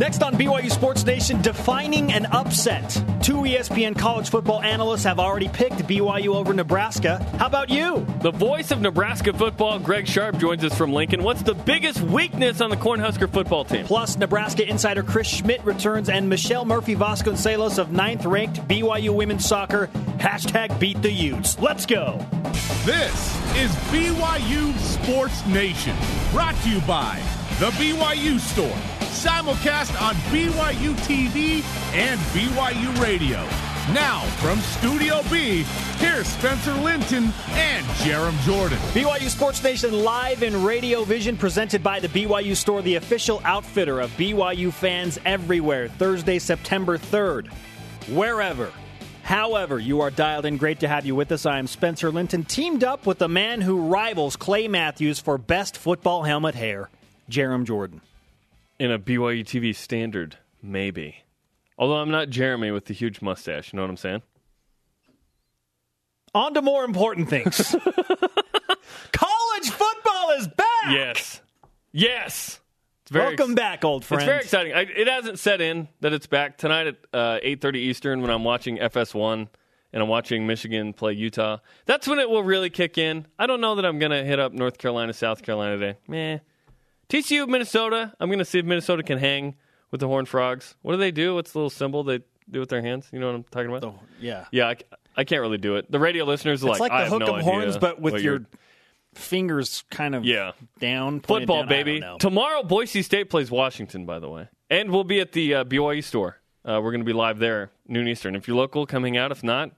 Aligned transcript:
Next 0.00 0.22
on 0.22 0.32
BYU 0.32 0.70
Sports 0.70 1.04
Nation, 1.04 1.42
defining 1.42 2.10
an 2.10 2.24
upset. 2.32 2.90
Two 3.22 3.42
ESPN 3.42 3.94
college 3.94 4.30
football 4.30 4.62
analysts 4.62 5.04
have 5.04 5.20
already 5.20 5.46
picked 5.46 5.74
BYU 5.86 6.28
over 6.28 6.54
Nebraska. 6.54 7.22
How 7.38 7.44
about 7.44 7.68
you? 7.68 8.06
The 8.22 8.30
voice 8.30 8.70
of 8.70 8.80
Nebraska 8.80 9.34
football, 9.34 9.78
Greg 9.78 10.08
Sharpe, 10.08 10.38
joins 10.38 10.64
us 10.64 10.74
from 10.74 10.94
Lincoln. 10.94 11.22
What's 11.22 11.42
the 11.42 11.52
biggest 11.52 12.00
weakness 12.00 12.62
on 12.62 12.70
the 12.70 12.78
Cornhusker 12.78 13.30
football 13.30 13.62
team? 13.62 13.84
Plus, 13.84 14.16
Nebraska 14.16 14.66
insider 14.66 15.02
Chris 15.02 15.28
Schmidt 15.28 15.62
returns 15.66 16.08
and 16.08 16.26
Michele 16.30 16.64
Murphy 16.64 16.96
Vasconcelos 16.96 17.78
of 17.78 17.92
ninth 17.92 18.24
ranked 18.24 18.66
BYU 18.66 19.14
women's 19.14 19.44
soccer. 19.44 19.88
Hashtag 20.16 20.80
beat 20.80 21.02
the 21.02 21.12
Utes. 21.12 21.58
Let's 21.58 21.84
go. 21.84 22.26
This 22.86 23.36
is 23.54 23.70
BYU 23.92 24.74
Sports 24.78 25.44
Nation, 25.44 25.94
brought 26.32 26.56
to 26.62 26.70
you 26.70 26.80
by 26.86 27.20
The 27.58 27.68
BYU 27.72 28.40
Store, 28.40 28.78
simulcast 29.10 30.00
on 30.00 30.14
BYU 30.32 30.94
TV 31.06 31.62
and 31.94 32.18
BYU 32.32 33.02
Radio. 33.02 33.46
Now, 33.92 34.20
from 34.38 34.60
Studio 34.60 35.20
B, 35.32 35.64
here's 35.98 36.28
Spencer 36.28 36.72
Linton 36.74 37.32
and 37.50 37.84
Jarom 38.04 38.38
Jordan. 38.42 38.78
BYU 38.92 39.28
Sports 39.28 39.62
Nation 39.64 40.04
live 40.04 40.44
in 40.44 40.62
Radio 40.62 41.02
Vision, 41.02 41.36
presented 41.36 41.82
by 41.82 41.98
the 41.98 42.06
BYU 42.08 42.54
Store, 42.54 42.82
the 42.82 42.94
official 42.94 43.40
outfitter 43.44 43.98
of 43.98 44.10
BYU 44.12 44.72
fans 44.72 45.18
everywhere. 45.24 45.88
Thursday, 45.88 46.38
September 46.38 46.96
3rd. 46.98 47.48
Wherever, 48.10 48.70
however, 49.22 49.80
you 49.80 50.02
are 50.02 50.10
dialed 50.10 50.46
in. 50.46 50.56
Great 50.56 50.78
to 50.80 50.88
have 50.88 51.04
you 51.04 51.16
with 51.16 51.32
us. 51.32 51.44
I 51.44 51.58
am 51.58 51.66
Spencer 51.66 52.12
Linton, 52.12 52.44
teamed 52.44 52.84
up 52.84 53.06
with 53.06 53.18
the 53.18 53.28
man 53.28 53.60
who 53.60 53.88
rivals 53.88 54.36
Clay 54.36 54.68
Matthews 54.68 55.18
for 55.18 55.36
best 55.36 55.76
football 55.76 56.22
helmet 56.22 56.54
hair, 56.54 56.90
Jarom 57.28 57.64
Jordan. 57.64 58.02
In 58.80 58.90
a 58.90 58.98
BYU 58.98 59.44
TV 59.44 59.76
standard, 59.76 60.38
maybe. 60.62 61.24
Although 61.76 61.96
I'm 61.96 62.10
not 62.10 62.30
Jeremy 62.30 62.70
with 62.70 62.86
the 62.86 62.94
huge 62.94 63.20
mustache, 63.20 63.74
you 63.74 63.76
know 63.76 63.82
what 63.82 63.90
I'm 63.90 63.98
saying? 63.98 64.22
On 66.34 66.54
to 66.54 66.62
more 66.62 66.84
important 66.84 67.28
things. 67.28 67.76
College 69.12 69.68
football 69.70 70.30
is 70.38 70.48
back. 70.48 70.66
Yes. 70.88 71.42
Yes. 71.92 72.60
It's 73.02 73.10
very 73.10 73.26
Welcome 73.36 73.50
ex- 73.50 73.60
back, 73.60 73.84
old 73.84 74.02
friend. 74.02 74.22
It's 74.22 74.26
very 74.30 74.40
exciting. 74.40 74.72
I, 74.72 74.80
it 74.80 75.08
hasn't 75.08 75.38
set 75.38 75.60
in 75.60 75.88
that 76.00 76.14
it's 76.14 76.26
back 76.26 76.56
tonight 76.56 76.86
at 76.86 76.96
uh, 77.12 77.38
8:30 77.44 77.76
Eastern 77.76 78.22
when 78.22 78.30
I'm 78.30 78.44
watching 78.44 78.78
FS1 78.78 79.46
and 79.92 80.02
I'm 80.02 80.08
watching 80.08 80.46
Michigan 80.46 80.94
play 80.94 81.12
Utah. 81.12 81.58
That's 81.84 82.08
when 82.08 82.18
it 82.18 82.30
will 82.30 82.44
really 82.44 82.70
kick 82.70 82.96
in. 82.96 83.26
I 83.38 83.46
don't 83.46 83.60
know 83.60 83.74
that 83.74 83.84
I'm 83.84 83.98
going 83.98 84.12
to 84.12 84.24
hit 84.24 84.38
up 84.40 84.54
North 84.54 84.78
Carolina, 84.78 85.12
South 85.12 85.42
Carolina 85.42 85.76
today. 85.76 85.98
Meh. 86.08 86.38
TCU, 87.10 87.46
Minnesota. 87.48 88.12
I'm 88.20 88.28
going 88.28 88.38
to 88.38 88.44
see 88.44 88.58
if 88.60 88.64
Minnesota 88.64 89.02
can 89.02 89.18
hang 89.18 89.56
with 89.90 90.00
the 90.00 90.06
Horned 90.06 90.28
Frogs. 90.28 90.76
What 90.82 90.92
do 90.92 90.98
they 90.98 91.10
do? 91.10 91.34
What's 91.34 91.52
the 91.52 91.58
little 91.58 91.70
symbol 91.70 92.02
they 92.04 92.20
do 92.50 92.60
with 92.60 92.68
their 92.68 92.80
hands? 92.82 93.08
You 93.12 93.18
know 93.20 93.26
what 93.26 93.34
I'm 93.34 93.44
talking 93.44 93.74
about? 93.74 93.98
yeah. 94.20 94.46
Yeah, 94.52 94.68
I, 94.68 94.76
I 95.16 95.24
can't 95.24 95.40
really 95.40 95.58
do 95.58 95.76
it. 95.76 95.90
The 95.90 95.98
radio 95.98 96.24
listeners 96.24 96.64
are 96.64 96.70
It's 96.70 96.80
like, 96.80 96.92
I 96.92 97.04
the 97.04 97.10
hook 97.10 97.20
no 97.20 97.26
'em 97.26 97.34
idea 97.36 97.44
horns, 97.50 97.76
but 97.78 98.00
with 98.00 98.22
your 98.22 98.46
fingers 99.14 99.82
kind 99.90 100.14
of 100.14 100.24
Yeah. 100.24 100.52
down. 100.78 101.20
football, 101.20 101.60
down. 101.62 101.68
Baby. 101.68 102.02
Tomorrow, 102.20 102.62
Boise 102.62 103.02
State 103.02 103.28
plays 103.28 103.50
Washington, 103.50 104.06
by 104.06 104.18
the 104.20 104.28
way. 104.28 104.48
And 104.70 104.90
we'll 104.90 105.02
be 105.04 105.18
at 105.20 105.32
the 105.32 105.54
uh, 105.56 105.64
BYU 105.64 106.02
store. 106.04 106.38
Uh, 106.64 106.80
we're 106.82 106.92
going 106.92 107.00
to 107.00 107.04
be 107.06 107.12
live 107.12 107.38
there, 107.40 107.70
noon 107.88 108.06
Eastern. 108.06 108.36
If 108.36 108.46
you're 108.46 108.56
local, 108.56 108.86
coming 108.86 109.16
out. 109.16 109.32
If 109.32 109.42
not, 109.42 109.70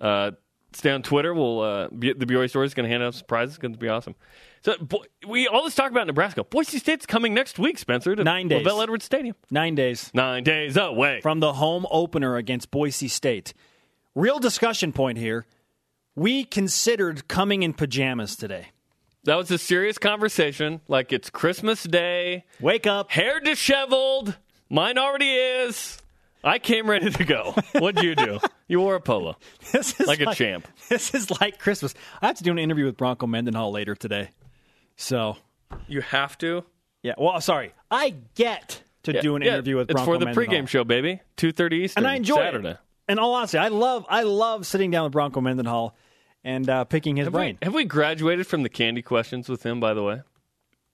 uh, 0.00 0.32
stay 0.74 0.90
on 0.90 1.02
Twitter. 1.02 1.32
We'll 1.32 1.60
uh, 1.60 1.88
the 1.92 2.14
BYU 2.14 2.48
store 2.50 2.64
is 2.64 2.74
going 2.74 2.84
to 2.84 2.90
hand 2.90 3.02
out 3.02 3.14
surprises. 3.14 3.54
It's 3.54 3.58
going 3.58 3.72
to 3.72 3.78
be 3.78 3.88
awesome. 3.88 4.16
So 4.62 4.74
we 5.26 5.48
all 5.48 5.64
this 5.64 5.74
talk 5.74 5.90
about 5.90 6.06
Nebraska. 6.06 6.44
Boise 6.44 6.78
State's 6.78 7.06
coming 7.06 7.32
next 7.32 7.58
week, 7.58 7.78
Spencer, 7.78 8.14
to 8.14 8.22
Nine 8.24 8.48
days. 8.48 8.66
LaVell 8.66 8.82
Edwards 8.82 9.04
Stadium. 9.06 9.34
Nine 9.50 9.74
days 9.74 10.10
Nine 10.12 10.44
days 10.44 10.76
away. 10.76 11.20
from 11.22 11.40
the 11.40 11.54
home 11.54 11.86
opener 11.90 12.36
against 12.36 12.70
Boise 12.70 13.08
State. 13.08 13.54
Real 14.14 14.38
discussion 14.38 14.92
point 14.92 15.16
here. 15.18 15.46
We 16.14 16.44
considered 16.44 17.26
coming 17.28 17.62
in 17.62 17.72
pajamas 17.72 18.36
today. 18.36 18.68
that 19.24 19.36
was 19.36 19.50
a 19.50 19.56
serious 19.58 19.96
conversation. 19.96 20.80
Like 20.88 21.12
it's 21.12 21.30
Christmas 21.30 21.82
Day. 21.84 22.44
Wake 22.60 22.86
up. 22.86 23.10
hair 23.12 23.40
disheveled. 23.40 24.36
Mine 24.68 24.98
already 24.98 25.30
is. 25.30 25.96
I 26.44 26.58
came 26.58 26.88
ready 26.88 27.10
to 27.10 27.24
go. 27.24 27.54
What'd 27.78 28.02
you 28.02 28.14
do? 28.14 28.40
You 28.68 28.80
wore 28.80 28.94
a 28.94 29.00
polo. 29.00 29.36
This 29.72 29.98
is 30.00 30.06
Like 30.06 30.20
a 30.20 30.34
champ. 30.34 30.66
This 30.88 31.14
is 31.14 31.30
like 31.40 31.58
Christmas. 31.58 31.94
I 32.20 32.26
have 32.28 32.36
to 32.36 32.42
do 32.44 32.50
an 32.50 32.58
interview 32.58 32.84
with 32.86 32.96
Bronco 32.96 33.26
Mendenhall 33.26 33.72
later 33.72 33.94
today. 33.94 34.30
So, 35.00 35.38
You 35.88 36.02
have 36.02 36.36
to. 36.38 36.64
yeah. 37.02 37.14
Well, 37.16 37.40
sorry. 37.40 37.72
I 37.90 38.14
get 38.34 38.82
to 39.04 39.20
do 39.20 39.34
an 39.34 39.42
Yeah, 39.42 39.54
interview 39.54 39.76
with 39.76 39.90
It's 39.90 39.94
Bronco 39.94 40.12
for 40.12 40.18
the 40.18 40.26
Mendenhall. 40.26 40.54
pregame 40.54 40.68
show, 40.68 40.84
baby. 40.84 41.20
Two 41.36 41.52
thirty 41.52 41.78
Eastern. 41.78 42.04
and 42.04 42.10
I 42.10 42.16
enjoy 42.16 42.36
Saturday. 42.36 42.70
it. 42.72 42.76
And 43.08 43.18
all 43.18 43.32
honesty, 43.34 43.56
I 43.58 43.68
love 43.68 44.04
I 44.08 44.22
love 44.24 44.66
sitting 44.66 44.90
down 44.90 45.04
with 45.04 45.12
Bronco 45.12 45.40
Mendenhall 45.40 45.96
and 46.44 46.68
uh, 46.68 46.84
picking 46.84 47.16
his 47.16 47.26
Have 47.26 47.32
brain. 47.32 47.56
we, 47.60 47.64
have 47.64 47.74
we 47.74 47.84
graduated 47.84 48.46
from 48.46 48.62
the 48.62 48.68
candy 48.68 49.00
questions 49.02 49.48
with 49.48 49.62
him? 49.64 49.80
By 49.80 49.94
the 49.94 50.02
way, 50.02 50.20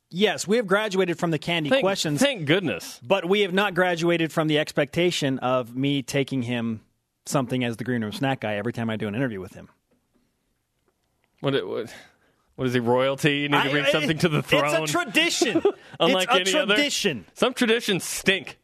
Yes, 0.08 0.46
we 0.46 0.56
have 0.56 0.68
graduated 0.68 1.18
from 1.18 1.32
the 1.32 1.38
candy 1.38 1.68
thank, 1.68 1.82
questions, 1.82 2.20
Thank 2.20 2.46
goodness. 2.46 3.00
but 3.02 3.28
we 3.28 3.40
have 3.40 3.52
not 3.52 3.74
graduated 3.74 4.32
from 4.32 4.46
the 4.46 4.56
expectation 4.58 5.40
of 5.40 5.74
me 5.74 6.00
taking 6.02 6.42
him 6.42 6.80
something 7.26 7.64
as 7.64 7.76
the 7.76 7.82
green 7.84 8.02
room 8.02 8.12
snack 8.12 8.38
guy 8.40 8.54
every 8.54 8.72
time 8.72 8.88
I 8.88 8.96
do 8.96 9.08
an 9.08 9.16
interview 9.16 9.40
with 9.40 9.54
him. 9.54 9.68
What? 11.40 11.54
it- 11.56 11.66
What? 11.66 11.92
What 12.56 12.66
is 12.66 12.74
he? 12.74 12.80
Royalty? 12.80 13.38
You 13.38 13.48
need 13.50 13.62
to 13.62 13.70
bring 13.70 13.84
I- 13.84 13.90
something 13.92 14.18
to 14.18 14.28
the 14.28 14.42
throne. 14.42 14.82
It's 14.82 14.90
a 14.90 14.92
tradition. 15.04 15.62
Unlike 16.00 16.28
it's 16.32 16.52
a 16.54 16.58
any 16.58 16.72
other? 16.72 17.24
Some 17.34 17.54
traditions 17.54 18.04
stink. 18.04 18.58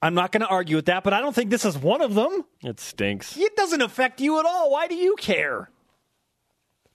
I'm 0.00 0.14
not 0.14 0.32
going 0.32 0.42
to 0.42 0.46
argue 0.48 0.76
with 0.76 0.86
that, 0.86 1.02
but 1.02 1.12
I 1.14 1.20
don't 1.20 1.34
think 1.34 1.50
this 1.50 1.64
is 1.64 1.78
one 1.78 2.00
of 2.02 2.14
them. 2.14 2.44
It 2.62 2.78
stinks. 2.78 3.36
It 3.36 3.56
doesn't 3.56 3.80
affect 3.80 4.20
you 4.20 4.38
at 4.38 4.44
all. 4.44 4.70
Why 4.70 4.86
do 4.86 4.94
you 4.94 5.16
care? 5.16 5.70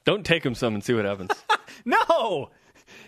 Don't 0.06 0.26
take 0.26 0.46
him 0.46 0.56
some 0.56 0.74
and 0.76 0.84
see 0.84 0.94
what 0.94 1.06
happens. 1.06 1.32
No. 1.86 2.50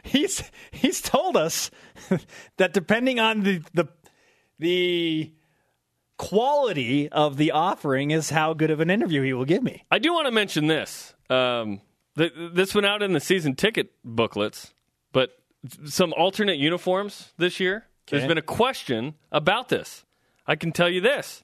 He's 0.04 0.50
he's 0.72 1.02
told 1.02 1.36
us 1.36 1.70
that 2.58 2.74
depending 2.74 3.20
on 3.20 3.42
the 3.42 3.62
the 3.74 3.88
the 4.60 5.34
quality 6.18 7.10
of 7.10 7.36
the 7.38 7.52
offering 7.52 8.12
is 8.12 8.30
how 8.30 8.54
good 8.54 8.72
of 8.72 8.80
an 8.80 8.90
interview 8.90 9.22
he 9.24 9.34
will 9.34 9.46
give 9.46 9.62
me. 9.62 9.84
I 9.92 10.00
do 10.00 10.14
want 10.14 10.28
to 10.28 10.32
mention 10.32 10.68
this. 10.68 11.14
Um, 11.30 11.82
th- 12.18 12.34
this 12.54 12.74
went 12.76 12.86
out 12.86 13.02
in 13.02 13.14
the 13.14 13.20
season 13.20 13.56
ticket 13.56 13.92
booklets, 14.04 14.74
but 15.12 15.32
some 15.86 16.14
alternate 16.14 16.58
uniforms 16.58 17.34
this 17.38 17.60
year. 17.60 17.86
There's 18.08 18.28
been 18.28 18.38
a 18.38 18.42
question 18.42 19.16
about 19.32 19.70
this. 19.70 20.04
I 20.46 20.56
can 20.56 20.72
tell 20.72 20.90
you 20.90 21.00
this: 21.02 21.44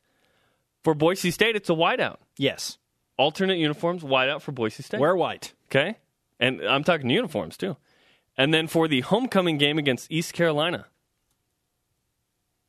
for 0.83 0.93
Boise 0.93 1.31
State, 1.31 1.55
it's 1.55 1.69
a 1.69 1.73
whiteout. 1.73 2.17
Yes. 2.37 2.77
Alternate 3.17 3.57
uniforms, 3.57 4.03
whiteout 4.03 4.41
for 4.41 4.51
Boise 4.51 4.83
State. 4.83 4.99
Wear 4.99 5.15
white. 5.15 5.53
Okay, 5.69 5.97
and 6.39 6.61
I'm 6.61 6.83
talking 6.83 7.09
uniforms 7.09 7.57
too. 7.57 7.77
And 8.37 8.53
then 8.53 8.67
for 8.67 8.87
the 8.87 9.01
homecoming 9.01 9.57
game 9.57 9.77
against 9.77 10.11
East 10.11 10.33
Carolina, 10.33 10.87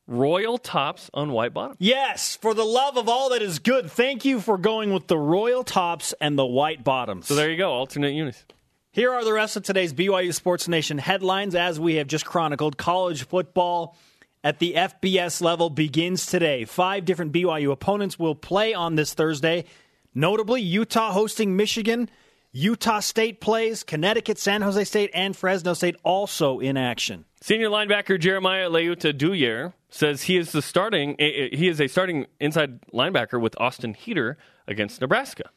royal 0.08 0.58
tops 0.58 1.10
on 1.14 1.30
white 1.30 1.54
bottom. 1.54 1.76
Yes, 1.78 2.34
for 2.34 2.54
the 2.54 2.64
love 2.64 2.96
of 2.96 3.08
all 3.08 3.30
that 3.30 3.42
is 3.42 3.60
good, 3.60 3.90
thank 3.90 4.24
you 4.24 4.40
for 4.40 4.58
going 4.58 4.92
with 4.92 5.06
the 5.06 5.18
royal 5.18 5.62
tops 5.62 6.14
and 6.20 6.36
the 6.36 6.46
white 6.46 6.82
bottoms. 6.82 7.26
So 7.28 7.36
there 7.36 7.50
you 7.50 7.56
go, 7.56 7.70
alternate 7.70 8.14
unis. 8.14 8.44
Here 8.90 9.12
are 9.12 9.24
the 9.24 9.32
rest 9.32 9.56
of 9.56 9.62
today's 9.62 9.92
BYU 9.92 10.34
Sports 10.34 10.66
Nation 10.66 10.98
headlines. 10.98 11.54
As 11.54 11.78
we 11.78 11.96
have 11.96 12.08
just 12.08 12.24
chronicled, 12.24 12.78
college 12.78 13.26
football 13.26 13.96
at 14.42 14.58
the 14.58 14.74
FBS 14.74 15.42
level 15.42 15.70
begins 15.70 16.26
today. 16.26 16.64
Five 16.64 17.04
different 17.04 17.32
BYU 17.32 17.70
opponents 17.70 18.18
will 18.18 18.34
play 18.34 18.74
on 18.74 18.96
this 18.96 19.14
Thursday. 19.14 19.66
Notably, 20.14 20.62
Utah 20.62 21.12
hosting 21.12 21.54
Michigan, 21.54 22.08
Utah 22.50 23.00
State 23.00 23.40
plays, 23.40 23.84
Connecticut, 23.84 24.38
San 24.38 24.62
Jose 24.62 24.82
State, 24.84 25.10
and 25.12 25.36
Fresno 25.36 25.74
State 25.74 25.96
also 26.02 26.58
in 26.58 26.76
action. 26.76 27.26
Senior 27.42 27.68
linebacker 27.68 28.18
Jeremiah 28.18 28.70
Leuta 28.70 29.12
Duyer 29.12 29.74
says 29.90 30.22
he 30.22 30.36
is 30.36 30.52
the 30.52 30.62
starting 30.62 31.16
eh, 31.18 31.24
eh, 31.24 31.48
he 31.52 31.68
is 31.68 31.80
a 31.80 31.88
starting 31.88 32.26
inside 32.40 32.80
linebacker 32.92 33.40
with 33.40 33.58
Austin 33.60 33.94
Heater 33.94 34.36
against 34.66 35.00
Nebraska. 35.00 35.50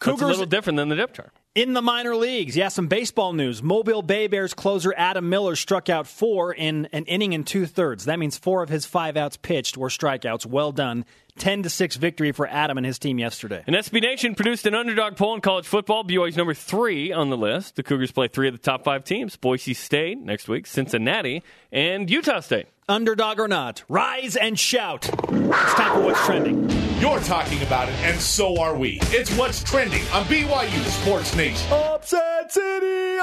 That's 0.00 0.22
a 0.22 0.26
little 0.26 0.46
different 0.46 0.76
than 0.76 0.88
the 0.88 0.96
depth 0.96 1.14
chart. 1.14 1.32
In 1.54 1.72
the 1.72 1.82
minor 1.82 2.14
leagues, 2.14 2.56
yeah, 2.56 2.68
some 2.68 2.86
baseball 2.86 3.32
news. 3.32 3.64
Mobile 3.64 4.00
Bay 4.02 4.28
Bears 4.28 4.54
closer 4.54 4.94
Adam 4.96 5.28
Miller 5.28 5.56
struck 5.56 5.88
out 5.88 6.06
four 6.06 6.52
in 6.52 6.86
an 6.92 7.04
inning 7.06 7.34
and 7.34 7.44
two 7.44 7.66
thirds. 7.66 8.04
That 8.04 8.20
means 8.20 8.38
four 8.38 8.62
of 8.62 8.68
his 8.68 8.86
five 8.86 9.16
outs 9.16 9.36
pitched 9.36 9.76
were 9.76 9.88
strikeouts. 9.88 10.46
Well 10.46 10.70
done. 10.70 11.04
10 11.38 11.64
to 11.64 11.70
6 11.70 11.96
victory 11.96 12.32
for 12.32 12.48
Adam 12.48 12.78
and 12.78 12.86
his 12.86 12.98
team 12.98 13.18
yesterday. 13.18 13.62
And 13.66 13.74
SB 13.74 14.02
Nation 14.02 14.34
produced 14.34 14.66
an 14.66 14.74
underdog 14.74 15.16
poll 15.16 15.34
in 15.34 15.40
college 15.40 15.66
football. 15.66 16.04
BYU's 16.04 16.36
number 16.36 16.54
three 16.54 17.12
on 17.12 17.30
the 17.30 17.36
list. 17.36 17.76
The 17.76 17.82
Cougars 17.82 18.12
play 18.12 18.28
three 18.28 18.48
of 18.48 18.54
the 18.54 18.60
top 18.60 18.84
five 18.84 19.04
teams: 19.04 19.36
Boise 19.36 19.74
State 19.74 20.18
next 20.18 20.48
week, 20.48 20.66
Cincinnati, 20.66 21.42
and 21.72 22.10
Utah 22.10 22.40
State. 22.40 22.66
Underdog 22.88 23.38
or 23.38 23.48
not, 23.48 23.84
rise 23.88 24.34
and 24.34 24.58
shout. 24.58 25.08
It's 25.08 25.74
time 25.74 25.94
for 25.94 26.00
what's 26.06 26.24
trending. 26.24 26.70
You're 27.00 27.20
talking 27.20 27.62
about 27.62 27.88
it, 27.88 27.94
and 27.96 28.18
so 28.18 28.58
are 28.60 28.74
we. 28.74 28.98
It's 29.02 29.30
what's 29.36 29.62
trending 29.62 30.02
on 30.08 30.24
BYU 30.24 30.84
Sports 31.02 31.36
Nation. 31.36 31.70
Upset 31.70 32.50
City! 32.50 33.18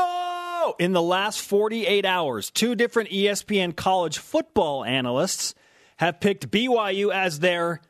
whoa! 0.66 0.76
In 0.80 0.94
the 0.94 1.02
last 1.02 1.42
48 1.42 2.06
hours, 2.06 2.52
two 2.52 2.76
different 2.76 3.10
ESPN 3.10 3.76
college 3.76 4.18
football 4.18 4.84
analysts 4.84 5.56
have 5.98 6.20
picked 6.20 6.52
BYU 6.52 7.14
as 7.14 7.40
their 7.40 7.82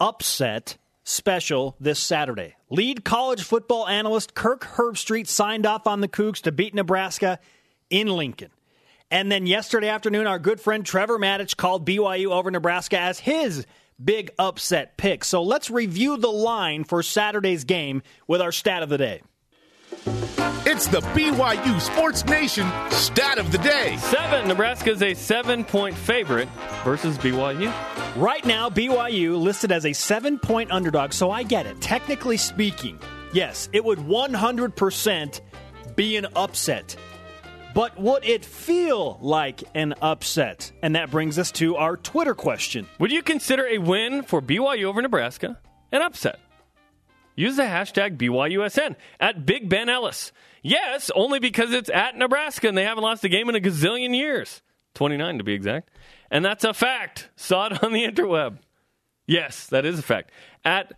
upset 0.00 0.76
special 1.04 1.76
this 1.80 1.98
Saturday. 1.98 2.54
Lead 2.70 3.04
college 3.04 3.42
football 3.42 3.88
analyst 3.88 4.34
Kirk 4.34 4.62
Herbstreit 4.62 5.26
signed 5.26 5.66
off 5.66 5.86
on 5.86 6.00
the 6.00 6.08
Cougs 6.08 6.42
to 6.42 6.52
beat 6.52 6.74
Nebraska 6.74 7.38
in 7.90 8.08
Lincoln. 8.08 8.50
And 9.10 9.32
then 9.32 9.46
yesterday 9.46 9.88
afternoon, 9.88 10.26
our 10.26 10.38
good 10.38 10.60
friend 10.60 10.84
Trevor 10.84 11.18
Matich 11.18 11.56
called 11.56 11.86
BYU 11.86 12.30
over 12.30 12.50
Nebraska 12.50 12.98
as 12.98 13.18
his 13.18 13.66
big 14.02 14.30
upset 14.38 14.96
pick. 14.96 15.24
So 15.24 15.42
let's 15.42 15.70
review 15.70 16.18
the 16.18 16.28
line 16.28 16.84
for 16.84 17.02
Saturday's 17.02 17.64
game 17.64 18.02
with 18.26 18.42
our 18.42 18.52
stat 18.52 18.82
of 18.82 18.90
the 18.90 18.98
day. 18.98 19.22
It's 20.70 20.86
the 20.86 21.00
BYU 21.00 21.80
Sports 21.80 22.26
Nation 22.26 22.70
stat 22.90 23.38
of 23.38 23.50
the 23.50 23.58
day. 23.58 23.96
Seven. 23.96 24.46
Nebraska's 24.46 25.02
a 25.02 25.14
seven 25.14 25.64
point 25.64 25.96
favorite 25.96 26.48
versus 26.84 27.16
BYU. 27.16 27.72
Right 28.14 28.44
now, 28.44 28.68
BYU 28.68 29.40
listed 29.40 29.72
as 29.72 29.86
a 29.86 29.94
seven 29.94 30.38
point 30.38 30.70
underdog, 30.70 31.14
so 31.14 31.30
I 31.30 31.42
get 31.42 31.64
it. 31.64 31.80
Technically 31.80 32.36
speaking, 32.36 32.98
yes, 33.32 33.70
it 33.72 33.82
would 33.82 33.98
100% 33.98 35.40
be 35.96 36.16
an 36.16 36.26
upset. 36.36 36.94
But 37.78 37.96
would 37.96 38.24
it 38.24 38.44
feel 38.44 39.20
like 39.22 39.62
an 39.72 39.94
upset? 40.02 40.72
And 40.82 40.96
that 40.96 41.12
brings 41.12 41.38
us 41.38 41.52
to 41.52 41.76
our 41.76 41.96
Twitter 41.96 42.34
question. 42.34 42.88
Would 42.98 43.12
you 43.12 43.22
consider 43.22 43.68
a 43.68 43.78
win 43.78 44.24
for 44.24 44.42
BYU 44.42 44.86
over 44.86 45.00
Nebraska 45.00 45.60
an 45.92 46.02
upset? 46.02 46.40
Use 47.36 47.54
the 47.54 47.62
hashtag 47.62 48.16
BYUSN 48.16 48.96
at 49.20 49.46
Big 49.46 49.68
Ben 49.68 49.88
Ellis. 49.88 50.32
Yes, 50.60 51.12
only 51.14 51.38
because 51.38 51.72
it's 51.72 51.88
at 51.88 52.16
Nebraska 52.16 52.66
and 52.66 52.76
they 52.76 52.82
haven't 52.82 53.04
lost 53.04 53.22
a 53.22 53.28
game 53.28 53.48
in 53.48 53.54
a 53.54 53.60
gazillion 53.60 54.12
years. 54.12 54.60
29 54.94 55.38
to 55.38 55.44
be 55.44 55.52
exact. 55.52 55.88
And 56.32 56.44
that's 56.44 56.64
a 56.64 56.74
fact. 56.74 57.28
Saw 57.36 57.66
it 57.66 57.84
on 57.84 57.92
the 57.92 58.04
interweb. 58.04 58.58
Yes, 59.28 59.68
that 59.68 59.86
is 59.86 60.00
a 60.00 60.02
fact. 60.02 60.32
At, 60.64 60.94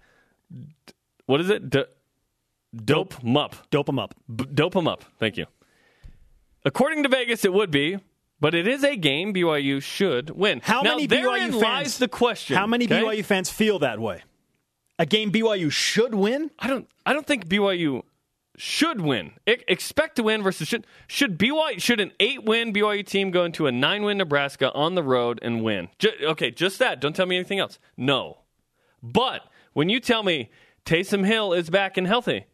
what 1.26 1.43
is 1.43 1.50
it? 1.50 1.69
D- 1.69 1.85
dope 2.75 3.23
Mup. 3.23 3.69
Dope 3.69 3.85
them 3.85 3.99
up. 3.99 4.15
B- 4.35 4.47
dope 4.55 4.76
'em 4.76 4.88
up. 4.88 5.05
Thank 5.19 5.37
you. 5.37 5.44
According 6.65 7.03
to 7.05 7.09
Vegas, 7.09 7.45
it 7.45 7.53
would 7.53 7.71
be, 7.71 7.99
but 8.39 8.55
it 8.55 8.67
is 8.67 8.85
a 8.85 8.97
game 8.97 9.33
BYU 9.35 9.83
should 9.83 10.31
win. 10.31 10.61
How 10.62 10.83
now, 10.83 10.91
many 10.97 11.09
BYU 11.09 11.53
lies 11.53 11.61
fans? 11.61 11.99
the 11.99 12.09
question. 12.09 12.57
How 12.57 12.67
many 12.67 12.87
okay? 12.87 13.03
BYU 13.03 13.25
fans 13.25 13.51
feel 13.51 13.79
that 13.81 13.99
way? 13.99 14.23
A 14.99 15.07
game 15.07 15.33
BYU 15.33 15.71
should 15.71 16.15
win? 16.15 16.51
I 16.59 16.69
don't. 16.69 16.89
I 17.07 17.12
don't 17.12 17.27
think 17.27 17.47
BYU 17.49 18.03
should 18.57 19.01
win. 19.01 19.33
I- 19.49 19.59
expect 19.69 20.17
to 20.17 20.23
win 20.23 20.43
versus 20.43 20.69
should. 20.69 20.87
Should 21.07 21.39
BYU 21.39 21.81
should 21.81 22.01
an 22.01 22.12
eight 22.21 22.45
win 22.45 22.73
BYU 22.73 23.07
team 23.07 23.31
go 23.31 23.45
into 23.45 23.67
a 23.67 23.73
nine 23.73 24.03
win 24.03 24.19
Nebraska 24.19 24.71
on 24.73 24.95
the 24.95 25.03
road 25.03 25.39
and 25.41 25.62
win? 25.65 25.89
Ju- 25.99 26.12
okay, 26.23 26.51
just 26.51 26.79
that. 26.79 27.01
Don't 27.01 27.17
tell 27.17 27.27
me 27.27 27.37
anything 27.37 27.59
else. 27.59 27.79
No. 27.97 28.41
But 29.03 29.43
when 29.73 29.89
you 29.89 30.01
tell 30.01 30.23
me 30.23 30.51
Taysom 30.85 31.25
Hill 31.25 31.55
is 31.55 31.71
back 31.71 31.97
and 31.97 32.07
healthy, 32.07 32.45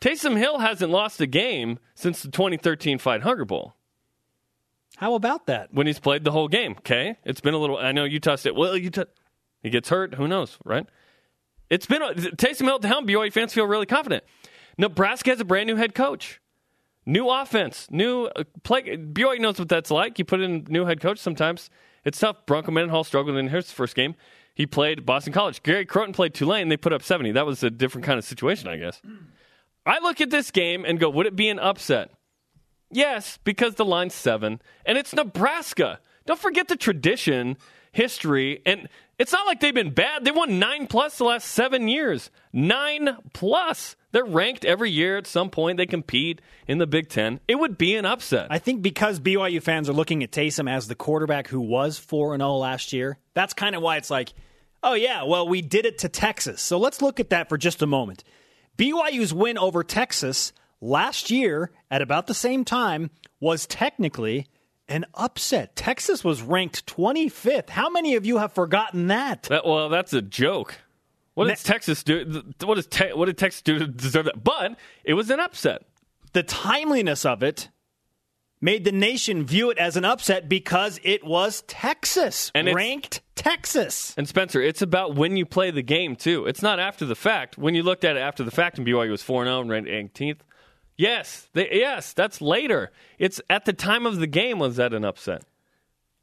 Taysom 0.00 0.36
Hill 0.36 0.58
hasn't 0.58 0.90
lost 0.90 1.20
a 1.20 1.26
game 1.26 1.78
since 1.94 2.22
the 2.22 2.30
2013 2.30 2.98
Fight 2.98 3.22
Hunger 3.22 3.44
Bowl 3.44 3.74
How 4.96 5.14
about 5.14 5.46
that? 5.46 5.72
when 5.72 5.86
he's 5.86 5.98
played 5.98 6.24
the 6.24 6.32
whole 6.32 6.48
game. 6.48 6.72
Okay, 6.78 7.16
it's 7.24 7.40
been 7.40 7.54
a 7.54 7.58
little. 7.58 7.78
I 7.78 7.92
know 7.92 8.04
Utah 8.04 8.36
State. 8.36 8.54
Well, 8.54 8.76
Utah, 8.76 9.04
he 9.62 9.70
gets 9.70 9.88
hurt. 9.88 10.14
Who 10.14 10.28
knows, 10.28 10.58
right? 10.64 10.86
It's 11.70 11.86
been 11.86 12.02
a, 12.02 12.14
Taysom 12.14 12.62
Hill 12.66 12.76
at 12.76 12.82
the 12.82 12.88
helm. 12.88 13.06
BYU 13.06 13.32
fans 13.32 13.52
feel 13.52 13.66
really 13.66 13.86
confident. 13.86 14.22
Nebraska 14.78 15.30
has 15.30 15.40
a 15.40 15.44
brand 15.44 15.66
new 15.66 15.76
head 15.76 15.94
coach, 15.94 16.40
new 17.06 17.28
offense, 17.28 17.88
new 17.90 18.26
uh, 18.36 18.44
play. 18.62 18.82
BYU 18.82 19.40
knows 19.40 19.58
what 19.58 19.68
that's 19.68 19.90
like. 19.90 20.18
You 20.18 20.24
put 20.24 20.40
in 20.40 20.66
new 20.68 20.84
head 20.84 21.00
coach. 21.00 21.18
Sometimes 21.18 21.70
it's 22.04 22.18
tough. 22.20 22.44
Bronco 22.46 22.70
Mendenhall 22.70 23.02
struggled 23.04 23.36
in 23.36 23.48
his 23.48 23.72
first 23.72 23.94
game. 23.94 24.14
He 24.54 24.64
played 24.66 25.04
Boston 25.04 25.32
College. 25.32 25.62
Gary 25.62 25.84
Crowton 25.84 26.14
played 26.14 26.32
Tulane. 26.34 26.68
They 26.68 26.76
put 26.76 26.92
up 26.92 27.02
seventy. 27.02 27.32
That 27.32 27.46
was 27.46 27.62
a 27.62 27.70
different 27.70 28.04
kind 28.06 28.18
of 28.18 28.24
situation, 28.24 28.68
I 28.68 28.76
guess. 28.76 29.00
I 29.86 30.00
look 30.00 30.20
at 30.20 30.30
this 30.30 30.50
game 30.50 30.84
and 30.84 30.98
go, 30.98 31.08
would 31.08 31.26
it 31.26 31.36
be 31.36 31.48
an 31.48 31.58
upset? 31.58 32.10
Yes, 32.90 33.38
because 33.44 33.74
the 33.74 33.84
line's 33.84 34.14
seven, 34.14 34.60
and 34.84 34.96
it's 34.98 35.14
Nebraska. 35.14 36.00
Don't 36.24 36.38
forget 36.38 36.68
the 36.68 36.76
tradition, 36.76 37.56
history, 37.92 38.62
and 38.66 38.88
it's 39.18 39.32
not 39.32 39.46
like 39.46 39.60
they've 39.60 39.74
been 39.74 39.94
bad. 39.94 40.24
They 40.24 40.30
won 40.30 40.58
nine 40.58 40.86
plus 40.86 41.16
the 41.16 41.24
last 41.24 41.48
seven 41.48 41.88
years. 41.88 42.30
Nine 42.52 43.16
plus. 43.32 43.96
They're 44.12 44.24
ranked 44.24 44.64
every 44.64 44.90
year 44.90 45.16
at 45.16 45.26
some 45.26 45.50
point. 45.50 45.78
They 45.78 45.86
compete 45.86 46.40
in 46.68 46.78
the 46.78 46.86
Big 46.86 47.08
Ten. 47.08 47.40
It 47.48 47.56
would 47.56 47.78
be 47.78 47.96
an 47.96 48.04
upset. 48.04 48.48
I 48.50 48.58
think 48.58 48.82
because 48.82 49.20
BYU 49.20 49.62
fans 49.62 49.88
are 49.88 49.94
looking 49.94 50.22
at 50.22 50.32
Taysom 50.32 50.70
as 50.70 50.86
the 50.86 50.94
quarterback 50.94 51.48
who 51.48 51.60
was 51.60 51.98
4 51.98 52.34
and 52.34 52.40
0 52.40 52.56
last 52.56 52.92
year, 52.92 53.18
that's 53.34 53.54
kind 53.54 53.74
of 53.74 53.82
why 53.82 53.96
it's 53.96 54.10
like, 54.10 54.34
oh, 54.82 54.94
yeah, 54.94 55.22
well, 55.24 55.48
we 55.48 55.62
did 55.62 55.86
it 55.86 55.98
to 55.98 56.08
Texas. 56.08 56.60
So 56.60 56.78
let's 56.78 57.00
look 57.00 57.20
at 57.20 57.30
that 57.30 57.48
for 57.48 57.56
just 57.56 57.82
a 57.82 57.86
moment. 57.86 58.22
BYU's 58.76 59.32
win 59.32 59.58
over 59.58 59.82
Texas 59.82 60.52
last 60.80 61.30
year 61.30 61.70
at 61.90 62.02
about 62.02 62.26
the 62.26 62.34
same 62.34 62.64
time 62.64 63.10
was 63.40 63.66
technically 63.66 64.46
an 64.88 65.04
upset. 65.14 65.74
Texas 65.76 66.22
was 66.22 66.42
ranked 66.42 66.86
25th. 66.86 67.70
How 67.70 67.88
many 67.90 68.14
of 68.14 68.24
you 68.26 68.38
have 68.38 68.52
forgotten 68.52 69.08
that? 69.08 69.44
That- 69.44 69.66
well, 69.66 69.88
that's 69.88 70.12
a 70.12 70.22
joke. 70.22 70.76
What 71.34 71.48
does 71.48 71.62
Texas 71.62 72.02
do? 72.02 72.42
What 72.64 72.76
does 72.76 72.86
te- 72.86 73.12
what 73.12 73.26
did 73.26 73.36
Texas 73.36 73.60
do 73.62 73.78
to 73.78 73.86
deserve 73.86 74.24
that? 74.24 74.42
But 74.42 74.78
it 75.04 75.14
was 75.14 75.28
an 75.30 75.38
upset. 75.40 75.82
the 76.32 76.42
timeliness 76.42 77.24
of 77.26 77.42
it 77.42 77.68
made 78.60 78.84
the 78.84 78.92
nation 78.92 79.44
view 79.44 79.70
it 79.70 79.78
as 79.78 79.96
an 79.96 80.04
upset 80.04 80.48
because 80.48 80.98
it 81.02 81.24
was 81.24 81.62
Texas, 81.62 82.50
And 82.54 82.72
ranked 82.74 83.20
Texas. 83.34 84.14
And 84.16 84.28
Spencer, 84.28 84.60
it's 84.60 84.82
about 84.82 85.14
when 85.14 85.36
you 85.36 85.44
play 85.46 85.70
the 85.70 85.82
game 85.82 86.16
too. 86.16 86.46
It's 86.46 86.62
not 86.62 86.78
after 86.80 87.04
the 87.04 87.14
fact. 87.14 87.58
When 87.58 87.74
you 87.74 87.82
looked 87.82 88.04
at 88.04 88.16
it 88.16 88.20
after 88.20 88.42
the 88.44 88.50
fact, 88.50 88.78
and 88.78 88.86
BYU 88.86 89.10
was 89.10 89.22
four 89.22 89.44
zero 89.44 89.56
oh 89.56 89.60
and 89.60 89.70
ranked 89.70 89.88
18th. 89.90 90.38
Yes, 90.96 91.48
they, 91.52 91.68
yes, 91.72 92.14
that's 92.14 92.40
later. 92.40 92.90
It's 93.18 93.40
at 93.50 93.66
the 93.66 93.74
time 93.74 94.06
of 94.06 94.16
the 94.18 94.26
game 94.26 94.58
was 94.58 94.76
that 94.76 94.94
an 94.94 95.04
upset. 95.04 95.42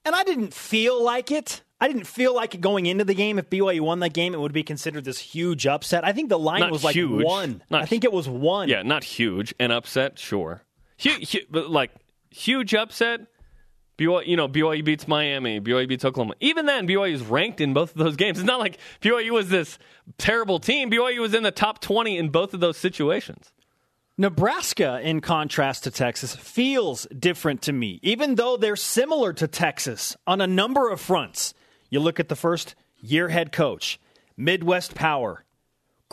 And 0.03 0.15
I 0.15 0.23
didn't 0.23 0.53
feel 0.53 1.01
like 1.01 1.31
it. 1.31 1.61
I 1.79 1.87
didn't 1.87 2.07
feel 2.07 2.33
like 2.33 2.55
it 2.55 2.61
going 2.61 2.85
into 2.85 3.03
the 3.03 3.13
game. 3.13 3.37
If 3.37 3.49
BYU 3.49 3.81
won 3.81 3.99
that 3.99 4.13
game, 4.13 4.33
it 4.33 4.39
would 4.39 4.53
be 4.53 4.63
considered 4.63 5.03
this 5.03 5.19
huge 5.19 5.67
upset. 5.67 6.05
I 6.05 6.13
think 6.13 6.29
the 6.29 6.39
line 6.39 6.61
Not 6.61 6.71
was 6.71 6.83
like 6.83 6.95
huge. 6.95 7.23
one. 7.23 7.61
Not 7.69 7.83
I 7.83 7.85
think 7.85 8.03
it 8.03 8.11
was 8.11 8.27
one. 8.27 8.69
Yeah, 8.69 8.81
not 8.83 9.03
huge. 9.03 9.53
An 9.59 9.71
upset, 9.71 10.17
sure. 10.17 10.63
Huge, 10.97 11.45
but 11.49 11.69
like 11.69 11.91
huge 12.33 12.73
upset. 12.73 13.21
BYU, 13.97 14.25
you 14.25 14.35
know, 14.35 14.47
BYU 14.47 14.83
beats 14.83 15.07
Miami. 15.07 15.61
BYU 15.61 15.87
beats 15.87 16.03
Oklahoma. 16.03 16.33
Even 16.39 16.65
then, 16.65 16.87
BYU 16.87 17.13
is 17.13 17.21
ranked 17.21 17.61
in 17.61 17.73
both 17.73 17.91
of 17.91 17.97
those 17.97 18.15
games. 18.15 18.39
It's 18.39 18.47
not 18.47 18.59
like 18.59 18.79
BYU 19.01 19.31
was 19.31 19.49
this 19.49 19.77
terrible 20.17 20.59
team. 20.59 20.89
BYU 20.89 21.19
was 21.19 21.33
in 21.33 21.43
the 21.43 21.51
top 21.51 21.79
20 21.79 22.17
in 22.17 22.29
both 22.29 22.53
of 22.53 22.59
those 22.59 22.77
situations. 22.77 23.51
Nebraska, 24.17 24.99
in 25.01 25.21
contrast 25.21 25.83
to 25.83 25.91
Texas, 25.91 26.35
feels 26.35 27.07
different 27.17 27.63
to 27.63 27.73
me, 27.73 27.99
even 28.03 28.35
though 28.35 28.57
they're 28.57 28.75
similar 28.75 29.33
to 29.33 29.47
Texas 29.47 30.15
on 30.27 30.39
a 30.39 30.47
number 30.47 30.89
of 30.89 31.01
fronts. 31.01 31.53
You 31.89 31.99
look 31.99 32.19
at 32.19 32.29
the 32.29 32.35
first 32.35 32.75
year 32.99 33.29
head 33.29 33.51
coach, 33.51 33.99
Midwest 34.37 34.93
power, 34.95 35.45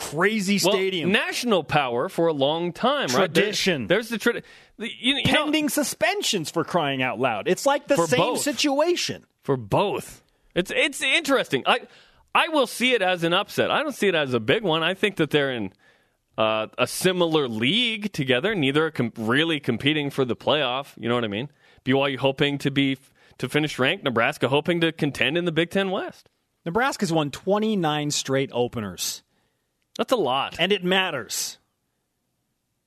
crazy 0.09 0.59
Well, 0.63 0.73
stadium. 0.73 1.11
national 1.11 1.63
power 1.63 2.09
for 2.09 2.27
a 2.27 2.33
long 2.33 2.73
time, 2.73 3.07
right? 3.09 3.33
There- 3.33 3.43
Tradition. 3.43 3.87
there's 3.87 4.09
the 4.09 4.17
tradition. 4.17 4.47
You, 4.77 4.89
you 4.99 5.13
know, 5.15 5.31
pending 5.31 5.69
suspensions 5.69 6.49
for 6.49 6.63
crying 6.63 7.01
out 7.03 7.19
loud. 7.19 7.47
It's 7.47 7.65
like 7.65 7.87
the 7.87 7.97
same 8.07 8.19
both. 8.19 8.41
situation. 8.41 9.25
for 9.43 9.57
both. 9.57 10.23
It's 10.55 10.71
it's 10.75 11.01
interesting. 11.01 11.63
I 11.65 11.81
I 12.35 12.47
will 12.49 12.67
see 12.67 12.93
it 12.93 13.01
as 13.01 13.23
an 13.23 13.33
upset. 13.33 13.69
I 13.71 13.83
don't 13.83 13.93
see 13.95 14.07
it 14.07 14.15
as 14.15 14.33
a 14.33 14.39
big 14.39 14.63
one. 14.63 14.83
I 14.83 14.93
think 14.93 15.15
that 15.17 15.29
they're 15.31 15.51
in 15.51 15.71
uh, 16.37 16.67
a 16.77 16.87
similar 16.87 17.47
league 17.47 18.11
together. 18.13 18.55
Neither 18.55 18.85
are 18.87 18.91
com- 18.91 19.13
really 19.17 19.59
competing 19.59 20.09
for 20.09 20.25
the 20.25 20.35
playoff. 20.35 20.93
You 20.97 21.09
know 21.09 21.15
what 21.15 21.25
I 21.25 21.27
mean? 21.29 21.49
BYU 21.85 22.17
hoping 22.17 22.57
to 22.59 22.71
be 22.71 22.97
to 23.37 23.49
finish 23.49 23.77
ranked. 23.79 24.03
Nebraska 24.03 24.47
hoping 24.47 24.81
to 24.81 24.91
contend 24.91 25.37
in 25.37 25.45
the 25.45 25.51
Big 25.51 25.69
Ten 25.69 25.91
West. 25.91 26.29
Nebraska's 26.65 27.11
won 27.11 27.31
29 27.31 28.11
straight 28.11 28.49
openers, 28.53 29.23
That's 30.01 30.13
a 30.13 30.17
lot. 30.17 30.55
and 30.57 30.71
it 30.71 30.83
matters. 30.83 31.59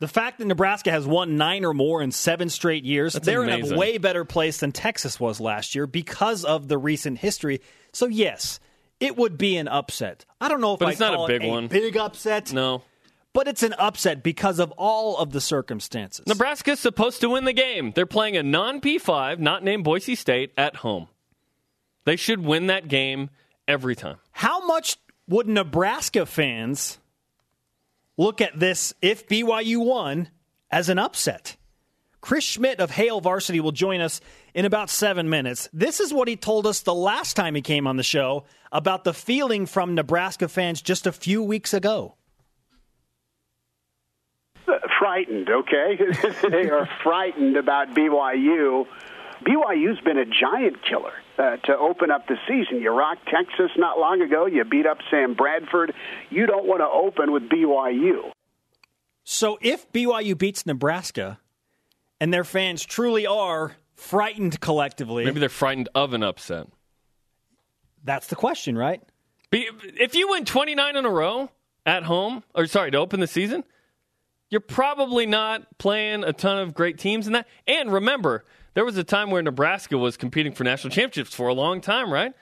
The 0.01 0.09
fact 0.09 0.39
that 0.39 0.47
Nebraska 0.47 0.91
has 0.91 1.07
won 1.07 1.37
nine 1.37 1.65
or 1.65 1.73
more 1.73 2.03
in 2.03 2.11
seven 2.11 2.51
straight 2.51 2.85
years, 2.85 3.13
That's 3.13 3.25
they're 3.25 3.45
in 3.45 3.73
a 3.73 3.79
way 3.79 3.99
better 3.99 4.25
place 4.25 4.59
than 4.59 4.73
Texas 4.73 5.21
was 5.21 5.41
last 5.41 5.75
year 5.77 5.87
because 5.87 6.45
of 6.45 6.67
the 6.67 6.77
recent 6.77 7.19
history. 7.19 7.61
So, 7.93 8.07
yes, 8.07 8.59
it 8.99 9.17
would 9.17 9.39
be 9.39 9.57
an 9.57 9.69
upset. 9.69 10.25
I 10.41 10.49
don't 10.49 10.61
know 10.61 10.75
if 10.75 10.81
But 10.81 10.89
I 10.89 10.91
it's 10.91 11.01
not 11.01 11.15
a 11.15 11.27
big 11.29 11.43
it 11.45 11.47
a 11.47 11.51
one. 11.51 11.69
big 11.69 11.97
upset, 11.97 12.53
no. 12.53 12.83
but 13.33 13.47
it's 13.47 13.63
an 13.63 13.75
upset 13.75 14.25
because 14.25 14.59
of 14.59 14.73
all 14.73 15.17
of 15.17 15.31
the 15.31 15.41
circumstances. 15.41 16.27
Nebraska's 16.27 16.81
supposed 16.81 17.21
to 17.21 17.31
win 17.31 17.45
the 17.45 17.53
game. 17.53 17.93
They're 17.95 18.05
playing 18.07 18.37
a 18.37 18.43
non 18.43 18.81
P5, 18.81 19.39
not 19.39 19.63
named 19.63 19.85
Boise 19.85 20.17
State, 20.17 20.53
at 20.59 20.77
home. 20.77 21.07
They 22.05 22.17
should 22.17 22.41
win 22.45 22.67
that 22.67 22.89
game 22.89 23.31
every 23.69 23.95
time. 23.95 24.17
How 24.33 24.67
much 24.67 24.99
would 25.29 25.49
Nebraska 25.49 26.27
fans 26.27 26.99
look 28.17 28.41
at 28.41 28.59
this 28.59 28.95
if 29.03 29.29
BYU 29.29 29.85
won 29.85 30.29
as 30.71 30.89
an 30.89 30.99
upset? 30.99 31.57
Chris 32.25 32.45
Schmidt 32.45 32.81
of 32.81 32.91
Hail 32.91 33.21
Varsity 33.21 33.61
will 33.61 33.71
join 33.71 34.01
us 34.01 34.23
in 34.55 34.65
about 34.65 34.89
seven 34.89 35.29
minutes. 35.29 35.69
This 35.75 36.01
is 36.01 36.11
what 36.11 36.27
he 36.27 36.37
told 36.37 36.67
us 36.67 36.81
the 36.81 36.95
last 36.95 37.35
time 37.35 37.55
he 37.55 37.61
came 37.61 37.87
on 37.87 37.99
the 37.99 38.03
show 38.03 38.45
about 38.73 39.05
the 39.05 39.13
feeling 39.13 39.67
from 39.67 39.95
Nebraska 39.95 40.49
fans 40.49 40.81
just 40.81 41.07
a 41.07 41.13
few 41.13 41.43
weeks 41.43 41.75
ago. 41.75 42.15
Frightened, 44.99 45.51
okay? 45.51 45.99
they 46.51 46.71
are 46.71 46.89
frightened 47.03 47.59
about 47.59 47.91
BYU. 47.91 48.87
BYU's 49.43 50.01
been 50.01 50.19
a 50.19 50.25
giant 50.25 50.77
killer 50.89 51.13
uh, 51.39 51.57
to 51.67 51.77
open 51.77 52.11
up 52.11 52.27
the 52.29 52.37
season. 52.49 52.81
You 52.81 52.91
rocked 52.91 53.27
Texas 53.29 53.71
not 53.77 53.99
long 53.99 54.23
ago. 54.23 54.47
You 54.47 54.65
beat 54.65 54.87
up 54.87 54.99
Sam 55.11 55.35
Bradford. 55.35 55.93
You 56.31 56.47
don't 56.47 56.67
want 56.67 56.81
to 56.81 56.87
open 56.87 57.33
with 57.33 57.49
BYU. 57.49 58.31
So 59.25 59.59
if 59.61 59.91
BYU 59.93 60.37
beats 60.37 60.67
Nebraska, 60.67 61.39
and 62.21 62.33
their 62.33 62.45
fans 62.45 62.85
truly 62.85 63.27
are 63.27 63.77
frightened 63.95 64.61
collectively. 64.61 65.25
Maybe 65.25 65.41
they're 65.41 65.49
frightened 65.49 65.89
of 65.95 66.13
an 66.13 66.23
upset. 66.23 66.67
That's 68.03 68.27
the 68.29 68.37
question, 68.37 68.77
right? 68.77 69.03
If 69.53 70.15
you 70.15 70.31
win 70.31 70.45
29 70.45 70.97
in 70.97 71.05
a 71.05 71.11
row 71.11 71.51
at 71.87 72.03
home, 72.03 72.43
or 72.55 72.67
sorry, 72.67 72.91
to 72.91 72.99
open 72.99 73.21
the 73.21 73.27
season, 73.27 73.65
you're 74.51 74.61
probably 74.61 75.27
not 75.27 75.79
playing 75.79 76.25
a 76.25 76.33
ton 76.33 76.59
of 76.59 76.75
great 76.75 76.99
teams 76.99 77.27
in 77.27 77.35
that. 77.35 77.47
And 77.67 77.93
remember, 77.93 78.45
there 78.75 78.85
was 78.85 78.97
a 78.97 79.05
time 79.05 79.31
where 79.31 79.43
Nebraska 79.43 79.97
was 79.97 80.17
competing 80.17 80.53
for 80.53 80.65
national 80.65 80.91
championships 80.91 81.35
for 81.35 81.49
a 81.49 81.55
long 81.55 81.81
time, 81.81 82.13
right? 82.13 82.33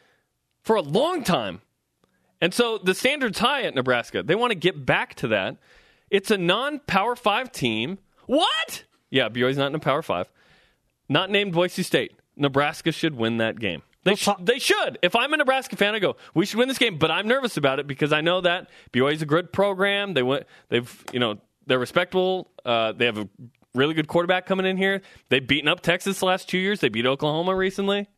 For 0.63 0.77
a 0.77 0.83
long 0.83 1.23
time. 1.23 1.61
And 2.41 2.53
so 2.53 2.79
the 2.79 2.95
standard's 2.95 3.39
high 3.39 3.63
at 3.63 3.75
Nebraska. 3.75 4.23
They 4.23 4.35
want 4.35 4.51
to 4.51 4.59
get 4.59 4.85
back 4.85 5.15
to 5.17 5.29
that. 5.29 5.59
It's 6.11 6.31
a 6.31 6.39
non 6.39 6.81
Power 6.81 7.15
Five 7.15 7.53
team. 7.53 7.99
What? 8.27 8.85
Yeah, 9.11 9.29
BYU's 9.29 9.57
not 9.57 9.69
in 9.69 9.75
a 9.75 9.79
Power 9.79 10.03
Five. 10.03 10.31
Not 11.09 11.31
named 11.31 11.53
Boise 11.53 11.83
State. 11.83 12.13
Nebraska 12.37 12.93
should 12.93 13.17
win 13.17 13.37
that 13.37 13.61
game. 13.61 13.83
They, 14.05 14.17
sh- 14.17 14.29
they 14.41 14.59
should. 14.59 14.99
If 15.03 15.15
I'm 15.15 15.33
a 15.33 15.37
Nebraska 15.37 15.77
fan, 15.77 15.95
I 15.95 16.01
go, 16.01 16.17
we 16.35 16.45
should 16.45 16.59
win 16.59 16.67
this 16.67 16.79
game. 16.79 16.99
But 16.99 17.11
I'm 17.11 17.29
nervous 17.29 17.57
about 17.57 17.79
it 17.79 17.87
because 17.87 18.13
I 18.13 18.21
know 18.21 18.41
that 18.41 18.69
BYU's 18.93 19.23
a 19.23 19.27
good 19.27 19.53
program. 19.53 20.15
They 20.15 20.23
went, 20.23 20.47
they've, 20.71 21.05
you 21.13 21.21
know, 21.21 21.39
they're 21.67 21.79
respectable. 21.79 22.51
Uh, 22.65 22.93
they 22.93 23.07
have 23.07 23.19
a 23.19 23.29
really 23.75 23.95
good 23.95 24.09
quarterback 24.09 24.47
coming 24.47 24.67
in 24.67 24.77
here. 24.77 25.03
They've 25.29 25.47
beaten 25.47 25.69
up 25.69 25.81
Texas 25.81 26.21
the 26.21 26.27
last 26.27 26.49
two 26.49 26.59
years. 26.59 26.81
They 26.81 26.89
beat 26.89 27.07
Oklahoma 27.07 27.55
recently. 27.55 28.09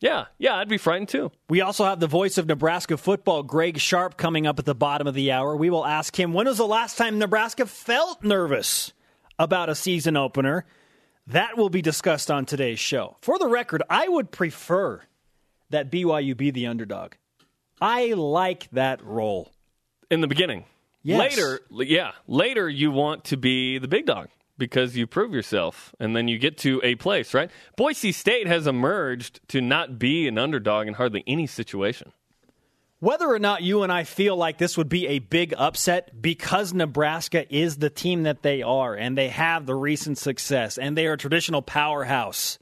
Yeah, 0.00 0.26
yeah, 0.38 0.56
I'd 0.56 0.68
be 0.68 0.76
frightened 0.76 1.08
too. 1.08 1.30
We 1.48 1.60
also 1.60 1.84
have 1.84 2.00
the 2.00 2.06
voice 2.06 2.36
of 2.36 2.46
Nebraska 2.46 2.96
football, 2.96 3.42
Greg 3.42 3.78
Sharpe, 3.78 4.16
coming 4.16 4.46
up 4.46 4.58
at 4.58 4.64
the 4.64 4.74
bottom 4.74 5.06
of 5.06 5.14
the 5.14 5.32
hour. 5.32 5.56
We 5.56 5.70
will 5.70 5.86
ask 5.86 6.18
him 6.18 6.32
when 6.32 6.46
was 6.46 6.58
the 6.58 6.66
last 6.66 6.98
time 6.98 7.18
Nebraska 7.18 7.64
felt 7.64 8.22
nervous 8.22 8.92
about 9.38 9.70
a 9.70 9.74
season 9.74 10.16
opener. 10.16 10.66
That 11.28 11.56
will 11.56 11.70
be 11.70 11.80
discussed 11.80 12.30
on 12.30 12.44
today's 12.44 12.78
show. 12.78 13.16
For 13.22 13.38
the 13.38 13.48
record, 13.48 13.82
I 13.88 14.06
would 14.08 14.30
prefer 14.30 15.00
that 15.70 15.90
BYU 15.90 16.36
be 16.36 16.50
the 16.50 16.66
underdog. 16.66 17.12
I 17.80 18.12
like 18.12 18.68
that 18.72 19.02
role. 19.02 19.50
In 20.10 20.20
the 20.20 20.26
beginning. 20.26 20.66
Yes. 21.02 21.18
Later, 21.18 21.60
yeah, 21.70 22.12
later 22.26 22.68
you 22.68 22.90
want 22.90 23.24
to 23.26 23.38
be 23.38 23.78
the 23.78 23.88
big 23.88 24.04
dog 24.04 24.28
because 24.58 24.96
you 24.96 25.06
prove 25.06 25.32
yourself 25.32 25.94
and 25.98 26.14
then 26.14 26.28
you 26.28 26.38
get 26.38 26.58
to 26.58 26.80
a 26.84 26.94
place, 26.94 27.34
right? 27.34 27.50
Boise 27.76 28.12
State 28.12 28.46
has 28.46 28.66
emerged 28.66 29.40
to 29.48 29.60
not 29.60 29.98
be 29.98 30.28
an 30.28 30.38
underdog 30.38 30.86
in 30.86 30.94
hardly 30.94 31.24
any 31.26 31.46
situation. 31.46 32.12
Whether 33.00 33.26
or 33.26 33.38
not 33.38 33.62
you 33.62 33.82
and 33.82 33.92
I 33.92 34.04
feel 34.04 34.36
like 34.36 34.56
this 34.56 34.78
would 34.78 34.88
be 34.88 35.06
a 35.08 35.18
big 35.18 35.52
upset 35.58 36.22
because 36.22 36.72
Nebraska 36.72 37.52
is 37.54 37.76
the 37.76 37.90
team 37.90 38.22
that 38.22 38.42
they 38.42 38.62
are 38.62 38.94
and 38.94 39.18
they 39.18 39.28
have 39.28 39.66
the 39.66 39.74
recent 39.74 40.16
success 40.16 40.78
and 40.78 40.96
they 40.96 41.06
are 41.06 41.12
a 41.12 41.18
traditional 41.18 41.60
powerhouse. 41.60 42.58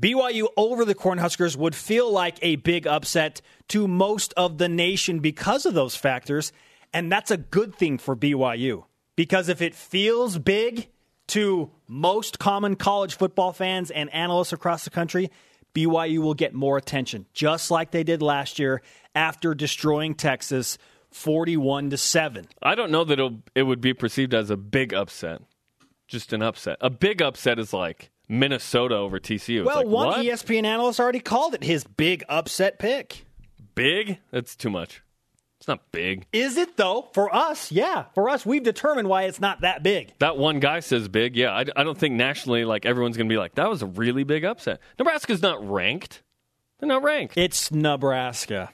BYU 0.00 0.48
over 0.56 0.84
the 0.84 0.94
Cornhuskers 0.94 1.56
would 1.56 1.74
feel 1.74 2.10
like 2.10 2.36
a 2.42 2.56
big 2.56 2.86
upset 2.86 3.40
to 3.68 3.86
most 3.86 4.34
of 4.36 4.58
the 4.58 4.68
nation 4.68 5.20
because 5.20 5.64
of 5.64 5.74
those 5.74 5.94
factors, 5.94 6.52
and 6.92 7.10
that's 7.10 7.30
a 7.30 7.36
good 7.36 7.74
thing 7.76 7.98
for 7.98 8.16
BYU. 8.16 8.84
Because 9.16 9.48
if 9.48 9.62
it 9.62 9.74
feels 9.74 10.36
big 10.38 10.88
to 11.28 11.70
most 11.88 12.38
common 12.38 12.76
college 12.76 13.16
football 13.16 13.52
fans 13.52 13.90
and 13.90 14.12
analysts 14.12 14.52
across 14.52 14.84
the 14.84 14.90
country, 14.90 15.30
BYU 15.74 16.18
will 16.18 16.34
get 16.34 16.54
more 16.54 16.76
attention, 16.76 17.26
just 17.32 17.70
like 17.70 17.90
they 17.90 18.04
did 18.04 18.22
last 18.22 18.58
year 18.58 18.82
after 19.14 19.54
destroying 19.54 20.14
Texas 20.14 20.78
41 21.10 21.90
to 21.90 21.96
7. 21.96 22.46
I 22.62 22.74
don't 22.74 22.90
know 22.90 23.04
that 23.04 23.18
it 23.54 23.62
would 23.62 23.80
be 23.80 23.94
perceived 23.94 24.34
as 24.34 24.50
a 24.50 24.56
big 24.56 24.92
upset. 24.92 25.42
Just 26.06 26.32
an 26.32 26.42
upset. 26.42 26.76
A 26.80 26.90
big 26.90 27.22
upset 27.22 27.58
is 27.58 27.72
like 27.72 28.10
Minnesota 28.28 28.96
over 28.96 29.18
TCU. 29.18 29.60
It's 29.60 29.66
well, 29.66 29.76
like, 29.78 29.86
one 29.86 30.06
what? 30.08 30.18
ESPN 30.18 30.64
analyst 30.64 31.00
already 31.00 31.20
called 31.20 31.54
it 31.54 31.64
his 31.64 31.84
big 31.84 32.24
upset 32.28 32.78
pick. 32.78 33.24
Big? 33.74 34.18
That's 34.30 34.54
too 34.54 34.70
much. 34.70 35.02
It's 35.58 35.68
not 35.68 35.90
big. 35.92 36.26
Is 36.32 36.56
it 36.56 36.76
though? 36.76 37.08
For 37.14 37.34
us, 37.34 37.72
yeah. 37.72 38.04
For 38.14 38.28
us, 38.28 38.44
we've 38.44 38.62
determined 38.62 39.08
why 39.08 39.22
it's 39.22 39.40
not 39.40 39.62
that 39.62 39.82
big. 39.82 40.12
That 40.18 40.36
one 40.36 40.60
guy 40.60 40.80
says 40.80 41.08
big. 41.08 41.36
Yeah, 41.36 41.52
I, 41.52 41.64
I 41.76 41.84
don't 41.84 41.96
think 41.96 42.14
nationally, 42.16 42.64
like 42.64 42.84
everyone's 42.84 43.16
going 43.16 43.28
to 43.28 43.32
be 43.32 43.38
like, 43.38 43.54
that 43.54 43.70
was 43.70 43.80
a 43.80 43.86
really 43.86 44.24
big 44.24 44.44
upset. 44.44 44.80
Nebraska's 44.98 45.40
not 45.42 45.66
ranked. 45.68 46.22
They're 46.80 46.88
not 46.88 47.02
ranked. 47.02 47.38
It's 47.38 47.70
Nebraska. 47.72 48.70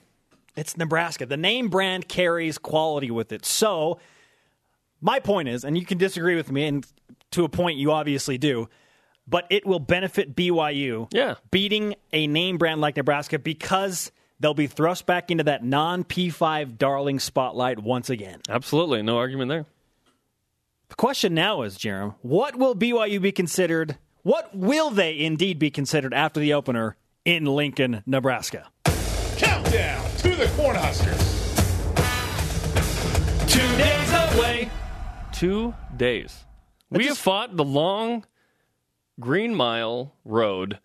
It's 0.56 0.76
Nebraska. 0.76 1.26
The 1.26 1.36
name 1.36 1.68
brand 1.68 2.08
carries 2.08 2.58
quality 2.58 3.10
with 3.10 3.30
it. 3.30 3.44
So, 3.46 4.00
my 5.00 5.20
point 5.20 5.48
is, 5.48 5.64
and 5.64 5.78
you 5.78 5.86
can 5.86 5.96
disagree 5.96 6.34
with 6.34 6.50
me, 6.50 6.66
and 6.66 6.84
to 7.32 7.44
a 7.44 7.48
point 7.48 7.78
you 7.78 7.92
obviously 7.92 8.36
do, 8.36 8.68
but 9.28 9.46
it 9.48 9.64
will 9.64 9.78
benefit 9.78 10.34
BYU 10.34 11.06
Yeah. 11.12 11.36
beating 11.52 11.94
a 12.12 12.26
name 12.26 12.58
brand 12.58 12.80
like 12.80 12.96
Nebraska 12.96 13.38
because 13.38 14.10
they'll 14.40 14.54
be 14.54 14.66
thrust 14.66 15.06
back 15.06 15.30
into 15.30 15.44
that 15.44 15.62
non 15.62 16.02
P5 16.04 16.76
darling 16.78 17.20
spotlight 17.20 17.78
once 17.78 18.10
again. 18.10 18.40
Absolutely. 18.48 19.02
No 19.02 19.18
argument 19.18 19.50
there. 19.50 19.66
The 20.88 20.96
question 20.96 21.34
now 21.34 21.62
is, 21.62 21.78
Jarom, 21.78 22.16
what 22.22 22.56
will 22.56 22.74
BYU 22.74 23.22
be 23.22 23.30
considered? 23.30 23.96
What 24.22 24.54
will 24.54 24.90
they 24.90 25.18
indeed 25.18 25.58
be 25.58 25.70
considered 25.70 26.12
after 26.12 26.40
the 26.40 26.52
opener 26.54 26.96
in 27.24 27.44
Lincoln, 27.44 28.02
Nebraska? 28.06 28.68
Countdown 29.36 30.10
to 30.18 30.34
the 30.34 30.46
Cornhuskers. 30.56 31.38
Two 33.48 33.76
days 33.78 34.12
away. 34.36 34.70
Two 35.32 35.74
days. 35.96 36.44
We 36.90 37.06
have 37.06 37.18
fought 37.18 37.56
the 37.56 37.64
long 37.64 38.26
Green 39.20 39.54
Mile 39.54 40.12
Road 40.24 40.80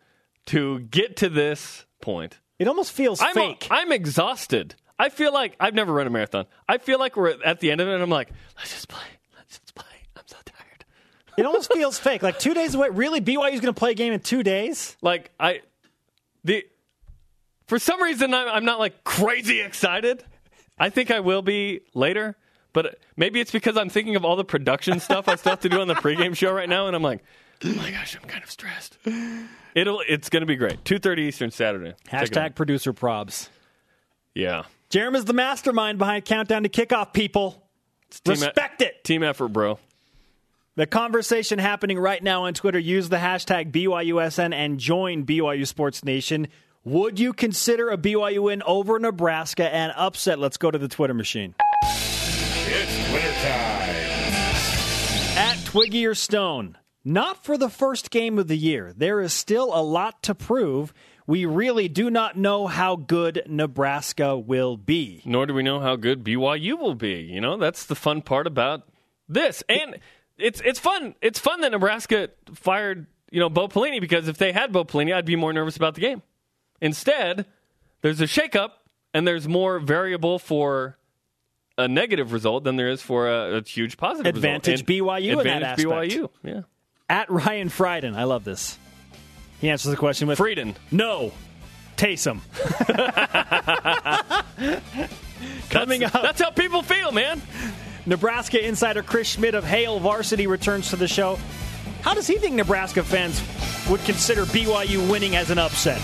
to 0.47 0.79
get 0.79 1.17
to 1.17 1.29
this 1.29 1.85
point. 1.99 2.39
It 2.59 2.67
almost 2.67 2.91
feels 2.91 3.21
I'm, 3.21 3.33
fake. 3.33 3.67
I'm 3.69 3.91
exhausted. 3.91 4.75
I 4.97 5.09
feel 5.09 5.33
like 5.33 5.55
I've 5.59 5.73
never 5.73 5.93
run 5.93 6.07
a 6.07 6.09
marathon. 6.09 6.45
I 6.69 6.77
feel 6.77 6.99
like 6.99 7.17
we're 7.17 7.41
at 7.43 7.59
the 7.59 7.71
end 7.71 7.81
of 7.81 7.87
it, 7.87 7.93
and 7.93 8.01
I'm 8.01 8.09
like, 8.09 8.29
let's 8.57 8.73
just 8.73 8.87
play. 8.87 9.03
Let's 9.35 9.59
just 9.59 9.75
play. 9.75 9.85
I'm 10.15 10.23
so 10.25 10.37
tired. 10.45 10.85
it 11.37 11.45
almost 11.45 11.71
feels 11.73 11.99
fake. 11.99 12.23
Like 12.23 12.39
two 12.39 12.53
days 12.53 12.75
away. 12.75 12.89
Really, 12.89 13.19
BYU's 13.19 13.59
going 13.59 13.73
to 13.73 13.73
play 13.73 13.91
a 13.91 13.95
game 13.95 14.13
in 14.13 14.21
two 14.21 14.41
days? 14.41 14.95
Like 15.01 15.31
I, 15.39 15.61
the 16.45 16.65
for 17.67 17.79
some 17.79 18.01
reason 18.01 18.33
I'm, 18.33 18.47
I'm 18.47 18.65
not 18.65 18.79
like 18.79 19.03
crazy 19.03 19.61
excited. 19.61 20.23
I 20.77 20.89
think 20.89 21.11
I 21.11 21.21
will 21.21 21.41
be 21.41 21.81
later, 21.93 22.37
but 22.73 22.99
maybe 23.15 23.39
it's 23.39 23.51
because 23.51 23.77
I'm 23.77 23.89
thinking 23.89 24.15
of 24.15 24.25
all 24.25 24.35
the 24.35 24.45
production 24.45 24.99
stuff 24.99 25.27
I 25.27 25.35
still 25.35 25.51
have 25.51 25.61
to 25.61 25.69
do 25.69 25.81
on 25.81 25.87
the 25.87 25.95
pregame 25.95 26.35
show 26.35 26.51
right 26.51 26.67
now, 26.67 26.87
and 26.87 26.95
I'm 26.95 27.01
like, 27.01 27.23
oh 27.63 27.73
my 27.75 27.91
gosh, 27.91 28.15
I'm 28.21 28.27
kind 28.27 28.43
of 28.43 28.51
stressed. 28.51 28.97
It'll 29.73 30.01
it's 30.07 30.29
going 30.29 30.41
to 30.41 30.47
be 30.47 30.55
great. 30.55 30.83
Two 30.85 30.99
thirty 30.99 31.23
Eastern 31.23 31.51
Saturday. 31.51 31.93
Check 32.09 32.23
it 32.31 32.37
out. 32.37 32.51
Hashtag 32.51 32.55
producer 32.55 32.93
probs. 32.93 33.49
Yeah. 34.33 34.63
Jarom 34.89 35.15
is 35.15 35.25
the 35.25 35.33
mastermind 35.33 35.97
behind 35.97 36.25
Countdown 36.25 36.63
to 36.63 36.69
Kickoff, 36.69 37.13
people. 37.13 37.67
team 38.23 38.35
e- 38.35 38.39
Respect 38.41 38.81
it. 38.81 39.03
Team 39.03 39.23
effort, 39.23 39.49
bro. 39.49 39.79
The 40.75 40.85
conversation 40.85 41.57
happening 41.57 41.97
right 41.97 42.21
now 42.21 42.43
on 42.45 42.53
Twitter. 42.53 42.77
Use 42.79 43.07
the 43.09 43.15
hashtag 43.17 43.71
BYUSN 43.71 44.53
and 44.53 44.77
join 44.77 45.25
BYU 45.25 45.65
Sports 45.65 46.03
Nation. 46.03 46.47
Would 46.83 47.17
you 47.19 47.33
consider 47.33 47.89
a 47.89 47.97
BYU 47.97 48.43
win 48.43 48.61
over 48.63 48.99
Nebraska 48.99 49.73
and 49.73 49.93
upset? 49.95 50.37
Let's 50.37 50.57
go 50.57 50.69
to 50.69 50.77
the 50.77 50.87
Twitter 50.89 51.13
machine. 51.13 51.55
It's 51.83 53.11
wintertime. 53.11 53.95
At 55.37 55.57
Twiggy 55.65 56.05
or 56.05 56.13
Stone, 56.15 56.77
not 57.05 57.43
for 57.43 57.57
the 57.57 57.69
first 57.69 58.09
game 58.09 58.39
of 58.39 58.47
the 58.47 58.57
year. 58.57 58.91
There 58.97 59.21
is 59.21 59.31
still 59.31 59.73
a 59.73 59.79
lot 59.81 60.23
to 60.23 60.33
prove. 60.33 60.91
We 61.27 61.45
really 61.45 61.87
do 61.87 62.09
not 62.09 62.35
know 62.35 62.67
how 62.67 62.95
good 62.95 63.43
Nebraska 63.47 64.37
will 64.37 64.75
be. 64.75 65.21
Nor 65.23 65.45
do 65.45 65.53
we 65.53 65.63
know 65.63 65.79
how 65.79 65.95
good 65.95 66.23
BYU 66.23 66.77
will 66.77 66.95
be. 66.95 67.21
You 67.21 67.41
know, 67.41 67.57
that's 67.57 67.85
the 67.85 67.95
fun 67.95 68.21
part 68.21 68.47
about 68.47 68.87
this. 69.29 69.63
And 69.69 69.99
it's 70.37 70.61
it's 70.61 70.79
fun. 70.79 71.15
It's 71.21 71.39
fun 71.39 71.61
that 71.61 71.71
Nebraska 71.71 72.29
fired, 72.53 73.05
you 73.31 73.39
know, 73.39 73.49
Bo 73.49 73.67
Pelini 73.67 74.01
because 74.01 74.27
if 74.27 74.37
they 74.37 74.51
had 74.51 74.71
Bo 74.71 74.83
Pelini, 74.83 75.13
I'd 75.13 75.25
be 75.25 75.35
more 75.35 75.53
nervous 75.53 75.77
about 75.77 75.95
the 75.95 76.01
game. 76.01 76.21
Instead, 76.81 77.45
there's 78.01 78.21
a 78.21 78.25
shakeup 78.25 78.71
and 79.13 79.27
there's 79.27 79.47
more 79.47 79.79
variable 79.79 80.39
for 80.39 80.97
a 81.77 81.87
negative 81.87 82.33
result 82.33 82.63
than 82.63 82.75
there 82.75 82.89
is 82.89 83.01
for 83.01 83.29
a, 83.29 83.57
a 83.57 83.63
huge 83.63 83.97
positive 83.97 84.35
Advantage 84.35 84.87
result. 84.87 85.19
BYU 85.19 85.31
in 85.31 85.37
that 85.37 85.39
advantage 85.39 85.85
aspect. 85.85 86.11
BYU. 86.11 86.29
Yeah. 86.43 86.61
At 87.07 87.29
Ryan 87.29 87.69
Frieden, 87.69 88.15
I 88.15 88.23
love 88.23 88.43
this. 88.43 88.79
He 89.61 89.69
answers 89.69 89.91
the 89.91 89.97
question 89.97 90.27
with 90.27 90.39
Frieden. 90.39 90.75
No, 90.91 91.31
Taysom. 91.97 92.39
Coming 95.69 96.01
that's, 96.01 96.15
up, 96.15 96.21
that's 96.23 96.41
how 96.41 96.49
people 96.49 96.81
feel, 96.81 97.11
man. 97.11 97.41
Nebraska 98.07 98.65
insider 98.65 99.03
Chris 99.03 99.29
Schmidt 99.29 99.53
of 99.53 99.63
Hail 99.63 99.99
Varsity 99.99 100.47
returns 100.47 100.89
to 100.89 100.95
the 100.95 101.07
show. 101.07 101.37
How 102.01 102.15
does 102.15 102.27
he 102.27 102.37
think 102.37 102.55
Nebraska 102.55 103.03
fans 103.03 103.39
would 103.87 104.01
consider 104.01 104.45
BYU 104.45 105.09
winning 105.09 105.35
as 105.35 105.51
an 105.51 105.59
upset? 105.59 106.01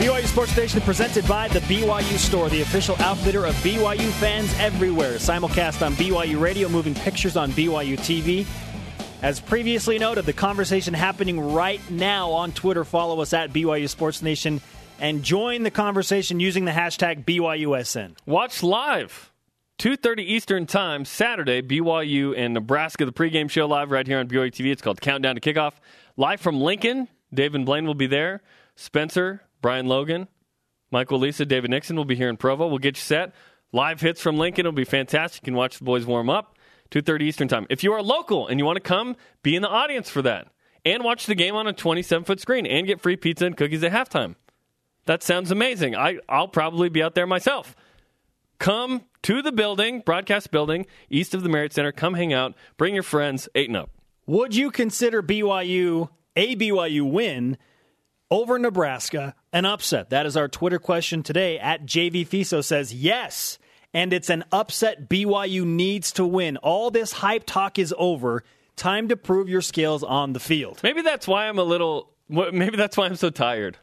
BYU 0.00 0.24
Sports 0.24 0.56
Nation 0.56 0.80
presented 0.80 1.28
by 1.28 1.46
the 1.48 1.58
BYU 1.60 2.16
Store, 2.16 2.48
the 2.48 2.62
official 2.62 2.96
outfitter 3.00 3.44
of 3.44 3.54
BYU 3.56 4.10
fans 4.12 4.50
everywhere. 4.58 5.16
Simulcast 5.16 5.84
on 5.84 5.92
BYU 5.92 6.40
Radio, 6.40 6.70
moving 6.70 6.94
pictures 6.94 7.36
on 7.36 7.50
BYU 7.50 7.98
TV. 7.98 8.46
As 9.20 9.40
previously 9.40 9.98
noted, 9.98 10.24
the 10.24 10.32
conversation 10.32 10.94
happening 10.94 11.38
right 11.52 11.82
now 11.90 12.30
on 12.30 12.52
Twitter. 12.52 12.82
Follow 12.82 13.20
us 13.20 13.34
at 13.34 13.52
BYU 13.52 13.90
Sports 13.90 14.22
Nation 14.22 14.62
and 14.98 15.22
join 15.22 15.64
the 15.64 15.70
conversation 15.70 16.40
using 16.40 16.64
the 16.64 16.72
hashtag 16.72 17.26
BYUSN. 17.26 18.16
Watch 18.24 18.62
live, 18.62 19.30
2.30 19.80 20.20
Eastern 20.20 20.66
Time, 20.66 21.04
Saturday, 21.04 21.60
BYU 21.60 22.34
and 22.38 22.54
Nebraska, 22.54 23.04
the 23.04 23.12
pregame 23.12 23.50
show 23.50 23.66
live 23.66 23.90
right 23.90 24.06
here 24.06 24.18
on 24.18 24.28
BYU 24.28 24.50
TV. 24.50 24.72
It's 24.72 24.80
called 24.80 25.02
Countdown 25.02 25.34
to 25.34 25.42
Kickoff. 25.42 25.74
Live 26.16 26.40
from 26.40 26.58
Lincoln, 26.58 27.08
Dave 27.34 27.54
and 27.54 27.66
Blaine 27.66 27.84
will 27.84 27.92
be 27.92 28.06
there. 28.06 28.40
Spencer, 28.76 29.42
Brian 29.60 29.86
Logan, 29.86 30.28
Michael 30.90 31.18
Lisa, 31.18 31.44
David 31.46 31.70
Nixon 31.70 31.96
will 31.96 32.04
be 32.04 32.16
here 32.16 32.28
in 32.28 32.36
Provo. 32.36 32.66
We'll 32.66 32.78
get 32.78 32.96
you 32.96 33.02
set. 33.02 33.32
Live 33.72 34.00
hits 34.00 34.20
from 34.20 34.36
Lincoln 34.36 34.64
will 34.64 34.72
be 34.72 34.84
fantastic. 34.84 35.42
You 35.42 35.46
can 35.46 35.54
watch 35.54 35.78
the 35.78 35.84
boys 35.84 36.04
warm 36.04 36.28
up. 36.28 36.56
2.30 36.90 37.22
Eastern 37.22 37.48
Time. 37.48 37.66
If 37.70 37.84
you 37.84 37.92
are 37.92 38.02
local 38.02 38.48
and 38.48 38.58
you 38.58 38.66
want 38.66 38.76
to 38.76 38.80
come, 38.80 39.16
be 39.42 39.54
in 39.54 39.62
the 39.62 39.68
audience 39.68 40.10
for 40.10 40.22
that. 40.22 40.48
And 40.84 41.04
watch 41.04 41.26
the 41.26 41.36
game 41.36 41.54
on 41.54 41.68
a 41.68 41.72
27-foot 41.72 42.40
screen 42.40 42.66
and 42.66 42.86
get 42.86 43.00
free 43.00 43.16
pizza 43.16 43.46
and 43.46 43.56
cookies 43.56 43.84
at 43.84 43.92
halftime. 43.92 44.34
That 45.06 45.22
sounds 45.22 45.50
amazing. 45.50 45.94
I, 45.94 46.18
I'll 46.28 46.48
probably 46.48 46.88
be 46.88 47.02
out 47.02 47.14
there 47.14 47.26
myself. 47.26 47.76
Come 48.58 49.02
to 49.22 49.40
the 49.40 49.52
building, 49.52 50.00
broadcast 50.00 50.50
building, 50.50 50.86
east 51.08 51.34
of 51.34 51.42
the 51.42 51.48
Marriott 51.48 51.72
Center. 51.72 51.92
Come 51.92 52.14
hang 52.14 52.32
out. 52.32 52.54
Bring 52.76 52.94
your 52.94 53.02
friends, 53.02 53.48
eight 53.54 53.68
and 53.68 53.76
up. 53.76 53.90
Would 54.26 54.54
you 54.54 54.70
consider 54.70 55.22
BYU 55.22 56.08
a 56.36 56.56
BYU 56.56 57.10
win 57.10 57.56
over 58.30 58.58
Nebraska 58.58 59.34
an 59.52 59.64
upset? 59.64 60.10
That 60.10 60.26
is 60.26 60.36
our 60.36 60.48
Twitter 60.48 60.78
question 60.78 61.22
today. 61.22 61.58
At 61.58 61.86
JV 61.86 62.26
Fiso 62.26 62.64
says 62.64 62.94
yes, 62.94 63.58
and 63.92 64.12
it's 64.12 64.30
an 64.30 64.44
upset 64.52 65.08
BYU 65.08 65.64
needs 65.64 66.12
to 66.12 66.24
win. 66.24 66.56
All 66.58 66.90
this 66.90 67.12
hype 67.12 67.44
talk 67.46 67.78
is 67.78 67.94
over. 67.98 68.44
Time 68.76 69.08
to 69.08 69.16
prove 69.16 69.48
your 69.48 69.60
skills 69.60 70.02
on 70.02 70.32
the 70.32 70.40
field. 70.40 70.80
Maybe 70.82 71.02
that's 71.02 71.28
why 71.28 71.48
I'm 71.48 71.58
a 71.58 71.64
little. 71.64 72.10
Maybe 72.28 72.76
that's 72.76 72.96
why 72.96 73.06
I'm 73.06 73.16
so 73.16 73.30
tired. 73.30 73.76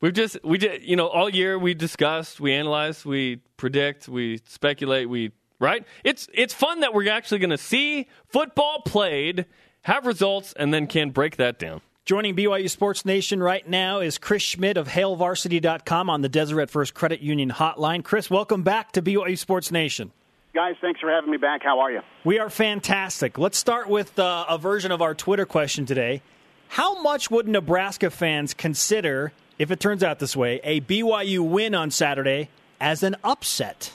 We've 0.00 0.12
just 0.12 0.38
we 0.44 0.58
just 0.58 0.82
you 0.82 0.94
know 0.94 1.08
all 1.08 1.28
year 1.28 1.58
we 1.58 1.74
discussed, 1.74 2.38
we 2.38 2.52
analyze, 2.52 3.04
we 3.04 3.36
predict, 3.56 4.08
we 4.08 4.40
speculate, 4.46 5.08
we 5.08 5.32
right. 5.58 5.84
It's 6.04 6.28
it's 6.32 6.54
fun 6.54 6.80
that 6.80 6.94
we're 6.94 7.10
actually 7.10 7.38
going 7.38 7.50
to 7.50 7.58
see 7.58 8.06
football 8.28 8.82
played, 8.82 9.46
have 9.82 10.06
results, 10.06 10.52
and 10.52 10.72
then 10.72 10.86
can 10.86 11.10
break 11.10 11.36
that 11.36 11.58
down. 11.58 11.80
Joining 12.08 12.34
BYU 12.34 12.70
Sports 12.70 13.04
Nation 13.04 13.42
right 13.42 13.68
now 13.68 14.00
is 14.00 14.16
Chris 14.16 14.42
Schmidt 14.42 14.78
of 14.78 14.88
HailVarsity.com 14.88 16.08
on 16.08 16.22
the 16.22 16.30
Deseret 16.30 16.70
First 16.70 16.94
Credit 16.94 17.20
Union 17.20 17.50
hotline. 17.50 18.02
Chris, 18.02 18.30
welcome 18.30 18.62
back 18.62 18.92
to 18.92 19.02
BYU 19.02 19.36
Sports 19.36 19.70
Nation. 19.70 20.10
Guys, 20.54 20.76
thanks 20.80 21.00
for 21.00 21.10
having 21.10 21.30
me 21.30 21.36
back. 21.36 21.62
How 21.62 21.80
are 21.80 21.92
you? 21.92 22.00
We 22.24 22.38
are 22.38 22.48
fantastic. 22.48 23.36
Let's 23.36 23.58
start 23.58 23.90
with 23.90 24.18
uh, 24.18 24.46
a 24.48 24.56
version 24.56 24.90
of 24.90 25.02
our 25.02 25.14
Twitter 25.14 25.44
question 25.44 25.84
today. 25.84 26.22
How 26.68 27.02
much 27.02 27.30
would 27.30 27.46
Nebraska 27.46 28.08
fans 28.08 28.54
consider 28.54 29.34
if 29.58 29.70
it 29.70 29.78
turns 29.78 30.02
out 30.02 30.18
this 30.18 30.34
way, 30.34 30.62
a 30.64 30.80
BYU 30.80 31.46
win 31.46 31.74
on 31.74 31.90
Saturday 31.90 32.48
as 32.80 33.02
an 33.02 33.16
upset? 33.22 33.92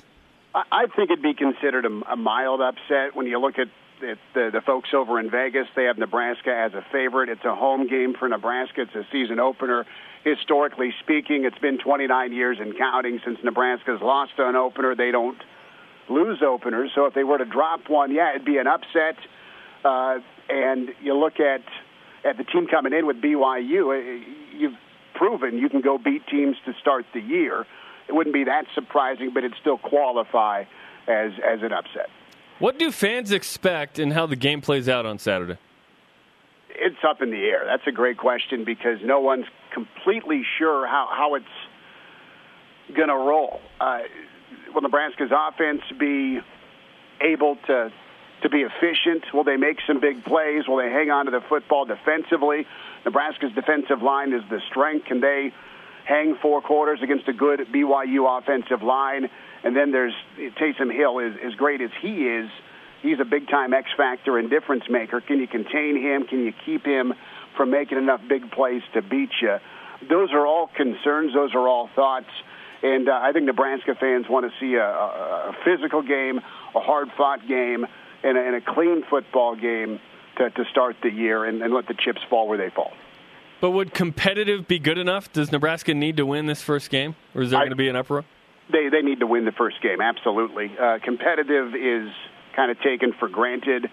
I 0.56 0.86
think 0.96 1.10
it'd 1.10 1.24
be 1.24 1.34
considered 1.34 1.86
a, 1.86 2.14
a 2.14 2.16
mild 2.16 2.62
upset 2.62 3.16
when 3.16 3.26
you 3.26 3.40
look 3.40 3.58
at 3.58 3.68
the, 4.00 4.16
the, 4.34 4.50
the 4.54 4.62
folks 4.62 4.90
over 4.94 5.20
in 5.20 5.32
Vegas. 5.32 5.68
They 5.76 5.86
have 5.86 5.98
Nebraska 5.98 6.54
as 6.54 6.74
a 6.74 6.86
favorite. 6.92 7.30
It's 7.30 7.44
a 7.44 7.56
home 7.56 7.88
game 7.88 8.14
for 8.18 8.30
Nebraska. 8.30 8.82
It's 8.82 8.96
a 8.96 9.08
season 9.12 9.40
opener. 9.40 9.86
Historically 10.24 10.94
speaking, 11.02 11.46
it's 11.46 11.58
been 11.58 11.80
29 11.80 12.34
years 12.34 12.58
and 12.60 12.78
counting 12.78 13.20
since 13.26 13.40
Nebraska's 13.44 14.00
lost 14.02 14.34
an 14.38 14.56
opener. 14.56 14.96
They 14.96 15.12
don't 15.12 15.38
lose 16.10 16.42
openers. 16.46 16.92
So 16.94 17.06
if 17.06 17.14
they 17.14 17.24
were 17.24 17.38
to 17.38 17.46
drop 17.46 17.90
one, 17.90 18.14
yeah, 18.14 18.32
it'd 18.36 18.46
be 18.46 18.58
an 18.58 18.68
upset. 18.68 19.18
Uh, 19.84 20.20
and 20.50 20.90
you 21.02 21.18
look 21.18 21.40
at 21.40 21.62
at 22.26 22.38
the 22.38 22.44
team 22.44 22.68
coming 22.68 22.94
in 22.94 23.06
with 23.06 23.18
BYU, 23.18 23.92
uh, 23.92 24.26
you've 24.56 24.78
proven 25.16 25.58
you 25.58 25.70
can 25.70 25.82
go 25.82 25.98
beat 25.98 26.26
teams 26.28 26.56
to 26.66 26.74
start 26.80 27.06
the 27.14 27.20
year. 27.20 27.66
It 28.14 28.16
wouldn't 28.16 28.36
be 28.36 28.44
that 28.44 28.66
surprising, 28.76 29.32
but 29.34 29.44
it'd 29.44 29.58
still 29.60 29.80
qualify 29.80 30.66
as 31.08 31.32
as 31.44 31.64
an 31.64 31.74
upset. 31.74 32.10
What 32.60 32.78
do 32.78 32.92
fans 32.92 33.32
expect 33.32 33.98
and 33.98 34.14
how 34.14 34.28
the 34.28 34.36
game 34.36 34.62
plays 34.62 34.88
out 34.88 35.08
on 35.08 35.18
Saturday? 35.18 35.58
It's 36.70 37.04
up 37.04 37.24
in 37.24 37.32
the 37.32 37.44
air. 37.44 37.64
That's 37.66 37.88
a 37.88 37.92
great 37.92 38.18
question 38.18 38.66
because 38.66 39.00
no 39.04 39.20
one's 39.20 39.48
completely 39.74 40.44
sure 40.60 40.86
how, 40.86 41.10
how 41.12 41.34
it's 41.36 41.46
going 42.96 43.08
to 43.08 43.16
roll. 43.16 43.62
Uh, 43.82 44.00
will 44.76 44.82
Nebraska's 44.82 45.32
offense 45.36 45.82
be 46.00 46.40
able 47.20 47.58
to 47.68 47.92
to 48.44 48.50
be 48.50 48.62
efficient? 48.62 49.24
Will 49.34 49.44
they 49.44 49.58
make 49.58 49.78
some 49.88 50.00
big 50.00 50.24
plays? 50.24 50.68
Will 50.68 50.78
they 50.78 50.92
hang 50.92 51.10
on 51.10 51.26
to 51.26 51.32
the 51.32 51.42
football 51.50 51.86
defensively? 51.86 52.68
Nebraska's 53.06 53.54
defensive 53.56 54.04
line 54.04 54.34
is 54.34 54.44
the 54.52 54.60
strength. 54.70 55.06
Can 55.06 55.22
they 55.22 55.52
hang 56.06 56.38
four 56.42 56.62
quarters 56.62 57.00
against 57.02 57.28
a 57.28 57.34
good 57.34 57.60
BYU 57.74 58.40
offensive 58.40 58.84
line? 58.84 59.30
And 59.64 59.76
then 59.76 59.92
there's 59.92 60.14
Taysom 60.38 60.94
Hill, 60.94 61.20
is 61.20 61.34
as 61.46 61.54
great 61.56 61.82
as 61.82 61.92
he 62.02 62.28
is, 62.28 62.50
he's 63.02 63.20
a 63.20 63.26
big 63.26 63.48
time 63.48 63.74
X 63.74 63.90
factor 63.96 64.38
and 64.38 64.50
difference 64.50 64.84
maker. 64.90 65.22
Can 65.22 65.40
you 65.40 65.48
contain 65.48 66.02
him? 66.02 66.26
Can 66.26 66.44
you 66.44 66.54
keep 66.66 66.86
him 66.86 67.14
from 67.56 67.70
making 67.72 67.98
enough 67.98 68.22
big 68.28 68.52
plays 68.52 68.82
to 68.94 69.02
beat 69.02 69.30
you? 69.42 69.58
Those 70.10 70.30
are 70.34 70.46
all 70.46 70.70
concerns. 70.76 71.34
Those 71.34 71.54
are 71.54 71.68
all 71.68 71.90
thoughts. 71.96 72.30
And 72.82 73.08
uh, 73.08 73.14
I 73.14 73.32
think 73.32 73.46
Nebraska 73.46 73.96
fans 73.98 74.26
want 74.30 74.46
to 74.46 74.52
see 74.60 74.76
a, 74.76 74.84
a, 74.84 75.56
physical 75.64 76.02
game, 76.02 76.40
a 76.76 76.80
hard 76.82 77.08
fought 77.16 77.48
game, 77.48 77.86
and 78.24 78.38
a, 78.38 78.42
and 78.42 78.56
a 78.56 78.62
clean 78.62 79.04
football 79.10 79.56
game 79.56 80.02
to, 80.38 80.50
to 80.50 80.66
start 80.70 80.98
the 81.02 81.10
year 81.10 81.46
and, 81.46 81.62
and 81.62 81.74
let 81.74 81.88
the 81.88 81.94
chips 81.94 82.20
fall 82.30 82.48
where 82.48 82.58
they 82.58 82.70
fall. 82.70 82.92
But 83.64 83.72
would 83.72 83.94
competitive 83.94 84.68
be 84.68 84.78
good 84.78 84.98
enough? 84.98 85.32
Does 85.32 85.50
Nebraska 85.50 85.94
need 85.94 86.18
to 86.18 86.26
win 86.26 86.48
this 86.48 86.62
first 86.62 86.90
game, 86.90 87.16
or 87.34 87.44
is 87.44 87.52
there 87.52 87.62
going 87.62 87.70
to 87.70 87.78
be 87.78 87.88
an 87.88 87.96
uproar? 87.96 88.26
They 88.70 88.90
they 88.90 89.02
need 89.02 89.22
to 89.22 89.26
win 89.26 89.46
the 89.46 89.54
first 89.54 89.82
game. 89.82 90.02
Absolutely, 90.02 90.70
uh, 90.78 91.00
competitive 91.02 91.74
is 91.74 92.10
kind 92.58 92.72
of 92.72 92.82
taken 92.82 93.14
for 93.18 93.30
granted. 93.30 93.90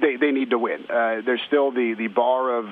They 0.00 0.16
they 0.16 0.32
need 0.32 0.50
to 0.50 0.58
win. 0.58 0.80
Uh, 0.90 1.22
there's 1.24 1.42
still 1.46 1.70
the 1.70 1.94
the 1.96 2.08
bar 2.08 2.58
of. 2.58 2.66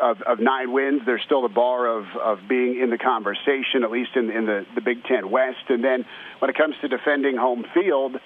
Of, 0.00 0.22
of 0.22 0.40
nine 0.40 0.72
wins, 0.72 1.02
there's 1.04 1.20
still 1.26 1.42
the 1.42 1.52
bar 1.52 1.86
of, 1.86 2.06
of 2.16 2.38
being 2.48 2.80
in 2.80 2.88
the 2.88 2.96
conversation, 2.96 3.84
at 3.84 3.90
least 3.90 4.12
in, 4.16 4.30
in 4.30 4.46
the, 4.46 4.64
the 4.74 4.80
Big 4.80 5.04
Ten 5.04 5.30
West. 5.30 5.68
And 5.68 5.84
then 5.84 6.06
when 6.38 6.48
it 6.48 6.56
comes 6.56 6.74
to 6.80 6.88
defending 6.88 7.36
home 7.36 7.66
field, 7.74 8.16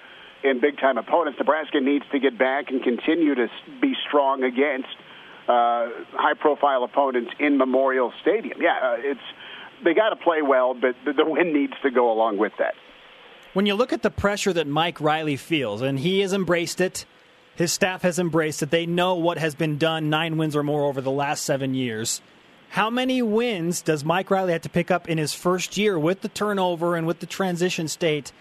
in 0.41 0.61
big 0.61 0.77
time 0.77 0.97
opponents. 0.97 1.37
Nebraska 1.37 1.81
needs 1.81 2.05
to 2.13 2.19
get 2.19 2.37
back 2.37 2.69
and 2.69 2.81
continue 2.81 3.35
to 3.35 3.47
be 3.81 3.93
strong 4.07 4.43
against 4.43 4.95
uh, 5.47 5.89
high 6.13 6.33
profile 6.39 6.83
opponents 6.83 7.31
in 7.39 7.57
Memorial 7.57 8.11
Stadium. 8.21 8.61
Yeah, 8.61 8.77
uh, 8.81 8.95
it's 8.99 9.19
they 9.83 9.93
got 9.93 10.09
to 10.09 10.15
play 10.15 10.41
well, 10.41 10.73
but 10.73 10.95
the 11.05 11.25
win 11.25 11.53
needs 11.53 11.73
to 11.83 11.91
go 11.91 12.11
along 12.11 12.37
with 12.37 12.53
that. 12.59 12.75
When 13.53 13.65
you 13.65 13.75
look 13.75 13.93
at 13.93 14.01
the 14.01 14.09
pressure 14.11 14.51
that 14.53 14.67
Mike 14.67 14.99
Riley 14.99 15.37
feels, 15.37 15.81
and 15.81 15.99
he 15.99 16.19
has 16.21 16.33
embraced 16.33 16.81
it, 16.81 17.05
his 17.55 17.71
staff 17.71 18.01
has 18.01 18.19
embraced 18.19 18.61
it. 18.61 18.69
They 18.69 18.85
know 18.85 19.15
what 19.15 19.37
has 19.37 19.55
been 19.55 19.77
done, 19.77 20.09
nine 20.09 20.37
wins 20.37 20.55
or 20.55 20.63
more 20.63 20.85
over 20.85 21.01
the 21.01 21.11
last 21.11 21.45
seven 21.45 21.73
years. 21.73 22.21
How 22.69 22.89
many 22.89 23.21
wins 23.21 23.81
does 23.81 24.03
Mike 24.03 24.29
Riley 24.29 24.51
have 24.51 24.63
to 24.63 24.69
pick 24.69 24.91
up 24.91 25.07
in 25.07 25.17
his 25.17 25.33
first 25.33 25.77
year 25.77 25.97
with 25.97 26.21
the 26.21 26.27
turnover 26.27 26.95
and 26.95 27.07
with 27.07 27.19
the 27.19 27.25
transition 27.25 27.87
state 27.87 28.33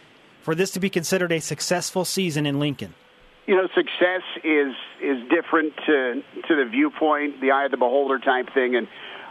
for 0.43 0.55
this 0.55 0.73
to 0.73 0.81
be 0.81 0.91
considered 0.91 1.31
a 1.31 1.41
successful 1.41 2.05
season 2.05 2.45
in 2.45 2.59
Lincoln? 2.59 2.95
You 3.47 3.57
know, 3.57 3.69
success 3.75 4.23
is 4.43 4.73
is 5.03 5.19
different 5.29 5.75
to 5.87 6.23
to 6.49 6.57
the 6.57 6.65
viewpoint, 6.71 7.41
the 7.41 7.51
eye 7.51 7.67
of 7.67 7.71
the 7.71 7.77
beholder 7.77 8.19
type 8.19 8.47
thing, 8.55 8.75
and 8.75 8.89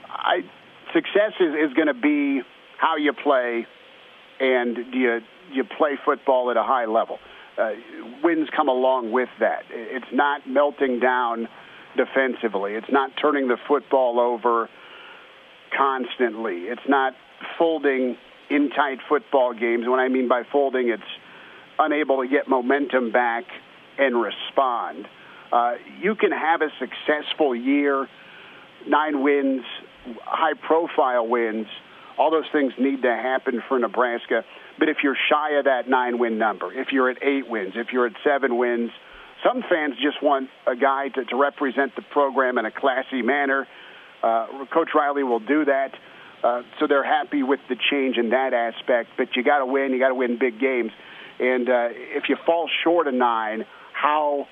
I 0.08 0.41
success 0.93 1.34
is, 1.39 1.54
is 1.69 1.73
going 1.73 1.88
to 1.88 1.95
be 1.95 2.41
how 2.78 2.97
you 2.97 3.13
play, 3.13 3.65
and 4.39 4.76
do 4.76 4.97
you 4.97 5.19
you 5.52 5.63
play 5.63 5.97
football 6.06 6.52
at 6.52 6.58
a 6.58 6.63
high 6.63 6.86
level. 6.86 7.17
Uh, 7.58 7.71
wins 8.23 8.49
come 8.56 8.67
along 8.67 9.12
with 9.12 9.30
that. 9.39 9.63
It's 9.69 10.12
not 10.12 10.47
melting 10.47 10.99
down 10.99 11.47
defensively. 11.97 12.73
It's 12.73 12.91
not 12.91 13.12
turning 13.19 13.47
the 13.47 13.58
football 13.67 14.19
over 14.19 14.69
constantly. 15.76 16.63
It's 16.63 16.88
not 16.88 17.13
folding 17.58 18.17
in 18.49 18.69
tight 18.69 18.99
football 19.08 19.54
games. 19.54 19.88
When 19.88 19.99
I 19.99 20.08
mean 20.08 20.28
by 20.28 20.43
folding, 20.52 20.89
it's 20.89 21.04
unable 21.80 22.21
to 22.21 22.28
get 22.28 22.47
momentum 22.47 23.12
back 23.12 23.45
and 23.97 24.21
respond. 24.21 25.08
Uh, 25.51 25.73
you 26.01 26.15
can 26.15 26.32
have 26.32 26.62
a 26.62 26.69
successful 26.79 27.56
year, 27.56 28.08
nine 28.88 29.23
wins, 29.23 29.63
high 30.23 30.53
profile 30.53 31.27
wins. 31.27 31.67
All 32.17 32.32
those 32.32 32.49
things 32.51 32.73
need 32.79 33.01
to 33.03 33.10
happen 33.10 33.62
for 33.67 33.77
Nebraska. 33.79 34.43
But 34.79 34.89
if 34.89 34.97
you're 35.03 35.17
shy 35.29 35.58
of 35.58 35.65
that 35.65 35.88
nine 35.88 36.17
win 36.17 36.38
number, 36.38 36.73
if 36.73 36.88
you're 36.91 37.10
at 37.10 37.23
eight 37.23 37.47
wins, 37.47 37.73
if 37.75 37.88
you're 37.93 38.08
at 38.08 38.13
seven 38.23 38.58
wins, 38.58 38.91
some 39.43 39.63
fans 39.69 39.95
just 40.01 40.23
want 40.23 40.49
a 40.65 40.75
guy 40.75 41.10
to, 41.10 41.25
to 41.25 41.36
represent 41.36 41.95
the 41.95 42.01
program 42.01 42.58
in 42.58 42.65
a 42.65 42.71
classy 42.71 43.21
manner. 43.21 43.67
Uh, 44.23 44.47
Coach 44.73 44.89
Riley 44.95 45.23
will 45.23 45.39
do 45.39 45.65
that. 45.65 45.91
Uh, 46.43 46.62
so 46.79 46.88
they're 46.88 47.06
happy 47.06 47.43
with 47.43 47.60
the 47.69 47.75
change 47.91 48.17
in 48.17 48.32
that 48.32 48.53
aspect. 48.53 49.12
But 49.17 49.36
you 49.36 49.43
got 49.43 49.60
to 49.60 49.65
win. 49.65 49.91
You 49.91 49.99
got 49.99 50.10
to 50.10 50.15
win 50.15 50.38
big 50.39 50.60
games. 50.60 50.91
And 51.39 51.69
uh, 51.69 51.89
if 51.91 52.23
you 52.29 52.38
fall 52.45 52.69
short 52.84 53.08
of 53.08 53.13
nine, 53.13 53.65
how 54.04 54.48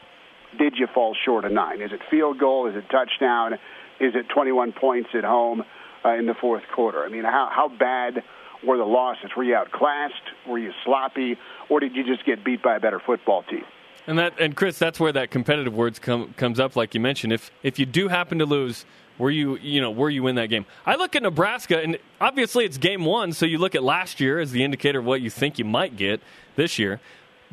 did 0.58 0.76
you 0.78 0.88
fall 0.94 1.16
short 1.26 1.44
of 1.44 1.52
nine? 1.52 1.82
Is 1.82 1.92
it 1.92 2.00
field 2.10 2.40
goal? 2.40 2.68
Is 2.68 2.76
it 2.76 2.86
touchdown? 2.90 3.54
Is 4.00 4.14
it 4.16 4.28
21 4.34 4.72
points 4.72 5.10
at 5.14 5.26
home 5.26 5.64
uh, 6.06 6.14
in 6.14 6.26
the 6.26 6.34
fourth 6.34 6.64
quarter? 6.74 7.04
I 7.04 7.10
mean, 7.10 7.26
how 7.26 7.50
how 7.54 7.68
bad 7.68 8.24
were 8.66 8.78
the 8.78 8.86
losses? 8.86 9.32
Were 9.36 9.44
you 9.44 9.56
outclassed? 9.56 10.48
Were 10.48 10.58
you 10.58 10.72
sloppy? 10.86 11.38
Or 11.70 11.82
did 11.82 11.96
you 11.96 12.06
just 12.06 12.26
get 12.26 12.46
beat 12.46 12.64
by 12.64 12.78
a 12.78 12.80
better 12.80 13.02
football 13.06 13.44
team? 13.44 13.64
And 14.08 14.18
that 14.18 14.40
and 14.40 14.56
Chris, 14.56 14.80
that's 14.80 15.00
where 15.00 15.12
that 15.12 15.32
competitive 15.32 15.74
words 15.74 16.00
come 16.00 16.34
comes 16.38 16.60
up, 16.60 16.78
like 16.78 16.96
you 16.96 17.02
mentioned. 17.02 17.34
If 17.34 17.52
if 17.62 17.78
you 17.78 17.86
do 17.86 18.08
happen 18.08 18.40
to 18.40 18.46
lose, 18.46 18.86
were 19.18 19.32
you 19.32 19.58
you 19.58 19.82
know 19.82 19.92
were 19.92 20.10
you 20.10 20.28
in 20.28 20.36
that 20.36 20.48
game? 20.48 20.66
I 20.86 20.96
look 20.96 21.14
at 21.16 21.24
Nebraska, 21.24 21.80
and 21.82 21.98
obviously 22.22 22.64
it's 22.64 22.78
game 22.78 23.04
one, 23.04 23.34
so 23.34 23.46
you 23.46 23.58
look 23.58 23.76
at 23.76 23.84
last 23.84 24.22
year 24.22 24.40
as 24.40 24.52
the 24.52 24.64
indicator 24.64 25.00
of 25.00 25.06
what 25.06 25.20
you 25.20 25.30
think 25.30 25.60
you 25.60 25.66
might 25.66 25.98
get 25.98 26.22
this 26.56 26.80
year. 26.80 27.02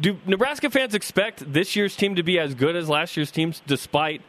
Do 0.01 0.19
Nebraska 0.27 0.71
fans 0.71 0.95
expect 0.95 1.53
this 1.53 1.75
year's 1.75 1.97
team 1.97 2.15
to 2.15 2.23
be 2.23 2.39
as 2.39 2.55
good 2.55 2.77
as 2.77 2.89
last 2.89 3.17
year's 3.17 3.31
teams, 3.31 3.63
despite 3.67 4.23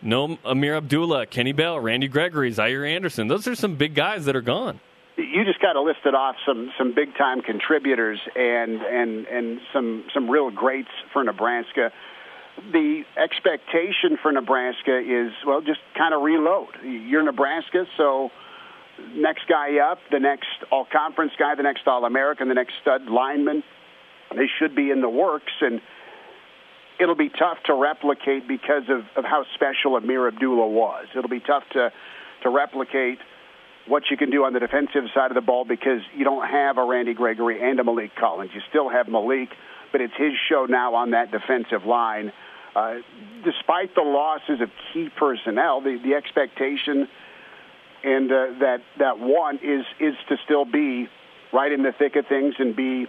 no 0.00 0.38
Ameer 0.44 0.76
Abdullah, 0.76 1.26
Kenny 1.26 1.52
Bell, 1.52 1.80
Randy 1.80 2.06
Gregory, 2.06 2.52
Zaire 2.52 2.84
Anderson? 2.84 3.26
Those 3.26 3.48
are 3.48 3.56
some 3.56 3.74
big 3.74 3.94
guys 3.94 4.26
that 4.26 4.36
are 4.36 4.42
gone 4.42 4.80
you 5.18 5.44
just 5.44 5.60
got 5.60 5.72
to 5.72 5.82
listed 5.82 6.14
off 6.14 6.36
some 6.46 6.70
some 6.78 6.94
big 6.94 7.14
time 7.16 7.42
contributors 7.42 8.20
and 8.36 8.80
and 8.80 9.26
and 9.26 9.60
some 9.72 10.04
some 10.14 10.30
real 10.30 10.50
greats 10.50 10.88
for 11.12 11.24
Nebraska. 11.24 11.90
The 12.72 13.02
expectation 13.16 14.18
for 14.22 14.32
Nebraska 14.32 14.98
is 14.98 15.32
well, 15.46 15.60
just 15.60 15.80
kind 15.96 16.14
of 16.14 16.22
reload. 16.22 16.68
You're 16.82 17.22
Nebraska, 17.22 17.86
so 17.96 18.30
next 19.14 19.48
guy 19.48 19.78
up, 19.78 19.98
the 20.10 20.20
next 20.20 20.48
All 20.70 20.86
Conference 20.90 21.32
guy, 21.38 21.54
the 21.56 21.62
next 21.62 21.86
All 21.86 22.04
American, 22.04 22.48
the 22.48 22.54
next 22.54 22.74
stud 22.80 23.06
lineman, 23.06 23.62
they 24.34 24.48
should 24.58 24.74
be 24.74 24.90
in 24.90 25.00
the 25.00 25.10
works 25.10 25.52
and. 25.60 25.80
It'll 27.00 27.14
be 27.14 27.28
tough 27.28 27.58
to 27.66 27.74
replicate 27.74 28.48
because 28.48 28.82
of, 28.88 29.04
of 29.14 29.24
how 29.24 29.44
special 29.54 29.96
Ameer 29.96 30.26
Abdullah 30.26 30.66
was. 30.66 31.06
It'll 31.16 31.30
be 31.30 31.38
tough 31.38 31.62
to 31.74 31.92
to 32.42 32.50
replicate 32.50 33.18
what 33.86 34.04
you 34.10 34.16
can 34.16 34.30
do 34.30 34.44
on 34.44 34.52
the 34.52 34.58
defensive 34.58 35.04
side 35.14 35.30
of 35.30 35.36
the 35.36 35.40
ball 35.40 35.64
because 35.64 36.00
you 36.16 36.24
don't 36.24 36.44
have 36.48 36.76
a 36.76 36.84
Randy 36.84 37.14
Gregory 37.14 37.62
and 37.62 37.78
a 37.78 37.84
Maliek 37.84 38.16
Collins. 38.18 38.50
You 38.52 38.60
still 38.68 38.88
have 38.88 39.06
Maliek, 39.06 39.48
but 39.92 40.00
it's 40.00 40.14
his 40.16 40.32
show 40.48 40.66
now 40.68 40.96
on 40.96 41.12
that 41.12 41.30
defensive 41.30 41.84
line. 41.86 42.32
Uh, 42.74 42.96
despite 43.44 43.94
the 43.94 44.02
losses 44.02 44.60
of 44.60 44.68
key 44.92 45.08
personnel, 45.16 45.80
the, 45.80 45.98
the 46.02 46.14
expectation 46.14 47.08
and 48.04 48.30
uh, 48.30 48.46
that 48.60 48.78
that 48.98 49.18
one 49.18 49.56
is 49.56 49.84
is 49.98 50.14
to 50.28 50.36
still 50.44 50.64
be 50.64 51.08
right 51.52 51.72
in 51.72 51.82
the 51.82 51.92
thick 51.98 52.14
of 52.16 52.26
things 52.26 52.54
and 52.58 52.76
be 52.76 53.06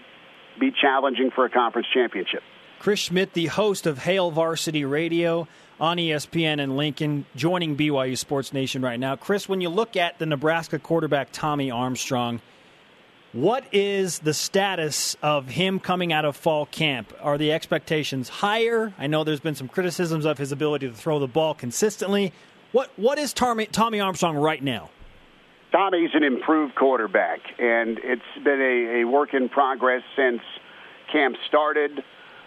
be 0.59 0.71
challenging 0.71 1.31
for 1.31 1.45
a 1.45 1.49
conference 1.49 1.87
championship. 1.93 2.43
Chris 2.79 2.99
Schmidt, 2.99 3.33
the 3.33 3.47
host 3.47 3.85
of 3.85 3.97
Hail 3.97 4.31
Varsity 4.31 4.85
Radio 4.85 5.47
on 5.79 5.97
ESPN 5.97 6.59
in 6.59 6.77
Lincoln, 6.77 7.25
joining 7.35 7.75
BYU 7.75 8.17
Sports 8.17 8.53
Nation 8.53 8.81
right 8.81 8.99
now. 8.99 9.15
Chris, 9.15 9.49
when 9.49 9.59
you 9.59 9.69
look 9.69 9.95
at 9.97 10.17
the 10.17 10.25
Nebraska 10.25 10.79
quarterback 10.79 11.29
Tommy 11.31 11.71
Armstrong, 11.71 12.41
what 13.31 13.63
is 13.71 14.19
the 14.19 14.33
status 14.33 15.15
of 15.21 15.47
him 15.47 15.79
coming 15.79 16.11
out 16.11 16.25
of 16.25 16.35
fall 16.35 16.65
camp? 16.65 17.13
Are 17.21 17.37
the 17.37 17.51
expectations 17.51 18.27
higher? 18.27 18.93
I 18.97 19.07
know 19.07 19.23
there's 19.23 19.39
been 19.39 19.55
some 19.55 19.67
criticisms 19.67 20.25
of 20.25 20.37
his 20.37 20.51
ability 20.51 20.87
to 20.87 20.93
throw 20.93 21.19
the 21.19 21.27
ball 21.27 21.53
consistently. 21.53 22.33
What 22.71 22.91
what 22.95 23.19
is 23.19 23.33
Tommy, 23.33 23.65
Tommy 23.67 23.99
Armstrong 23.99 24.35
right 24.35 24.63
now? 24.63 24.89
Tommy's 25.71 26.09
an 26.13 26.23
improved 26.23 26.75
quarterback, 26.75 27.39
and 27.59 27.99
it's 28.03 28.21
been 28.43 28.59
a, 28.59 29.01
a 29.01 29.03
work 29.07 29.33
in 29.33 29.49
progress 29.49 30.01
since 30.15 30.41
camp 31.11 31.35
started. 31.47 32.03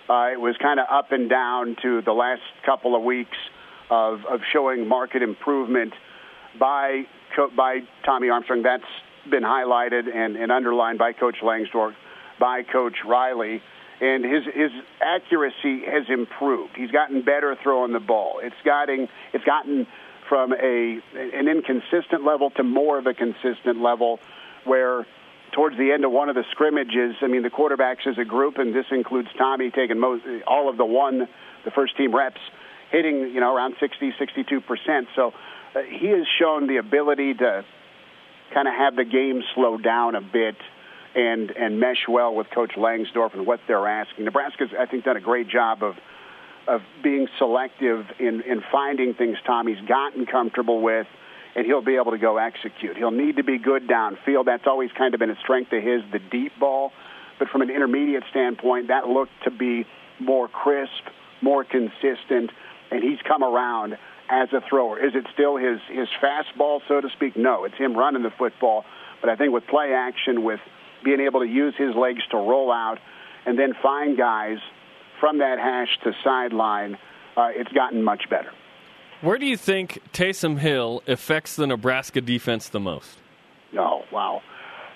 Uh, 0.09 0.31
it 0.33 0.41
was 0.41 0.57
kind 0.61 0.81
of 0.81 0.87
up 0.91 1.13
and 1.13 1.31
down 1.31 1.77
to 1.83 2.03
the 2.03 2.13
last 2.13 2.43
couple 2.67 2.97
of 2.97 3.03
weeks 3.03 3.37
of, 3.91 4.25
of 4.27 4.41
showing 4.53 4.89
market 4.89 5.23
improvement 5.23 5.93
by 6.59 7.05
by 7.57 7.81
Tommy 8.05 8.29
Armstrong. 8.29 8.63
That's 8.63 8.83
been 9.31 9.45
highlighted 9.45 10.15
and, 10.15 10.37
and 10.37 10.51
underlined 10.51 10.99
by 10.99 11.13
Coach 11.13 11.37
Langsdorf, 11.43 11.95
by 12.41 12.63
Coach 12.65 12.97
Riley, 13.07 13.63
and 14.01 14.25
his 14.25 14.45
his 14.53 14.73
accuracy 15.01 15.83
has 15.87 16.07
improved. 16.09 16.73
He's 16.77 16.91
gotten 16.91 17.23
better 17.23 17.57
throwing 17.63 17.93
the 17.93 18.01
ball. 18.01 18.41
It's 18.43 18.57
gotten 18.65 19.09
it's 19.33 19.45
gotten 19.45 19.87
from 20.33 20.55
a 20.55 20.99
an 21.15 21.47
inconsistent 21.47 22.25
level 22.25 22.49
to 22.49 22.63
more 22.63 22.97
of 22.99 23.07
a 23.07 23.13
consistent 23.13 23.83
level, 23.83 24.19
where 24.65 25.07
towards 25.53 25.77
the 25.77 25.93
end 25.93 26.07
of 26.07 26.11
one 26.11 26.31
of 26.31 26.35
the 26.35 26.45
scrimmages, 26.53 27.17
I 27.21 27.27
mean, 27.27 27.43
the 27.43 27.51
quarterbacks 27.51 28.07
as 28.07 28.17
a 28.17 28.25
group, 28.25 28.57
and 28.57 28.75
this 28.75 28.87
includes 28.91 29.29
Tommy 29.37 29.71
taking 29.71 29.99
most 29.99 30.25
all 30.47 30.71
of 30.71 30.79
the 30.79 30.87
one, 30.87 31.29
the 31.67 31.71
first 31.71 31.99
team 31.99 32.17
reps, 32.17 32.41
hitting 32.91 33.31
you 33.35 33.41
know 33.41 33.55
around 33.55 33.75
60, 33.79 34.15
62 34.19 34.63
percent. 34.63 35.09
So 35.15 35.35
uh, 35.75 35.81
he 35.83 36.07
has 36.07 36.25
shown 36.41 36.67
the 36.67 36.79
ability 36.79 37.35
to 37.35 37.63
kind 38.55 38.67
of 38.67 38.73
have 38.73 38.97
the 38.97 39.05
game 39.05 39.43
slow 39.55 39.77
down 39.77 40.15
a 40.15 40.23
bit 40.23 40.57
and 41.15 41.51
and 41.51 41.79
mesh 41.79 42.09
well 42.09 42.35
with 42.35 42.47
Coach 42.55 42.73
Langsdorf 42.79 43.35
and 43.35 43.47
what 43.47 43.61
they're 43.69 43.87
asking. 43.87 44.25
Nebraska's, 44.25 44.71
I 44.81 44.87
think, 44.87 45.05
done 45.05 45.19
a 45.19 45.21
great 45.21 45.49
job 45.49 45.83
of 45.83 45.97
of 46.69 46.81
being 47.03 47.29
selective 47.39 48.07
in 48.19 48.43
in 48.43 48.63
finding 48.71 49.15
things 49.15 49.37
Tommy's 49.47 49.81
gotten 49.87 50.27
comfortable 50.27 50.81
with 50.81 51.07
and 51.55 51.67
he'll 51.67 51.83
be 51.83 51.97
able 51.97 52.13
to 52.13 52.19
go 52.19 52.39
execute. 52.39 52.97
He'll 52.97 53.11
need 53.11 53.37
to 53.37 53.45
be 53.45 53.59
good 53.59 53.87
downfield. 53.87 54.47
That's 54.47 54.67
always 54.67 54.91
kind 54.97 55.15
of 55.15 55.21
been 55.21 55.31
a 55.31 55.37
strength 55.37 55.73
of 55.73 55.83
his, 55.83 56.01
the 56.11 56.19
deep 56.19 56.53
ball. 56.59 56.93
But 57.39 57.49
from 57.49 57.63
an 57.63 57.71
intermediate 57.71 58.25
standpoint, 58.31 58.89
that 58.89 59.07
looked 59.07 59.33
to 59.45 59.51
be 59.51 59.85
more 60.21 60.49
crisp, 60.49 61.05
more 61.41 61.65
consistent, 61.65 62.51
and 62.91 63.03
he's 63.03 63.19
come 63.27 63.43
around 63.43 63.99
as 64.31 64.49
a 64.53 64.63
thrower. 64.69 65.05
Is 65.05 65.15
it 65.15 65.27
still 65.35 65.57
his 65.57 65.79
his 65.91 66.09
fastball, 66.23 66.81
so 66.89 67.01
to 67.01 67.09
speak? 67.11 67.37
No, 67.37 67.65
it's 67.65 67.77
him 67.77 67.97
running 67.97 68.23
the 68.23 68.31
football. 68.31 68.85
But 69.21 69.29
I 69.29 69.37
think 69.37 69.53
with 69.53 69.67
play 69.67 69.93
action, 69.93 70.45
with 70.45 70.61
being 71.05 71.21
able 71.21 71.41
to 71.41 71.47
use 71.47 71.75
his 71.77 71.95
legs 71.95 72.23
to 72.31 72.37
roll 72.37 72.73
out 72.73 72.99
and 73.45 73.59
then 73.59 73.75
find 73.83 74.17
guys 74.17 74.59
from 75.23 75.39
that 75.39 75.61
hash 75.61 75.97
to 76.03 76.13
sideline, 76.25 76.99
uh, 77.37 77.51
it's 77.55 77.71
gotten 77.71 78.03
much 78.03 78.29
better. 78.29 78.51
Where 79.21 79.39
do 79.39 79.47
you 79.47 79.57
think 79.57 80.01
Taysom 80.13 80.59
Hill 80.59 81.01
affects 81.07 81.55
the 81.55 81.65
Nebraska 81.65 82.21
defense 82.21 82.69
the 82.69 82.81
most? 82.81 83.19
Oh, 83.79 84.03
wow. 84.11 84.43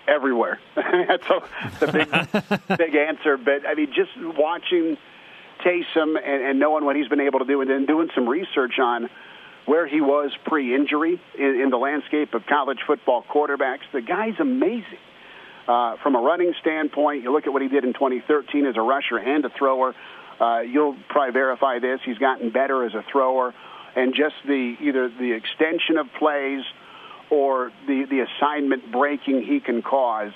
Everywhere. 0.08 0.58
That's 0.74 1.26
a, 1.30 1.42
the 1.78 1.92
big, 1.92 2.78
big 2.78 2.96
answer. 2.96 3.36
But, 3.36 3.68
I 3.68 3.74
mean, 3.74 3.92
just 3.94 4.10
watching 4.36 4.96
Taysom 5.64 6.16
and, 6.18 6.42
and 6.42 6.58
knowing 6.58 6.84
what 6.84 6.96
he's 6.96 7.06
been 7.06 7.20
able 7.20 7.38
to 7.38 7.44
do 7.44 7.60
and 7.60 7.70
then 7.70 7.86
doing 7.86 8.08
some 8.12 8.28
research 8.28 8.80
on 8.80 9.08
where 9.66 9.86
he 9.86 10.00
was 10.00 10.32
pre 10.44 10.74
injury 10.74 11.20
in, 11.38 11.60
in 11.60 11.70
the 11.70 11.78
landscape 11.78 12.34
of 12.34 12.46
college 12.46 12.80
football 12.84 13.24
quarterbacks, 13.32 13.86
the 13.92 14.02
guy's 14.02 14.40
amazing. 14.40 14.98
Uh, 15.68 15.96
from 16.02 16.14
a 16.14 16.20
running 16.20 16.52
standpoint, 16.60 17.22
you 17.22 17.32
look 17.32 17.46
at 17.46 17.52
what 17.52 17.62
he 17.62 17.68
did 17.68 17.84
in 17.84 17.92
2013 17.92 18.66
as 18.66 18.76
a 18.76 18.80
rusher 18.80 19.18
and 19.18 19.44
a 19.44 19.50
thrower. 19.50 19.94
Uh, 20.40 20.61
you'll 20.61 20.96
probably 21.09 21.33
verify 21.33 21.79
this. 21.79 22.01
He's 22.05 22.18
gotten 22.18 22.51
better 22.51 22.85
as 22.85 22.94
a 22.94 23.05
thrower 23.11 23.55
and 23.96 24.14
just 24.14 24.35
the 24.46 24.77
either 24.81 25.09
the 25.09 25.33
extension 25.33 25.96
of 25.96 26.07
plays 26.18 26.62
or 27.31 27.72
the 27.88 28.05
the 28.09 28.20
assignment 28.20 28.92
breaking 28.92 29.42
he 29.42 29.59
can 29.59 29.83
cause 29.83 30.33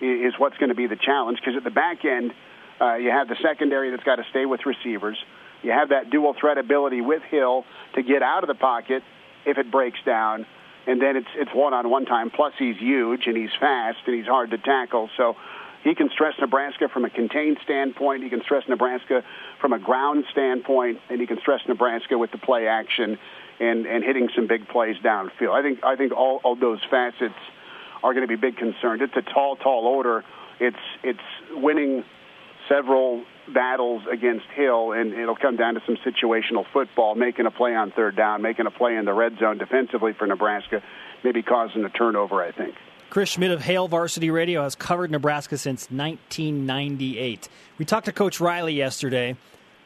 is 0.00 0.34
what's 0.36 0.58
going 0.58 0.68
to 0.68 0.74
be 0.74 0.86
the 0.86 0.96
challenge 0.96 1.38
because 1.38 1.56
at 1.56 1.64
the 1.64 1.70
back 1.70 2.04
end 2.04 2.32
uh, 2.80 2.96
you 2.96 3.10
have 3.10 3.28
the 3.28 3.36
secondary 3.40 3.90
that's 3.90 4.02
got 4.02 4.16
to 4.16 4.24
stay 4.28 4.44
with 4.44 4.66
receivers. 4.66 5.16
You 5.62 5.70
have 5.70 5.88
that 5.88 6.10
dual 6.10 6.34
threat 6.38 6.58
ability 6.58 7.00
with 7.00 7.22
Hill 7.22 7.64
to 7.94 8.02
get 8.02 8.22
out 8.22 8.44
of 8.44 8.48
the 8.48 8.54
pocket 8.54 9.02
if 9.46 9.56
it 9.56 9.70
breaks 9.70 9.98
down, 10.04 10.44
and 10.86 11.00
then 11.00 11.16
it's 11.16 11.28
it's 11.36 11.50
one 11.54 11.72
on 11.72 11.88
one 11.88 12.04
time. 12.04 12.30
Plus 12.30 12.52
he's 12.58 12.76
huge 12.76 13.26
and 13.26 13.36
he's 13.36 13.54
fast 13.58 13.98
and 14.06 14.16
he's 14.16 14.26
hard 14.26 14.50
to 14.50 14.58
tackle. 14.58 15.08
So 15.16 15.36
he 15.86 15.94
can 15.94 16.10
stress 16.10 16.34
Nebraska 16.40 16.88
from 16.92 17.04
a 17.04 17.10
contained 17.10 17.58
standpoint. 17.62 18.24
He 18.24 18.28
can 18.28 18.42
stress 18.42 18.64
Nebraska 18.68 19.22
from 19.60 19.72
a 19.72 19.78
ground 19.78 20.24
standpoint, 20.32 20.98
and 21.08 21.20
he 21.20 21.26
can 21.26 21.38
stress 21.38 21.60
Nebraska 21.68 22.18
with 22.18 22.32
the 22.32 22.38
play 22.38 22.66
action 22.66 23.18
and 23.60 23.86
and 23.86 24.02
hitting 24.02 24.28
some 24.34 24.46
big 24.48 24.66
plays 24.68 24.96
downfield. 25.04 25.52
I 25.52 25.62
think 25.62 25.84
I 25.84 25.94
think 25.96 26.12
all 26.12 26.40
of 26.44 26.58
those 26.60 26.80
facets 26.90 27.38
are 28.02 28.12
going 28.12 28.26
to 28.26 28.28
be 28.28 28.36
big 28.36 28.56
concerns. 28.56 29.00
It's 29.00 29.16
a 29.16 29.22
tall, 29.32 29.56
tall 29.56 29.86
order. 29.86 30.24
It's 30.58 30.76
it's 31.04 31.20
winning 31.52 32.04
several 32.68 33.24
battles 33.54 34.02
against 34.10 34.46
Hill, 34.54 34.90
and 34.92 35.12
it'll 35.14 35.36
come 35.36 35.56
down 35.56 35.74
to 35.74 35.82
some 35.86 35.96
situational 36.04 36.64
football, 36.72 37.14
making 37.14 37.46
a 37.46 37.50
play 37.52 37.76
on 37.76 37.92
third 37.92 38.16
down, 38.16 38.42
making 38.42 38.66
a 38.66 38.72
play 38.72 38.96
in 38.96 39.04
the 39.04 39.12
red 39.12 39.38
zone 39.38 39.58
defensively 39.58 40.12
for 40.14 40.26
Nebraska, 40.26 40.82
maybe 41.22 41.42
causing 41.42 41.84
a 41.84 41.90
turnover, 41.90 42.42
I 42.42 42.50
think. 42.50 42.74
Chris 43.10 43.30
Schmidt 43.30 43.50
of 43.50 43.62
Hail 43.62 43.88
Varsity 43.88 44.30
Radio 44.30 44.62
has 44.62 44.74
covered 44.74 45.10
Nebraska 45.10 45.56
since 45.56 45.90
1998. 45.90 47.48
We 47.78 47.84
talked 47.84 48.06
to 48.06 48.12
Coach 48.12 48.40
Riley 48.40 48.74
yesterday. 48.74 49.36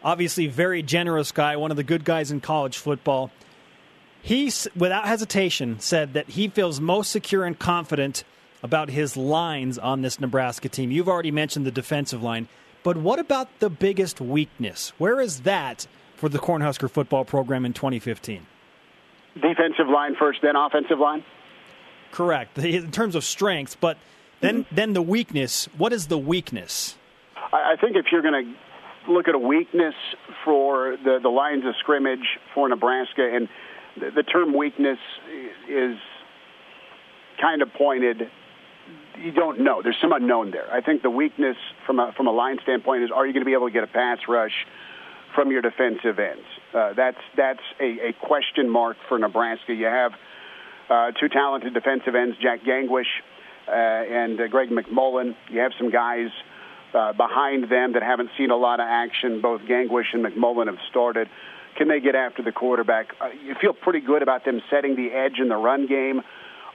Obviously, 0.02 0.46
very 0.46 0.82
generous 0.82 1.30
guy, 1.30 1.56
one 1.56 1.70
of 1.70 1.76
the 1.76 1.84
good 1.84 2.04
guys 2.04 2.30
in 2.30 2.40
college 2.40 2.78
football. 2.78 3.30
He, 4.22 4.50
without 4.76 5.06
hesitation, 5.06 5.78
said 5.80 6.14
that 6.14 6.30
he 6.30 6.48
feels 6.48 6.80
most 6.80 7.10
secure 7.10 7.44
and 7.44 7.58
confident 7.58 8.24
about 8.62 8.90
his 8.90 9.16
lines 9.16 9.78
on 9.78 10.02
this 10.02 10.20
Nebraska 10.20 10.68
team. 10.68 10.90
You've 10.90 11.08
already 11.08 11.30
mentioned 11.30 11.66
the 11.66 11.70
defensive 11.70 12.22
line, 12.22 12.48
but 12.82 12.96
what 12.96 13.18
about 13.18 13.48
the 13.60 13.70
biggest 13.70 14.20
weakness? 14.20 14.92
Where 14.98 15.20
is 15.20 15.40
that 15.40 15.86
for 16.16 16.28
the 16.28 16.38
Cornhusker 16.38 16.90
football 16.90 17.24
program 17.24 17.64
in 17.64 17.72
2015? 17.72 18.46
Defensive 19.34 19.88
line 19.88 20.16
first, 20.18 20.40
then 20.42 20.56
offensive 20.56 20.98
line? 20.98 21.24
Correct. 22.12 22.58
In 22.58 22.90
terms 22.90 23.14
of 23.14 23.24
strength, 23.24 23.76
but 23.80 23.96
then 24.40 24.64
mm-hmm. 24.64 24.74
then 24.74 24.92
the 24.92 25.02
weakness. 25.02 25.68
What 25.76 25.92
is 25.92 26.06
the 26.08 26.18
weakness? 26.18 26.96
I 27.52 27.76
think 27.80 27.96
if 27.96 28.06
you're 28.12 28.22
going 28.22 28.54
to 29.06 29.12
look 29.12 29.28
at 29.28 29.34
a 29.34 29.38
weakness 29.38 29.94
for 30.44 30.96
the 31.02 31.18
the 31.22 31.28
lines 31.28 31.64
of 31.66 31.74
scrimmage 31.78 32.38
for 32.54 32.68
Nebraska, 32.68 33.28
and 33.34 33.48
the, 33.98 34.10
the 34.10 34.22
term 34.22 34.56
weakness 34.56 34.98
is 35.68 35.96
kind 37.40 37.62
of 37.62 37.72
pointed 37.74 38.30
you 39.18 39.32
don't 39.32 39.60
know. 39.60 39.82
There's 39.82 39.98
some 40.00 40.12
unknown 40.12 40.50
there. 40.50 40.72
I 40.72 40.80
think 40.80 41.02
the 41.02 41.10
weakness 41.10 41.56
from 41.86 41.98
a 41.98 42.12
from 42.16 42.26
a 42.26 42.32
line 42.32 42.58
standpoint 42.62 43.02
is: 43.04 43.10
Are 43.10 43.26
you 43.26 43.32
going 43.32 43.42
to 43.42 43.46
be 43.46 43.52
able 43.52 43.68
to 43.68 43.72
get 43.72 43.84
a 43.84 43.88
pass 43.88 44.18
rush 44.28 44.66
from 45.34 45.50
your 45.50 45.62
defensive 45.62 46.18
ends? 46.18 46.44
Uh, 46.74 46.92
that's 46.94 47.18
that's 47.36 47.62
a, 47.80 48.08
a 48.08 48.12
question 48.12 48.68
mark 48.68 48.96
for 49.08 49.18
Nebraska. 49.18 49.74
You 49.74 49.86
have 49.86 50.12
uh, 50.90 51.12
two 51.12 51.28
talented 51.28 51.72
defensive 51.72 52.14
ends, 52.14 52.36
Jack 52.42 52.62
Gangwish 52.64 53.04
uh, 53.68 53.72
and 53.72 54.40
uh, 54.40 54.48
Greg 54.48 54.70
McMullen. 54.70 55.36
You 55.48 55.60
have 55.60 55.72
some 55.78 55.90
guys 55.90 56.28
uh, 56.92 57.12
behind 57.12 57.70
them 57.70 57.92
that 57.92 58.02
haven't 58.02 58.30
seen 58.36 58.50
a 58.50 58.56
lot 58.56 58.80
of 58.80 58.86
action. 58.88 59.40
Both 59.40 59.62
Gangwish 59.62 60.12
and 60.12 60.24
McMullen 60.24 60.66
have 60.66 60.78
started. 60.90 61.28
Can 61.76 61.88
they 61.88 62.00
get 62.00 62.14
after 62.14 62.42
the 62.42 62.52
quarterback? 62.52 63.14
Uh, 63.20 63.28
you 63.44 63.54
feel 63.60 63.72
pretty 63.72 64.00
good 64.00 64.22
about 64.22 64.44
them 64.44 64.60
setting 64.68 64.96
the 64.96 65.08
edge 65.12 65.38
in 65.38 65.48
the 65.48 65.56
run 65.56 65.86
game. 65.86 66.22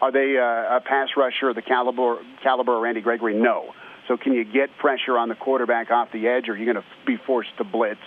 Are 0.02 0.12
they 0.12 0.38
uh, 0.38 0.78
a 0.78 0.82
pass 0.82 1.10
rusher 1.18 1.50
of 1.50 1.56
the 1.56 1.62
caliber 1.62 2.18
caliber 2.44 2.76
of 2.76 2.82
Randy 2.82 3.02
Gregory? 3.02 3.36
No. 3.36 3.74
So 4.08 4.18
can 4.18 4.34
you 4.34 4.46
get 4.46 4.70
pressure 4.78 5.18
on 5.18 5.30
the 5.30 5.36
quarterback 5.36 5.90
off 5.90 6.10
the 6.14 6.28
edge, 6.28 6.48
or 6.48 6.54
are 6.54 6.58
you 6.58 6.66
going 6.66 6.78
to 6.78 6.84
be 7.08 7.18
forced 7.26 7.58
to 7.58 7.64
blitz 7.64 8.00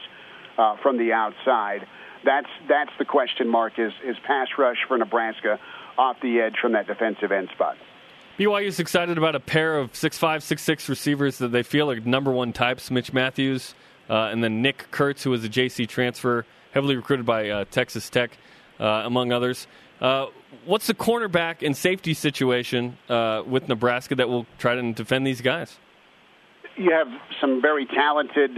uh, 0.57 0.77
from 0.83 0.97
the 0.97 1.12
outside? 1.12 1.87
That's 2.25 2.49
that's 2.68 2.90
the 2.99 3.05
question 3.05 3.49
mark. 3.49 3.79
Is 3.79 3.92
is 4.05 4.16
pass 4.27 4.49
rush 4.57 4.79
for 4.87 4.97
Nebraska 4.97 5.59
off 5.98 6.16
the 6.22 6.40
edge 6.40 6.54
from 6.61 6.72
that 6.72 6.87
defensive 6.87 7.32
end 7.32 7.48
spot? 7.54 7.76
BYU 8.38 8.66
is 8.66 8.78
excited 8.78 9.18
about 9.18 9.34
a 9.34 9.40
pair 9.40 9.76
of 9.76 9.94
six 9.94 10.16
five, 10.16 10.42
six 10.42 10.62
six 10.62 10.88
receivers 10.88 11.38
that 11.38 11.48
they 11.48 11.62
feel 11.62 11.90
are 11.90 12.00
number 12.00 12.30
one 12.30 12.52
types: 12.52 12.90
Mitch 12.90 13.12
Mathews 13.12 13.74
uh, 14.08 14.28
and 14.32 14.42
then 14.42 14.62
Nick 14.62 14.90
Kurtz, 14.90 15.22
who 15.22 15.30
was 15.30 15.44
a 15.44 15.48
JC 15.48 15.88
transfer, 15.88 16.46
heavily 16.72 16.96
recruited 16.96 17.26
by 17.26 17.48
uh, 17.48 17.64
Texas 17.70 18.08
Tech, 18.08 18.30
uh, 18.80 18.84
among 18.84 19.32
others. 19.32 19.66
Uh, 20.00 20.26
what's 20.64 20.87
the 20.87 20.94
cornerback 20.94 21.66
and 21.66 21.76
safety 21.76 22.14
situation 22.14 22.96
uh, 23.08 23.42
with 23.46 23.68
Nebraska 23.68 24.14
that 24.14 24.28
will 24.28 24.46
try 24.58 24.74
to 24.74 24.92
defend 24.92 25.26
these 25.26 25.40
guys? 25.40 25.78
You 26.76 26.92
have 26.92 27.08
some 27.40 27.61
very 27.61 27.87
talented 27.87 28.50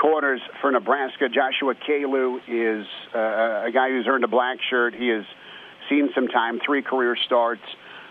corners 0.00 0.40
for 0.60 0.70
Nebraska. 0.70 1.28
Joshua 1.28 1.74
Kalu 1.74 2.38
is 2.48 2.86
uh, 3.14 3.66
a 3.66 3.70
guy 3.74 3.90
who's 3.90 4.06
earned 4.08 4.24
a 4.24 4.28
black 4.28 4.58
shirt. 4.70 4.94
He 4.94 5.08
has 5.08 5.24
seen 5.92 6.08
some 6.14 6.28
time, 6.28 6.58
three 6.64 6.82
career 6.82 7.16
starts 7.26 7.62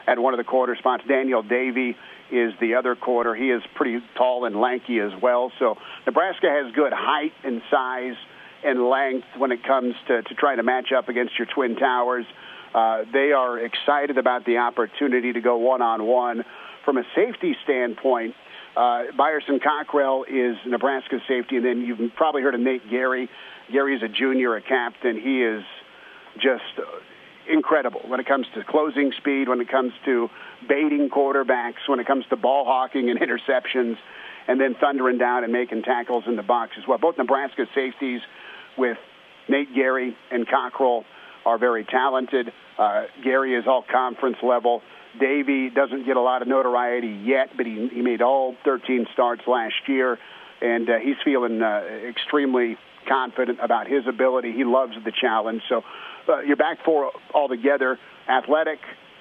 at 0.08 0.20
one 0.20 0.34
of 0.34 0.38
the 0.38 0.44
quarter 0.44 0.76
spots. 0.76 1.04
Daniel 1.08 1.42
Davie 1.42 1.96
is 2.32 2.54
the 2.62 2.76
other 2.76 2.96
quarter. 2.96 3.34
He 3.36 3.50
is 3.50 3.62
pretty 3.76 4.00
tall 4.16 4.46
and 4.46 4.56
lanky 4.60 5.00
as 5.00 5.12
well. 5.22 5.52
So 5.60 5.78
Nebraska 6.06 6.48
has 6.48 6.74
good 6.76 6.94
height 6.94 7.34
and 7.44 7.62
size 7.72 8.16
and 8.64 8.88
length 8.88 9.28
when 9.38 9.52
it 9.52 9.64
comes 9.64 9.96
to, 10.08 10.22
to 10.22 10.36
trying 10.36 10.58
to 10.58 10.64
match 10.64 10.92
up 10.96 11.10
against 11.10 11.34
your 11.38 11.48
Twin 11.54 11.76
Towers. 11.76 12.26
Uh, 12.74 13.04
they 13.12 13.32
are 13.32 13.60
excited 13.60 14.18
about 14.18 14.46
the 14.46 14.58
opportunity 14.58 15.34
to 15.34 15.42
go 15.42 15.58
one 15.58 15.82
on 15.82 16.06
one. 16.06 16.44
From 16.86 16.98
a 16.98 17.04
safety 17.16 17.56
standpoint, 17.64 18.34
uh, 18.76 19.12
Byerson 19.18 19.62
Cockrell 19.62 20.24
is 20.24 20.56
Nebraska's 20.66 21.22
safety, 21.28 21.58
and 21.58 21.66
then 21.66 21.82
you've 21.82 22.16
probably 22.16 22.42
heard 22.42 22.56
of 22.56 22.62
Nate 22.62 22.90
Gary. 22.90 23.30
Gerry 23.72 23.96
is 23.96 24.04
a 24.04 24.08
junior, 24.08 24.56
a 24.56 24.62
captain. 24.62 25.20
He 25.20 25.44
is 25.44 25.64
just 26.36 26.64
incredible 27.52 28.02
when 28.08 28.20
it 28.20 28.26
comes 28.26 28.46
to 28.56 28.64
closing 28.64 29.12
speed, 29.18 29.50
when 29.50 29.62
it 29.62 29.70
comes 29.70 29.94
to 30.06 30.30
baiting 30.68 31.10
quarterbacks, 31.10 31.88
when 31.88 32.00
it 32.00 32.08
comes 32.08 32.26
to 32.30 32.36
ball 32.36 32.66
hawking 32.66 33.10
and 33.10 33.20
interceptions, 33.26 33.98
and 34.48 34.60
then 34.60 34.76
thundering 34.80 35.18
down 35.18 35.44
and 35.44 35.54
making 35.54 35.84
tackles 35.84 36.24
in 36.28 36.36
the 36.36 36.44
box 36.44 36.72
as 36.78 36.88
well. 36.88 36.98
Both 36.98 37.18
Nebraska 37.18 37.66
safeties 37.76 38.22
with 38.78 38.98
Nate 39.48 39.74
Gerry 39.76 40.16
and 40.32 40.48
Cockrell 40.48 41.06
are 41.46 41.58
very 41.58 41.84
talented. 41.84 42.52
Uh, 42.78 43.06
Gerry 43.24 43.56
is 43.56 43.66
all 43.68 43.84
conference 43.90 44.38
level. 44.42 44.82
Davie 45.20 45.70
doesn't 45.70 46.06
get 46.06 46.16
a 46.16 46.22
lot 46.22 46.42
of 46.42 46.48
notoriety 46.48 47.22
yet, 47.24 47.50
but 47.58 47.66
he, 47.66 47.90
he 47.90 48.02
made 48.02 48.22
all 48.22 48.56
13 48.64 49.08
starts 49.14 49.42
last 49.46 49.76
year, 49.88 50.18
and 50.62 50.90
uh, 50.90 50.98
he's 51.00 51.18
feeling 51.24 51.62
uh, 51.62 51.82
extremely 52.08 52.78
confident 53.08 53.60
about 53.62 53.88
his 53.88 54.08
ability. 54.08 54.54
He 54.54 54.64
loves 54.64 54.94
the 55.04 55.12
challenge. 55.12 55.64
So 55.68 55.84
uh, 56.28 56.40
you're 56.42 56.56
back 56.56 56.84
four 56.84 57.12
altogether 57.34 58.00
athletic, 58.28 58.80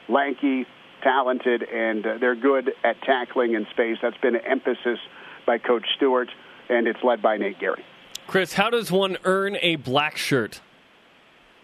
lanky, 0.09 0.67
talented, 1.03 1.63
and 1.63 2.07
uh, 2.07 2.19
they're 2.19 2.35
good 2.35 2.73
at 2.85 3.01
tackling 3.03 3.55
in 3.55 3.67
space. 3.71 3.99
That's 4.03 4.17
been 4.19 4.37
an 4.37 4.45
emphasis 4.47 4.99
by 5.47 5.59
Coach 5.59 5.87
Stewart, 5.97 6.29
and 6.69 6.87
it's 6.87 7.03
led 7.03 7.23
by 7.23 7.37
Nate 7.37 7.59
Gerry. 7.59 7.85
Chris, 8.27 8.55
how 8.55 8.71
does 8.71 8.93
one 8.93 9.17
earn 9.25 9.57
a 9.61 9.77
black 9.77 10.17
shirt? 10.17 10.61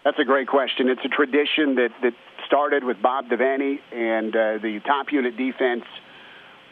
That's 0.03 0.19
a 0.19 0.25
great 0.25 0.47
question. 0.47 0.89
It's 0.89 1.03
a 1.03 1.09
tradition 1.09 1.75
that, 1.75 1.89
that 2.01 2.13
started 2.45 2.83
with 2.83 3.01
Bob 3.01 3.25
Devaney 3.29 3.79
and 3.91 4.35
uh, 4.35 4.57
the 4.57 4.81
top 4.85 5.11
unit 5.11 5.37
defense. 5.37 5.83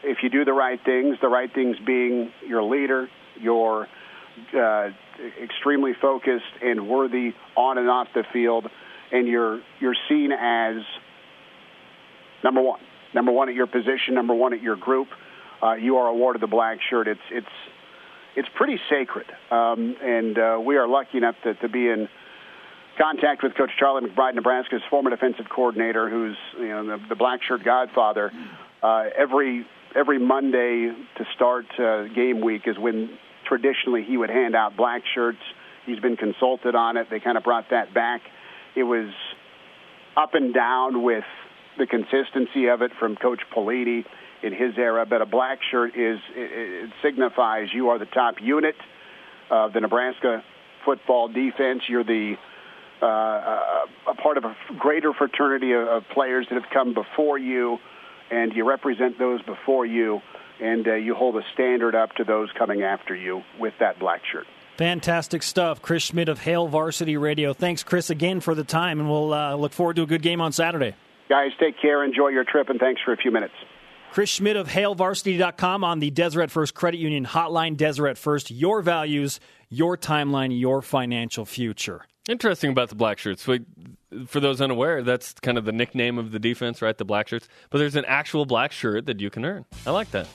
If 0.02 0.22
you 0.22 0.30
do 0.30 0.44
the 0.44 0.52
right 0.52 0.82
things, 0.84 1.18
the 1.20 1.28
right 1.28 1.52
things 1.52 1.76
being 1.84 2.32
your 2.46 2.62
leader, 2.62 3.08
your 3.38 3.88
uh, 4.56 4.88
extremely 5.42 5.92
focused 6.00 6.44
and 6.62 6.88
worthy 6.88 7.32
on 7.56 7.78
and 7.78 7.88
off 7.88 8.08
the 8.14 8.24
field, 8.32 8.66
and 9.12 9.26
you're 9.26 9.60
you're 9.80 9.96
seen 10.08 10.32
as 10.32 10.76
number 12.42 12.60
one, 12.60 12.80
number 13.14 13.32
one 13.32 13.48
at 13.48 13.54
your 13.54 13.66
position, 13.66 14.14
number 14.14 14.34
one 14.34 14.52
at 14.52 14.62
your 14.62 14.76
group. 14.76 15.08
Uh, 15.62 15.74
you 15.74 15.96
are 15.96 16.08
awarded 16.08 16.42
the 16.42 16.46
black 16.46 16.78
shirt. 16.88 17.08
It's 17.08 17.20
it's 17.30 17.46
it's 18.36 18.48
pretty 18.54 18.78
sacred, 18.90 19.26
um, 19.50 19.96
and 20.02 20.38
uh, 20.38 20.60
we 20.62 20.76
are 20.76 20.86
lucky 20.86 21.18
enough 21.18 21.36
to, 21.44 21.54
to 21.54 21.68
be 21.68 21.88
in 21.88 22.08
contact 22.98 23.42
with 23.42 23.54
Coach 23.54 23.70
Charlie 23.78 24.08
McBride, 24.08 24.34
Nebraska's 24.34 24.82
former 24.90 25.10
defensive 25.10 25.46
coordinator, 25.48 26.10
who's 26.10 26.36
you 26.58 26.68
know 26.68 26.86
the, 26.86 27.04
the 27.08 27.14
black 27.14 27.40
shirt 27.42 27.64
godfather. 27.64 28.30
Uh, 28.82 29.04
every 29.16 29.66
every 29.94 30.18
Monday 30.18 30.92
to 31.16 31.24
start 31.34 31.66
uh, 31.78 32.04
game 32.14 32.42
week 32.42 32.62
is 32.66 32.78
when 32.78 33.10
traditionally 33.46 34.02
he 34.02 34.16
would 34.16 34.30
hand 34.30 34.54
out 34.54 34.76
black 34.76 35.02
shirts. 35.14 35.38
He's 35.84 36.00
been 36.00 36.16
consulted 36.16 36.74
on 36.74 36.96
it. 36.96 37.08
They 37.10 37.20
kind 37.20 37.38
of 37.38 37.44
brought 37.44 37.70
that 37.70 37.94
back. 37.94 38.22
It 38.74 38.82
was 38.82 39.08
up 40.16 40.34
and 40.34 40.52
down 40.52 41.02
with 41.02 41.24
the 41.78 41.86
consistency 41.86 42.66
of 42.68 42.82
it 42.82 42.90
from 42.98 43.16
Coach 43.16 43.40
Pelini 43.54 44.04
in 44.42 44.52
his 44.52 44.76
era, 44.76 45.06
but 45.08 45.22
a 45.22 45.26
black 45.26 45.58
shirt 45.70 45.96
is 45.96 46.18
it, 46.34 46.84
it 46.84 46.90
signifies 47.02 47.68
you 47.72 47.88
are 47.88 47.98
the 47.98 48.06
top 48.06 48.36
unit 48.40 48.74
of 49.50 49.72
the 49.72 49.80
Nebraska 49.80 50.42
football 50.84 51.28
defense. 51.28 51.82
You're 51.88 52.04
the 52.04 52.34
uh, 53.02 53.06
a 54.08 54.14
part 54.22 54.38
of 54.38 54.44
a 54.44 54.56
greater 54.78 55.12
fraternity 55.12 55.72
of, 55.72 55.86
of 55.86 56.02
players 56.14 56.46
that 56.48 56.60
have 56.60 56.70
come 56.72 56.94
before 56.94 57.38
you, 57.38 57.78
and 58.30 58.52
you 58.54 58.66
represent 58.66 59.18
those 59.18 59.42
before 59.42 59.84
you 59.84 60.20
and 60.60 60.86
uh, 60.86 60.94
you 60.94 61.14
hold 61.14 61.36
a 61.36 61.42
standard 61.54 61.94
up 61.94 62.14
to 62.16 62.24
those 62.24 62.50
coming 62.58 62.82
after 62.82 63.14
you 63.14 63.42
with 63.58 63.74
that 63.80 63.98
black 63.98 64.22
shirt. 64.30 64.46
Fantastic 64.76 65.42
stuff. 65.42 65.80
Chris 65.80 66.02
Schmidt 66.02 66.28
of 66.28 66.40
Hail 66.40 66.68
Varsity 66.68 67.16
Radio. 67.16 67.54
Thanks, 67.54 67.82
Chris, 67.82 68.10
again 68.10 68.40
for 68.40 68.54
the 68.54 68.64
time, 68.64 69.00
and 69.00 69.08
we'll 69.08 69.32
uh, 69.32 69.54
look 69.54 69.72
forward 69.72 69.96
to 69.96 70.02
a 70.02 70.06
good 70.06 70.22
game 70.22 70.40
on 70.40 70.52
Saturday. 70.52 70.94
Guys, 71.28 71.50
take 71.58 71.80
care. 71.80 72.04
Enjoy 72.04 72.28
your 72.28 72.44
trip, 72.44 72.68
and 72.68 72.78
thanks 72.78 73.00
for 73.02 73.12
a 73.12 73.16
few 73.16 73.30
minutes. 73.30 73.54
Chris 74.12 74.30
Schmidt 74.30 74.56
of 74.56 74.68
HailVarsity.com 74.68 75.84
on 75.84 75.98
the 75.98 76.10
Deseret 76.10 76.50
First 76.50 76.74
Credit 76.74 76.98
Union 76.98 77.26
hotline. 77.26 77.76
Deseret 77.76 78.16
First, 78.16 78.50
your 78.50 78.80
values, 78.80 79.40
your 79.68 79.96
timeline, 79.96 80.58
your 80.58 80.80
financial 80.80 81.44
future. 81.44 82.06
Interesting 82.28 82.70
about 82.70 82.88
the 82.88 82.94
black 82.94 83.18
shirts. 83.18 83.42
For 83.44 84.40
those 84.40 84.60
unaware, 84.60 85.02
that's 85.02 85.34
kind 85.34 85.58
of 85.58 85.64
the 85.64 85.72
nickname 85.72 86.18
of 86.18 86.32
the 86.32 86.38
defense, 86.38 86.80
right? 86.80 86.96
The 86.96 87.04
black 87.04 87.28
shirts. 87.28 87.46
But 87.70 87.78
there's 87.78 87.94
an 87.94 88.06
actual 88.06 88.46
black 88.46 88.72
shirt 88.72 89.06
that 89.06 89.20
you 89.20 89.28
can 89.28 89.44
earn. 89.44 89.64
I 89.86 89.90
like 89.90 90.10
that. 90.12 90.26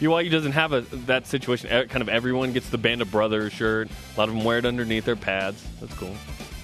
BYU 0.00 0.30
doesn't 0.30 0.52
have 0.52 0.72
a 0.72 0.82
that 1.06 1.26
situation. 1.26 1.68
Kind 1.88 2.02
of 2.02 2.08
everyone 2.08 2.52
gets 2.52 2.68
the 2.68 2.78
Band 2.78 3.02
of 3.02 3.10
Brothers 3.10 3.52
shirt. 3.52 3.88
A 3.88 4.18
lot 4.18 4.28
of 4.28 4.34
them 4.34 4.44
wear 4.44 4.58
it 4.58 4.64
underneath 4.64 5.04
their 5.04 5.16
pads. 5.16 5.64
That's 5.80 5.94
cool. 5.94 6.14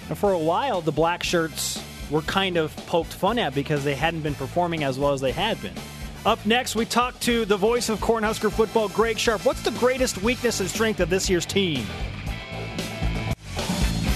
And 0.09 0.17
for 0.17 0.31
a 0.31 0.39
while, 0.39 0.81
the 0.81 0.91
black 0.91 1.23
shirts 1.23 1.81
were 2.09 2.21
kind 2.23 2.57
of 2.57 2.75
poked 2.87 3.13
fun 3.13 3.39
at 3.39 3.53
because 3.53 3.83
they 3.83 3.95
hadn't 3.95 4.21
been 4.21 4.35
performing 4.35 4.83
as 4.83 4.97
well 4.97 5.13
as 5.13 5.21
they 5.21 5.31
had 5.31 5.61
been. 5.61 5.73
Up 6.23 6.45
next, 6.45 6.75
we 6.75 6.85
talk 6.85 7.19
to 7.21 7.45
the 7.45 7.57
voice 7.57 7.89
of 7.89 7.99
Cornhusker 7.99 8.51
football, 8.51 8.87
Greg 8.89 9.17
Sharpe. 9.17 9.43
What's 9.43 9.63
the 9.63 9.71
greatest 9.71 10.21
weakness 10.21 10.59
and 10.59 10.69
strength 10.69 10.99
of 10.99 11.09
this 11.09 11.27
year's 11.27 11.47
team? 11.47 11.83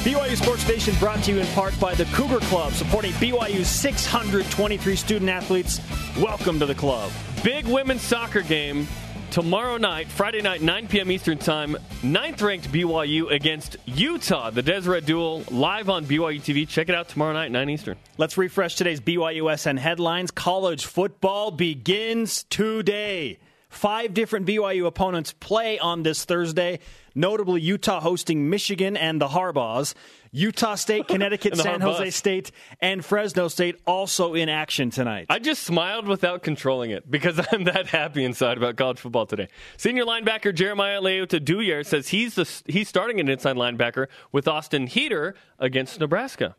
BYU 0.03 0.35
Sports 0.37 0.61
Station 0.61 0.93
brought 0.99 1.23
to 1.23 1.31
you 1.31 1.39
in 1.39 1.47
part 1.47 1.77
by 1.79 1.95
the 1.95 2.05
Cougar 2.13 2.41
Club, 2.41 2.73
supporting 2.73 3.11
BYU's 3.13 3.67
623 3.67 4.95
student 4.95 5.31
athletes. 5.31 5.81
Welcome 6.19 6.59
to 6.59 6.67
the 6.67 6.75
club. 6.75 7.11
Big 7.43 7.65
women's 7.65 8.03
soccer 8.03 8.41
game 8.41 8.87
tomorrow 9.35 9.75
night, 9.75 10.07
Friday 10.07 10.41
night, 10.41 10.61
9 10.61 10.87
p.m. 10.87 11.11
Eastern 11.11 11.37
Time. 11.37 11.75
Ninth 12.01 12.41
ranked 12.41 12.71
BYU 12.71 13.29
against 13.29 13.75
Utah. 13.83 14.49
The 14.49 14.61
Deseret 14.61 15.05
Duel 15.05 15.43
live 15.51 15.89
on 15.89 16.05
BYU 16.05 16.39
TV. 16.39 16.65
Check 16.65 16.87
it 16.87 16.95
out 16.95 17.09
tomorrow 17.09 17.33
night, 17.33 17.51
9 17.51 17.69
Eastern. 17.69 17.97
Let's 18.17 18.37
refresh 18.37 18.77
today's 18.77 19.01
BYUSN 19.01 19.77
headlines. 19.77 20.31
College 20.31 20.85
football 20.85 21.51
begins 21.51 22.45
today. 22.45 23.37
Five 23.67 24.13
different 24.13 24.45
BYU 24.45 24.85
opponents 24.85 25.33
play 25.33 25.79
on 25.79 26.03
this 26.03 26.23
Thursday, 26.23 26.79
notably 27.13 27.59
Utah 27.59 27.99
hosting 27.99 28.49
Michigan 28.49 28.95
and 28.95 29.19
the 29.19 29.27
Harbaughs. 29.27 29.95
Utah 30.35 30.75
State, 30.75 31.07
Connecticut, 31.07 31.55
San 31.57 31.79
Jose 31.79 32.09
State, 32.09 32.51
and 32.81 33.03
Fresno 33.03 33.47
State 33.47 33.79
also 33.87 34.33
in 34.33 34.49
action 34.49 34.89
tonight. 34.89 35.27
I 35.29 35.39
just 35.39 35.63
smiled 35.63 36.07
without 36.07 36.43
controlling 36.43 36.91
it 36.91 37.09
because 37.09 37.39
I'm 37.51 37.63
that 37.63 37.87
happy 37.87 38.25
inside 38.25 38.57
about 38.57 38.75
college 38.75 38.99
football 38.99 39.25
today. 39.25 39.47
Senior 39.77 40.03
linebacker 40.03 40.53
Jherremya 40.53 41.01
Leuta-Douyere 41.01 41.85
says 41.85 42.09
he's 42.09 42.35
the, 42.35 42.61
he's 42.65 42.89
starting 42.89 43.21
an 43.21 43.29
inside 43.29 43.55
linebacker 43.55 44.07
with 44.33 44.45
Austin 44.47 44.87
Heder 44.87 45.35
against 45.57 46.01
Nebraska. 46.01 46.55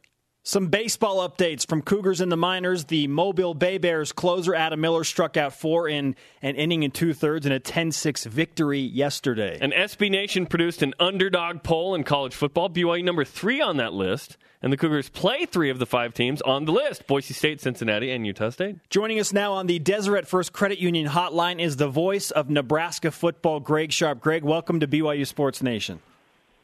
Some 0.48 0.68
baseball 0.68 1.28
updates 1.28 1.66
from 1.66 1.82
Cougars 1.82 2.20
in 2.20 2.28
the 2.28 2.37
minors. 2.37 2.85
The 2.85 3.09
Mobile 3.09 3.52
Bay 3.52 3.78
Bears 3.78 4.12
closer 4.12 4.54
Adam 4.54 4.80
Miller 4.80 5.02
struck 5.02 5.37
out 5.37 5.52
four 5.52 5.88
in 5.88 6.14
an 6.40 6.54
inning 6.54 6.85
and 6.85 6.94
two 6.94 7.14
thirds 7.14 7.46
in 7.46 7.50
a 7.50 7.59
10 7.59 7.90
6 7.90 8.26
victory 8.26 8.78
yesterday. 8.78 9.59
And 9.61 9.72
SB 9.72 10.09
Nation 10.09 10.46
produced 10.46 10.82
an 10.82 10.94
underdog 11.00 11.64
poll 11.64 11.96
in 11.96 12.04
college 12.04 12.32
football. 12.32 12.70
BYU 12.70 13.02
number 13.02 13.24
three 13.24 13.61
on 13.61 13.78
that 13.78 13.92
list. 13.92 14.37
And 14.62 14.72
the 14.72 14.76
Cougars 14.76 15.09
play 15.09 15.46
three 15.46 15.68
of 15.68 15.80
the 15.80 15.85
five 15.85 16.14
teams 16.14 16.40
on 16.42 16.64
the 16.64 16.70
list 16.70 17.09
Boise 17.09 17.35
State, 17.35 17.61
Cincinnati, 17.61 18.12
and 18.12 18.24
Utah 18.24 18.50
State. 18.50 18.76
Joining 18.88 19.18
us 19.18 19.32
now 19.32 19.52
on 19.52 19.66
the 19.66 19.80
Deseret 19.80 20.28
First 20.28 20.52
Credit 20.52 20.78
Union 20.78 21.09
hotline 21.09 21.61
is 21.61 21.74
the 21.74 21.88
voice 21.88 22.30
of 22.30 22.48
Nebraska 22.48 23.11
football, 23.11 23.59
Greg 23.59 23.90
Sharpe. 23.90 24.20
Greg, 24.20 24.44
welcome 24.44 24.78
to 24.78 24.87
BYU 24.87 25.26
Sports 25.26 25.61
Nation. 25.61 25.98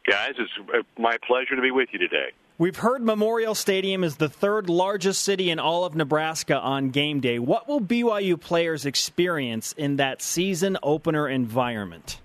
Guys, 0.08 0.34
it's 0.38 0.86
my 0.96 1.16
pleasure 1.26 1.56
to 1.56 1.62
be 1.62 1.72
with 1.72 1.88
you 1.90 1.98
today. 1.98 2.30
We've 2.62 2.76
heard 2.76 3.02
Memorial 3.02 3.56
Stadium 3.56 4.04
is 4.04 4.18
the 4.18 4.28
third 4.28 4.70
largest 4.70 5.24
city 5.24 5.50
in 5.50 5.58
all 5.58 5.84
of 5.84 5.96
Nebraska 5.96 6.56
on 6.60 6.90
game 6.90 7.18
day. 7.18 7.40
What 7.40 7.66
will 7.66 7.80
BYU 7.80 8.40
players 8.40 8.86
experience 8.86 9.74
in 9.76 9.96
that 9.96 10.22
season 10.22 10.78
opener 10.80 11.28
environment? 11.28 12.20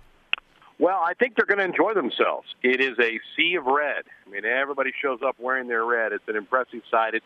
Well, 0.78 1.02
I 1.04 1.16
think 1.16 1.36
they're 1.36 1.48
going 1.48 1.58
to 1.58 1.66
enjoy 1.66 1.96
themselves. 1.96 2.46
It 2.62 2.82
is 2.82 3.00
a 3.00 3.20
sea 3.36 3.56
of 3.56 3.66
red. 3.66 4.04
I 4.28 4.30
mean, 4.30 4.46
everybody 4.46 4.92
shows 5.02 5.22
up 5.26 5.38
wearing 5.40 5.68
their 5.68 5.84
red. 5.84 6.12
It's 6.12 6.28
an 6.28 6.36
impressive 6.36 6.84
sight. 6.92 7.16
It's 7.16 7.26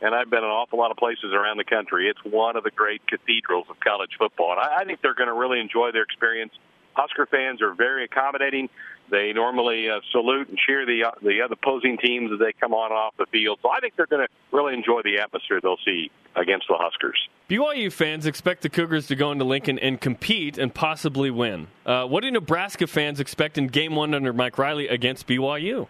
and 0.00 0.14
I've 0.14 0.30
been 0.30 0.38
in 0.38 0.44
an 0.44 0.50
awful 0.50 0.78
lot 0.78 0.92
of 0.92 0.96
places 0.96 1.32
around 1.32 1.56
the 1.56 1.64
country. 1.64 2.08
It's 2.08 2.24
one 2.24 2.54
of 2.54 2.62
the 2.62 2.70
great 2.70 3.02
cathedrals 3.08 3.66
of 3.70 3.80
college 3.80 4.10
football, 4.16 4.52
and 4.52 4.60
I, 4.60 4.82
I 4.82 4.84
think 4.84 5.00
they're 5.02 5.14
going 5.14 5.26
to 5.26 5.34
really 5.34 5.58
enjoy 5.58 5.90
their 5.90 6.02
experience. 6.04 6.52
Husker 6.94 7.26
fans 7.26 7.60
are 7.60 7.74
very 7.74 8.04
accommodating. 8.04 8.68
They 9.12 9.34
normally 9.34 9.90
uh, 9.90 10.00
salute 10.10 10.48
and 10.48 10.56
cheer 10.56 10.86
the 10.86 11.04
uh, 11.04 11.10
the 11.22 11.42
other 11.44 11.52
opposing 11.52 11.98
teams 11.98 12.32
as 12.32 12.38
they 12.38 12.54
come 12.58 12.72
on 12.72 12.90
and 12.90 12.98
off 12.98 13.14
the 13.18 13.26
field. 13.26 13.58
So 13.60 13.68
I 13.68 13.78
think 13.78 13.94
they're 13.94 14.06
going 14.06 14.26
to 14.26 14.56
really 14.56 14.72
enjoy 14.72 15.02
the 15.04 15.18
atmosphere 15.18 15.60
they'll 15.62 15.76
see 15.84 16.10
against 16.34 16.66
the 16.66 16.76
Huskers. 16.78 17.28
BYU 17.50 17.92
fans 17.92 18.24
expect 18.24 18.62
the 18.62 18.70
Cougars 18.70 19.06
to 19.08 19.14
go 19.14 19.30
into 19.30 19.44
Lincoln 19.44 19.78
and 19.78 20.00
compete 20.00 20.56
and 20.56 20.74
possibly 20.74 21.30
win. 21.30 21.68
Uh, 21.84 22.06
what 22.06 22.22
do 22.22 22.30
Nebraska 22.30 22.86
fans 22.86 23.20
expect 23.20 23.58
in 23.58 23.66
Game 23.66 23.94
One 23.94 24.14
under 24.14 24.32
Mike 24.32 24.56
Riley 24.56 24.88
against 24.88 25.26
BYU? 25.26 25.88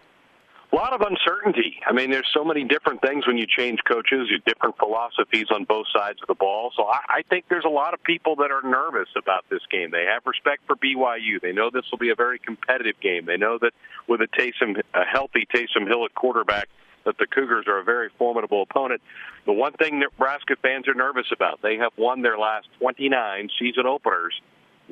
A 0.73 0.75
lot 0.75 0.91
of 0.91 1.01
uncertainty. 1.01 1.75
I 1.85 1.93
mean, 1.93 2.09
there's 2.09 2.27
so 2.33 2.43
many 2.43 2.63
different 2.63 2.99
things 3.03 3.27
when 3.27 3.37
you 3.37 3.45
change 3.45 3.79
coaches, 3.87 4.27
you 4.31 4.39
different 4.39 4.75
philosophies 4.79 5.45
on 5.53 5.65
both 5.65 5.85
sides 5.95 6.17
of 6.19 6.27
the 6.27 6.33
ball. 6.33 6.71
So 6.75 6.87
I, 6.87 6.99
I 7.09 7.21
think 7.29 7.45
there's 7.47 7.63
a 7.63 7.69
lot 7.69 7.93
of 7.93 8.01
people 8.01 8.35
that 8.37 8.49
are 8.49 8.67
nervous 8.67 9.09
about 9.15 9.45
this 9.51 9.61
game. 9.69 9.91
They 9.91 10.05
have 10.11 10.23
respect 10.25 10.63
for 10.65 10.75
BYU. 10.75 11.39
They 11.39 11.51
know 11.51 11.69
this 11.71 11.85
will 11.91 11.99
be 11.99 12.09
a 12.09 12.15
very 12.15 12.39
competitive 12.39 12.99
game. 13.01 13.27
They 13.27 13.37
know 13.37 13.59
that 13.61 13.73
with 14.07 14.21
a 14.21 14.27
Taysom, 14.27 14.81
a 14.95 15.05
healthy 15.05 15.47
Taysom 15.53 15.87
Hill 15.87 16.05
at 16.05 16.15
quarterback, 16.15 16.69
that 17.05 17.19
the 17.19 17.27
Cougars 17.27 17.65
are 17.67 17.77
a 17.77 17.83
very 17.83 18.09
formidable 18.17 18.63
opponent. 18.63 19.01
The 19.45 19.53
one 19.53 19.73
thing 19.73 19.99
Nebraska 19.99 20.55
fans 20.59 20.87
are 20.87 20.95
nervous 20.95 21.27
about, 21.31 21.61
they 21.61 21.77
have 21.77 21.91
won 21.97 22.23
their 22.23 22.39
last 22.39 22.67
29 22.79 23.49
season 23.59 23.85
openers 23.85 24.33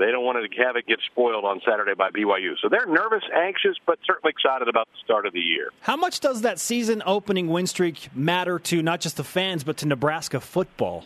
they 0.01 0.11
don't 0.11 0.25
want 0.25 0.37
to 0.37 0.63
have 0.63 0.75
it 0.75 0.87
get 0.87 0.99
spoiled 1.11 1.45
on 1.45 1.61
Saturday 1.67 1.93
by 1.93 2.09
BYU. 2.09 2.55
So 2.61 2.69
they're 2.69 2.85
nervous, 2.85 3.23
anxious, 3.33 3.77
but 3.85 3.99
certainly 4.05 4.31
excited 4.31 4.67
about 4.67 4.87
the 4.91 4.97
start 5.03 5.25
of 5.25 5.33
the 5.33 5.39
year. 5.39 5.69
How 5.81 5.95
much 5.95 6.19
does 6.19 6.41
that 6.41 6.59
season 6.59 7.03
opening 7.05 7.47
win 7.47 7.67
streak 7.67 8.09
matter 8.15 8.57
to 8.59 8.81
not 8.81 8.99
just 9.01 9.17
the 9.17 9.23
fans, 9.23 9.63
but 9.63 9.77
to 9.77 9.85
Nebraska 9.85 10.39
football? 10.39 11.05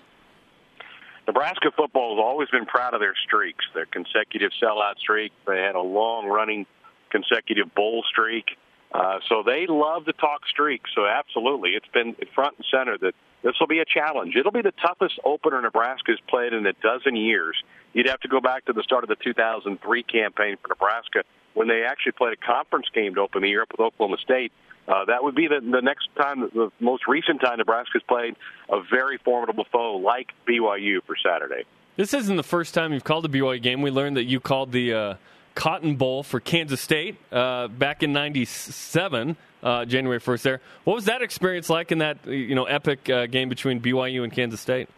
Nebraska 1.28 1.72
football 1.76 2.16
has 2.16 2.24
always 2.24 2.50
been 2.50 2.66
proud 2.66 2.94
of 2.94 3.00
their 3.00 3.16
streaks, 3.28 3.66
their 3.74 3.88
consecutive 3.88 4.52
sellout 4.62 4.98
streak. 5.00 5.32
They 5.46 5.58
had 5.58 5.76
a 5.76 5.82
long 5.82 6.28
running 6.28 6.66
consecutive 7.10 7.74
bowl 7.74 8.04
streak. 8.10 8.46
Uh, 8.94 9.20
so 9.28 9.44
they 9.44 9.66
love 9.68 10.06
to 10.06 10.14
talk 10.14 10.42
streaks. 10.48 10.90
So 10.96 11.06
absolutely, 11.06 11.72
it's 11.72 11.88
been 11.94 12.16
front 12.34 12.56
and 12.58 12.66
center 12.72 12.98
that 13.00 13.14
this 13.44 13.54
will 13.60 13.68
be 13.68 13.80
a 13.80 13.86
challenge. 13.86 14.36
It'll 14.36 14.52
be 14.52 14.62
the 14.62 14.74
toughest 14.82 15.20
opener 15.26 15.62
Nebraska's 15.62 16.20
played 16.30 16.54
in 16.54 16.66
a 16.66 16.74
dozen 16.74 17.16
years. 17.16 17.56
You'd 17.96 18.10
have 18.10 18.20
to 18.20 18.28
go 18.28 18.42
back 18.42 18.66
to 18.66 18.74
the 18.74 18.84
start 18.84 19.06
of 19.06 19.08
the 19.08 19.16
2003 19.16 20.04
campaign 20.04 20.58
for 20.62 20.68
Nebraska 20.68 21.24
when 21.54 21.70
they 21.70 21.84
actually 21.84 22.12
played 22.12 22.34
a 22.34 22.46
conference 22.46 22.88
game 22.94 23.16
to 23.16 23.22
open 23.22 23.42
the 23.42 23.48
year 23.48 23.62
up 23.62 23.72
with 23.72 23.80
Oklahoma 23.80 24.18
State. 24.22 24.52
Uh, 24.86 25.06
that 25.06 25.24
would 25.24 25.34
be 25.34 25.48
the, 25.48 25.62
the 25.62 25.82
next 25.82 26.10
time, 26.18 26.42
the 26.42 26.72
most 26.82 27.08
recent 27.08 27.40
time 27.40 27.58
Nebraska's 27.58 28.04
played 28.08 28.36
a 28.70 28.82
very 28.92 29.18
formidable 29.18 29.66
foe 29.72 29.96
like 29.96 30.28
BYU 30.48 31.04
for 31.08 31.16
Saturday. 31.26 31.64
This 31.96 32.14
isn't 32.14 32.36
the 32.36 32.44
first 32.44 32.74
time 32.74 32.92
you've 32.92 33.06
called 33.06 33.26
a 33.26 33.30
BYU 33.30 33.62
game. 33.62 33.82
We 33.82 33.92
learned 33.92 34.18
that 34.18 34.26
you 34.26 34.42
called 34.42 34.74
the 34.74 34.94
uh, 34.94 35.14
Cotton 35.56 35.96
Bowl 35.96 36.22
for 36.22 36.42
Kansas 36.42 36.82
State 36.82 37.16
uh, 37.32 37.70
back 37.70 38.04
in 38.04 38.12
'97 38.12 39.38
uh, 39.64 39.86
January 39.86 40.20
1st 40.20 40.42
there. 40.42 40.62
What 40.84 40.96
was 40.96 41.06
that 41.06 41.22
experience 41.22 41.70
like 41.70 41.94
in 41.94 42.00
that 42.00 42.28
you 42.28 42.54
know 42.56 42.66
epic 42.66 43.10
uh, 43.10 43.28
game 43.28 43.48
between 43.48 43.80
BYU 43.80 44.24
and 44.26 44.34
Kansas 44.34 44.60
State? 44.60 44.90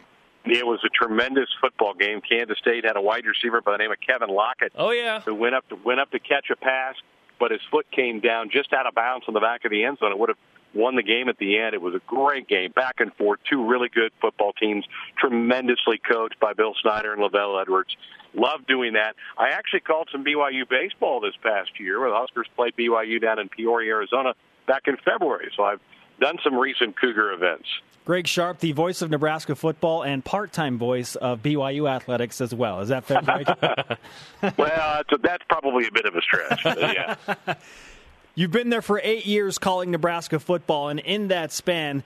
It 0.52 0.66
was 0.66 0.80
a 0.86 0.90
tremendous 0.90 1.50
football 1.60 1.94
game. 1.94 2.22
Kansas 2.22 2.58
State 2.60 2.86
had 2.86 2.98
a 2.98 3.02
wide 3.02 3.26
receiver 3.26 3.62
by 3.62 3.74
the 3.74 3.78
name 3.78 3.92
of 3.92 3.98
Kevin 4.06 4.30
Lockett. 4.30 4.72
Oh 4.76 4.92
yeah, 4.92 5.22
who 5.22 5.36
went 5.36 5.56
up 5.56 5.68
to 5.70 5.76
went 5.76 6.00
up 6.00 6.12
to 6.12 6.20
catch 6.20 6.50
a 6.52 6.56
pass, 6.56 6.96
but 7.40 7.52
his 7.52 7.62
foot 7.72 7.90
came 7.92 8.20
down 8.20 8.50
just 8.52 8.74
out 8.74 8.88
of 8.88 8.96
bounds 8.96 9.26
on 9.28 9.34
the 9.34 9.40
back 9.40 9.66
of 9.66 9.72
the 9.72 9.84
end 9.84 10.00
zone. 10.00 10.12
It 10.12 10.20
would 10.20 10.30
have 10.30 10.38
won 10.74 10.96
the 10.96 11.04
game 11.04 11.30
at 11.30 11.38
the 11.38 11.58
end. 11.58 11.74
It 11.74 11.82
was 11.82 11.96
a 11.96 12.02
great 12.08 12.48
game, 12.48 12.72
back 12.72 12.96
and 13.00 13.14
forth. 13.16 13.40
Two 13.50 13.66
really 13.66 13.90
good 13.90 14.12
football 14.22 14.54
teams, 14.54 14.86
tremendously 15.18 16.00
coached 16.00 16.40
by 16.40 16.54
Bill 16.54 16.74
Snyder 16.82 17.14
and 17.14 17.22
LaVell 17.22 17.62
Edwards. 17.62 17.96
Love 18.34 18.68
doing 18.68 18.94
that. 18.94 19.16
I 19.38 19.50
actually 19.50 19.80
called 19.80 20.10
some 20.12 20.24
BYU 20.24 20.70
baseball 20.70 21.20
this 21.20 21.34
past 21.42 21.72
year, 21.80 22.00
where 22.00 22.10
the 22.10 22.16
Huskers 22.16 22.48
played 22.56 22.76
BYU 22.78 23.22
down 23.22 23.40
in 23.40 23.50
Peoria, 23.50 23.94
Arizona 23.94 24.34
back 24.68 24.84
in 24.86 24.98
February. 24.98 25.52
So 25.56 25.64
I've 25.64 25.80
done 26.20 26.38
some 26.44 26.56
recent 26.56 27.00
Cougar 27.00 27.32
events. 27.32 27.68
Greg 28.08 28.26
Sharpe, 28.26 28.60
the 28.60 28.72
voice 28.72 29.02
of 29.02 29.10
Nebraska 29.10 29.54
football 29.54 30.02
and 30.04 30.24
part-time 30.24 30.78
voice 30.78 31.16
of 31.16 31.44
BYU 31.44 31.90
athletics 31.90 32.40
as 32.40 32.56
well. 32.56 32.80
Is 32.80 32.88
that 32.88 33.04
fair, 33.04 33.22
Greg? 33.22 33.46
well, 34.58 35.04
that's, 35.10 35.22
that's 35.22 35.44
probably 35.50 35.88
a 35.88 35.92
bit 35.92 36.06
of 36.06 36.16
a 36.16 36.22
stretch. 36.22 36.64
yeah. 36.66 37.16
You've 38.36 38.52
been 38.52 38.70
there 38.70 38.82
for 38.82 39.02
eight 39.04 39.26
years 39.26 39.58
calling 39.58 39.92
Nebraska 39.92 40.40
football, 40.40 40.88
and 40.88 41.02
in 41.02 41.28
that 41.30 41.52
span, 41.52 42.04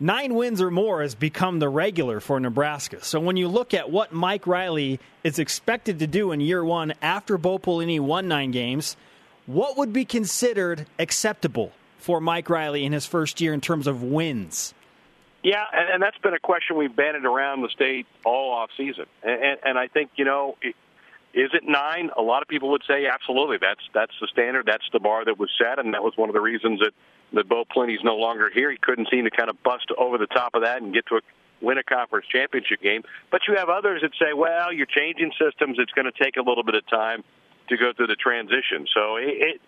nine 0.00 0.34
wins 0.34 0.62
or 0.62 0.70
more 0.70 1.02
has 1.02 1.14
become 1.14 1.58
the 1.58 1.68
regular 1.68 2.20
for 2.20 2.40
Nebraska. 2.40 3.04
So 3.04 3.20
when 3.20 3.36
you 3.36 3.48
look 3.48 3.74
at 3.74 3.90
what 3.90 4.10
Mike 4.10 4.46
Riley 4.46 5.00
is 5.22 5.38
expected 5.38 5.98
to 5.98 6.06
do 6.06 6.32
in 6.32 6.40
year 6.40 6.64
one 6.64 6.94
after 7.02 7.36
Bo 7.36 7.58
Pelini 7.58 8.00
won 8.00 8.26
nine 8.26 8.52
games, 8.52 8.96
what 9.44 9.76
would 9.76 9.92
be 9.92 10.06
considered 10.06 10.86
acceptable 10.98 11.72
for 12.02 12.20
Mike 12.20 12.50
Riley 12.50 12.84
in 12.84 12.92
his 12.92 13.06
first 13.06 13.40
year 13.40 13.54
in 13.54 13.60
terms 13.60 13.86
of 13.86 14.02
wins? 14.02 14.74
Yeah, 15.42 15.64
and, 15.72 15.94
and 15.94 16.02
that's 16.02 16.18
been 16.18 16.34
a 16.34 16.38
question 16.38 16.76
we've 16.76 16.94
banded 16.94 17.24
around 17.24 17.62
the 17.62 17.68
state 17.68 18.06
all 18.24 18.52
off 18.52 18.70
season, 18.76 19.06
and, 19.22 19.42
and, 19.42 19.58
and 19.64 19.78
I 19.78 19.88
think 19.88 20.10
you 20.16 20.24
know, 20.24 20.56
is 20.62 21.50
it 21.52 21.62
nine? 21.66 22.10
A 22.16 22.22
lot 22.22 22.42
of 22.42 22.48
people 22.48 22.70
would 22.70 22.84
say 22.86 23.06
absolutely. 23.06 23.56
That's 23.60 23.80
that's 23.92 24.12
the 24.20 24.28
standard. 24.28 24.66
That's 24.66 24.84
the 24.92 25.00
bar 25.00 25.24
that 25.24 25.38
was 25.38 25.50
set, 25.58 25.78
and 25.78 25.94
that 25.94 26.02
was 26.02 26.12
one 26.16 26.28
of 26.28 26.34
the 26.34 26.40
reasons 26.40 26.80
that 26.80 26.92
that 27.32 27.48
Bo 27.48 27.64
Pelini's 27.64 28.04
no 28.04 28.16
longer 28.16 28.50
here. 28.50 28.70
He 28.70 28.76
couldn't 28.76 29.08
seem 29.10 29.24
to 29.24 29.30
kind 29.30 29.50
of 29.50 29.60
bust 29.62 29.86
over 29.98 30.18
the 30.18 30.26
top 30.26 30.54
of 30.54 30.62
that 30.62 30.82
and 30.82 30.92
get 30.92 31.06
to 31.06 31.16
a 31.16 31.20
win 31.60 31.78
a 31.78 31.82
conference 31.82 32.26
championship 32.30 32.82
game. 32.82 33.02
But 33.30 33.42
you 33.48 33.54
have 33.56 33.68
others 33.68 34.02
that 34.02 34.10
say, 34.18 34.32
well, 34.34 34.72
you're 34.72 34.86
changing 34.86 35.32
systems. 35.40 35.78
It's 35.78 35.92
going 35.92 36.10
to 36.10 36.24
take 36.24 36.36
a 36.36 36.42
little 36.42 36.64
bit 36.64 36.74
of 36.74 36.86
time 36.88 37.22
to 37.68 37.76
go 37.76 37.92
through 37.96 38.08
the 38.08 38.16
transition. 38.16 38.86
So 38.92 39.16
it, 39.16 39.28
it 39.28 39.60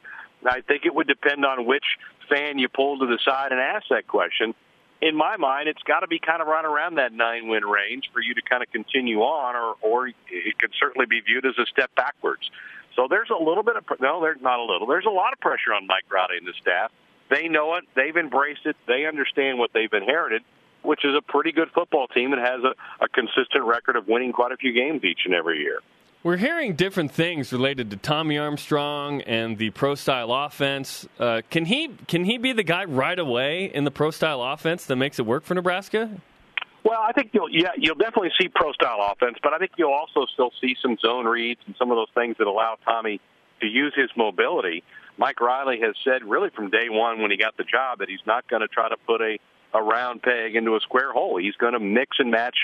I 0.45 0.61
think 0.61 0.85
it 0.85 0.95
would 0.95 1.07
depend 1.07 1.45
on 1.45 1.65
which 1.65 1.85
fan 2.29 2.59
you 2.59 2.69
pull 2.69 2.99
to 2.99 3.07
the 3.07 3.19
side 3.25 3.53
and 3.53 3.61
ask 3.61 3.87
that 3.91 4.07
question. 4.07 4.55
In 5.03 5.17
my 5.17 5.37
mind, 5.37 5.69
it's 5.69 5.83
got 5.83 6.01
to 6.01 6.07
be 6.07 6.19
kind 6.19 6.41
of 6.41 6.49
right 6.49 6.65
around 6.65 6.97
that 6.97 7.13
nine 7.13 7.49
win 7.49 7.65
range 7.65 8.11
for 8.13 8.21
you 8.21 8.35
to 8.35 8.43
kind 8.43 8.63
of 8.63 8.71
continue 8.71 9.21
on, 9.21 9.55
or, 9.55 9.75
or 9.83 10.09
it 10.09 10.59
could 10.59 10.73
certainly 10.79 11.07
be 11.07 11.21
viewed 11.21 11.45
as 11.45 11.55
a 11.59 11.67
step 11.67 11.95
backwards. 11.95 12.51
So 12.97 13.07
there's 13.11 13.31
a 13.31 13.43
little 13.43 13.63
bit 13.63 13.77
of 13.77 13.85
no, 14.01 14.21
there's 14.21 14.41
not 14.41 14.61
a 14.61 14.65
little. 14.65 14.87
There's 14.87 15.07
a 15.07 15.11
lot 15.11 15.33
of 15.33 15.41
pressure 15.41 15.75
on 15.75 15.87
Mike 15.87 16.05
Riley 16.11 16.39
and 16.39 16.47
the 16.47 16.55
staff. 16.61 16.91
They 17.29 17.49
know 17.49 17.75
it. 17.75 17.85
They've 17.95 18.17
embraced 18.17 18.67
it. 18.67 18.77
They 18.87 19.07
understand 19.07 19.59
what 19.59 19.71
they've 19.75 19.93
inherited, 19.93 20.43
which 20.83 21.05
is 21.05 21.15
a 21.15 21.23
pretty 21.23 21.53
good 21.53 21.71
football 21.75 22.07
team 22.07 22.33
and 22.33 22.41
has 22.41 22.61
a, 22.63 23.05
a 23.05 23.09
consistent 23.09 23.65
record 23.65 23.97
of 23.97 24.07
winning 24.07 24.33
quite 24.33 24.53
a 24.53 24.57
few 24.57 24.73
games 24.73 25.03
each 25.05 25.23
and 25.25 25.35
every 25.35 25.61
year. 25.61 25.81
We're 26.25 26.39
hearing 26.39 26.75
different 26.75 27.11
things 27.11 27.53
related 27.53 27.91
to 27.91 27.99
Tommy 27.99 28.39
Armstrong 28.39 29.21
and 29.21 29.59
the 29.59 29.69
pro 29.69 29.95
style 29.95 30.33
offense. 30.33 31.07
Uh, 31.19 31.43
can 31.51 31.67
he 31.67 31.91
can 32.09 32.25
he 32.25 32.39
be 32.39 32.53
the 32.53 32.63
guy 32.63 32.85
right 32.85 33.19
away 33.19 33.67
in 33.67 33.85
the 33.85 33.91
pro 33.91 34.11
style 34.11 34.43
offense 34.43 34.87
that 34.87 34.97
makes 34.97 35.19
it 35.19 35.27
work 35.27 35.45
for 35.45 35.53
Nebraska? 35.53 36.11
Well, 36.83 36.99
I 36.99 37.13
think 37.13 37.33
you'll 37.35 37.51
yeah 37.51 37.73
you'll 37.77 37.97
definitely 37.97 38.31
see 38.41 38.49
pro 38.49 38.73
style 38.73 39.07
offense, 39.13 39.37
but 39.43 39.53
I 39.53 39.59
think 39.59 39.73
you'll 39.77 39.93
also 39.93 40.25
still 40.33 40.51
see 40.63 40.75
some 40.81 40.97
zone 40.97 41.27
reads 41.27 41.61
and 41.67 41.77
some 41.79 41.91
of 41.91 41.99
those 41.99 42.09
things 42.15 42.37
that 42.39 42.47
allow 42.47 42.79
Tommy 42.87 43.21
to 43.61 43.67
use 43.67 43.93
his 43.95 44.09
mobility. 44.17 44.83
Mike 45.19 45.43
Riley 45.43 45.79
has 45.83 45.95
said 46.05 46.25
really 46.25 46.49
from 46.57 46.71
day 46.71 46.89
one 46.89 47.21
when 47.21 47.33
he 47.33 47.37
got 47.37 47.59
the 47.59 47.65
job 47.65 47.99
that 47.99 48.09
he's 48.09 48.25
not 48.27 48.49
going 48.49 48.63
to 48.63 48.69
try 48.69 48.89
to 48.89 48.97
put 49.07 49.21
a 49.21 49.37
a 49.75 49.83
round 49.83 50.23
peg 50.23 50.57
into 50.57 50.75
a 50.75 50.81
square 50.81 51.13
hole. 51.13 51.37
He's 51.37 51.57
going 51.57 51.75
to 51.75 51.81
mix 51.81 52.17
and 52.19 52.31
match 52.31 52.57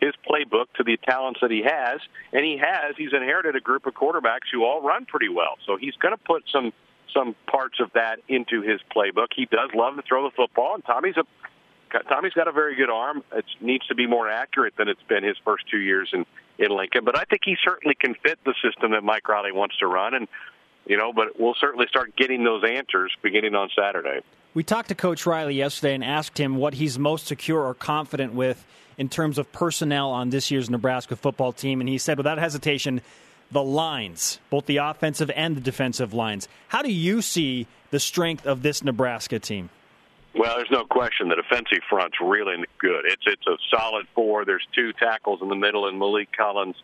his 0.00 0.12
playbook 0.28 0.66
to 0.76 0.84
the 0.84 0.98
talents 0.98 1.40
that 1.40 1.50
he 1.50 1.62
has, 1.62 2.00
and 2.32 2.44
he 2.44 2.58
has. 2.58 2.94
He's 2.96 3.12
inherited 3.12 3.56
a 3.56 3.60
group 3.60 3.86
of 3.86 3.94
quarterbacks 3.94 4.48
who 4.52 4.64
all 4.64 4.82
run 4.82 5.06
pretty 5.06 5.28
well, 5.28 5.56
so 5.66 5.76
he's 5.76 5.94
going 5.96 6.16
to 6.16 6.22
put 6.22 6.44
some 6.52 6.72
some 7.14 7.34
parts 7.50 7.80
of 7.80 7.90
that 7.94 8.18
into 8.28 8.60
his 8.60 8.80
playbook. 8.94 9.28
He 9.34 9.46
does 9.46 9.70
love 9.74 9.96
to 9.96 10.02
throw 10.02 10.24
the 10.24 10.34
football, 10.36 10.74
and 10.74 10.84
Tommy's 10.84 11.16
a 11.16 11.24
Tommy's 12.08 12.32
got 12.32 12.48
a 12.48 12.52
very 12.52 12.74
good 12.76 12.90
arm. 12.90 13.22
It 13.32 13.44
needs 13.60 13.86
to 13.86 13.94
be 13.94 14.06
more 14.06 14.28
accurate 14.28 14.74
than 14.76 14.88
it's 14.88 15.02
been 15.08 15.24
his 15.24 15.36
first 15.44 15.64
two 15.70 15.78
years 15.78 16.10
in 16.12 16.26
in 16.58 16.70
Lincoln. 16.76 17.04
But 17.04 17.16
I 17.16 17.24
think 17.24 17.42
he 17.44 17.56
certainly 17.62 17.94
can 17.94 18.14
fit 18.14 18.38
the 18.44 18.54
system 18.62 18.92
that 18.92 19.02
Mike 19.02 19.28
Riley 19.28 19.52
wants 19.52 19.76
to 19.78 19.86
run, 19.86 20.14
and 20.14 20.28
you 20.86 20.96
know, 20.96 21.12
but 21.12 21.38
we'll 21.38 21.56
certainly 21.60 21.86
start 21.88 22.16
getting 22.16 22.44
those 22.44 22.64
answers 22.64 23.12
beginning 23.22 23.54
on 23.54 23.70
Saturday. 23.76 24.20
We 24.54 24.62
talked 24.62 24.88
to 24.88 24.94
Coach 24.94 25.26
Riley 25.26 25.54
yesterday 25.54 25.94
and 25.94 26.04
asked 26.04 26.38
him 26.38 26.56
what 26.56 26.74
he's 26.74 26.98
most 26.98 27.26
secure 27.26 27.62
or 27.62 27.74
confident 27.74 28.32
with 28.32 28.64
in 28.98 29.08
terms 29.08 29.38
of 29.38 29.50
personnel 29.52 30.10
on 30.10 30.30
this 30.30 30.50
year's 30.50 30.70
Nebraska 30.70 31.16
football 31.16 31.52
team, 31.52 31.80
and 31.80 31.88
he 31.88 31.98
said 31.98 32.16
without 32.16 32.38
hesitation, 32.38 33.00
the 33.50 33.62
lines, 33.62 34.40
both 34.50 34.66
the 34.66 34.78
offensive 34.78 35.30
and 35.34 35.56
the 35.56 35.60
defensive 35.60 36.12
lines. 36.12 36.48
How 36.68 36.82
do 36.82 36.92
you 36.92 37.22
see 37.22 37.66
the 37.90 38.00
strength 38.00 38.46
of 38.46 38.62
this 38.62 38.82
Nebraska 38.82 39.38
team? 39.38 39.70
Well, 40.34 40.56
there's 40.56 40.70
no 40.70 40.84
question 40.84 41.28
the 41.28 41.36
defensive 41.36 41.78
front's 41.88 42.16
really 42.20 42.56
good. 42.78 43.04
It's 43.06 43.22
it's 43.26 43.46
a 43.46 43.56
solid 43.74 44.06
four. 44.14 44.44
There's 44.44 44.66
two 44.74 44.92
tackles 44.92 45.40
in 45.40 45.48
the 45.48 45.54
middle, 45.54 45.88
and 45.88 45.98
Maliek 46.00 46.28
Collins 46.36 46.76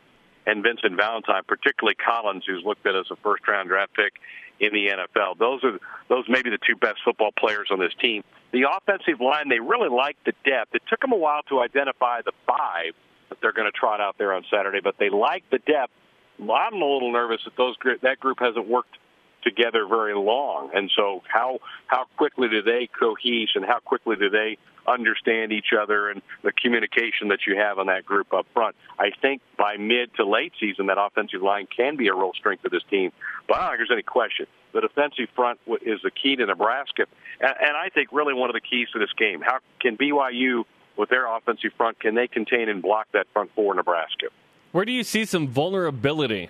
and 0.47 0.63
Vincent 0.63 0.97
Valentine, 0.97 1.43
particularly 1.47 1.95
Collins, 1.95 2.45
who's 2.47 2.65
looked 2.65 2.87
at 2.87 2.95
as 2.97 3.07
a 3.11 3.17
first 3.17 3.47
round 3.47 3.69
draft 3.69 3.95
pick 3.95 4.15
in 4.61 4.73
the 4.73 4.89
NFL. 4.89 5.39
Those 5.39 5.63
are 5.65 5.79
those 6.09 6.25
may 6.29 6.43
be 6.43 6.51
the 6.51 6.59
two 6.59 6.77
best 6.77 6.99
football 7.05 7.31
players 7.37 7.69
on 7.71 7.79
this 7.79 7.93
team. 8.01 8.23
The 8.53 8.65
offensive 8.71 9.21
line, 9.21 9.49
they 9.49 9.61
really 9.61 9.89
like 9.89 10.17
the 10.25 10.33
depth. 10.45 10.75
It 10.75 10.83
took 10.89 11.01
them 11.01 11.13
a 11.13 11.17
while 11.17 11.43
to 11.49 11.61
identify 11.61 12.21
the 12.23 12.33
five 12.47 12.95
that 13.29 13.39
they're 13.41 13.53
going 13.53 13.71
to 13.71 13.77
trot 13.77 14.01
out 14.01 14.17
there 14.19 14.35
on 14.35 14.45
Saturday, 14.51 14.81
but 14.83 14.97
they 14.99 15.09
like 15.09 15.45
the 15.51 15.59
depth. 15.59 15.93
I'm 16.39 16.75
a 16.75 16.85
little 16.85 17.13
nervous 17.13 17.41
that 17.45 17.57
those 17.57 17.77
that 18.03 18.21
group 18.21 18.39
hasn't 18.41 18.69
worked 18.69 18.99
together 19.43 19.87
very 19.87 20.15
long. 20.15 20.71
And 20.75 20.91
so 20.95 21.23
how 21.29 21.59
how 21.87 22.05
quickly 22.17 22.49
do 22.49 22.63
they 22.63 22.89
cohese 23.01 23.49
and 23.55 23.65
how 23.65 23.79
quickly 23.81 24.17
do 24.17 24.31
they 24.31 24.59
understand 24.87 25.53
each 25.53 25.73
other 25.79 26.11
and 26.11 26.23
the 26.43 26.53
communication 26.53 27.29
that 27.29 27.41
you 27.47 27.57
have 27.57 27.79
on 27.79 27.87
that 27.87 28.05
group 28.05 28.33
up 28.33 28.47
front. 28.53 28.77
I 28.99 29.11
think 29.21 29.43
by 29.57 29.77
mid 29.77 30.15
to 30.17 30.25
late 30.25 30.53
season 30.59 30.87
that 30.87 30.99
offensive 30.99 31.43
line 31.43 31.67
can 31.75 31.97
be 31.97 32.09
a 32.09 32.15
real 32.15 32.33
strength 32.35 32.65
of 32.65 32.71
this 32.71 32.83
team. 32.91 33.13
But 33.49 33.59
I 33.59 33.61
don't 33.61 33.71
think 33.71 33.79
there's 33.89 33.97
any 33.97 34.03
question. 34.03 34.47
The 34.73 34.81
defensive 34.81 35.29
front 35.35 35.61
is 35.83 36.01
the 36.03 36.11
key 36.11 36.37
to 36.37 36.47
Nebraska. 36.47 37.07
And, 37.41 37.77
I 37.77 37.89
think 37.91 38.09
really 38.13 38.35
one 38.35 38.49
of 38.49 38.55
the 38.55 38.61
keys 38.61 38.89
to 38.93 38.99
this 38.99 39.13
game. 39.19 39.41
How 39.41 39.59
can 39.81 39.97
BYU 39.97 40.65
with 40.97 41.11
their 41.11 41.27
offensive 41.27 41.73
front 41.77 41.99
can 42.01 42.15
they 42.15 42.29
contain 42.29 42.69
and 42.69 42.81
block 42.81 43.09
that 43.13 43.27
front 43.33 43.51
four 43.55 43.75
Nebraska? 43.75 44.27
Where 44.73 44.85
do 44.85 44.93
you 44.93 45.05
see 45.05 45.25
some 45.25 45.49
vulnerability 45.49 46.49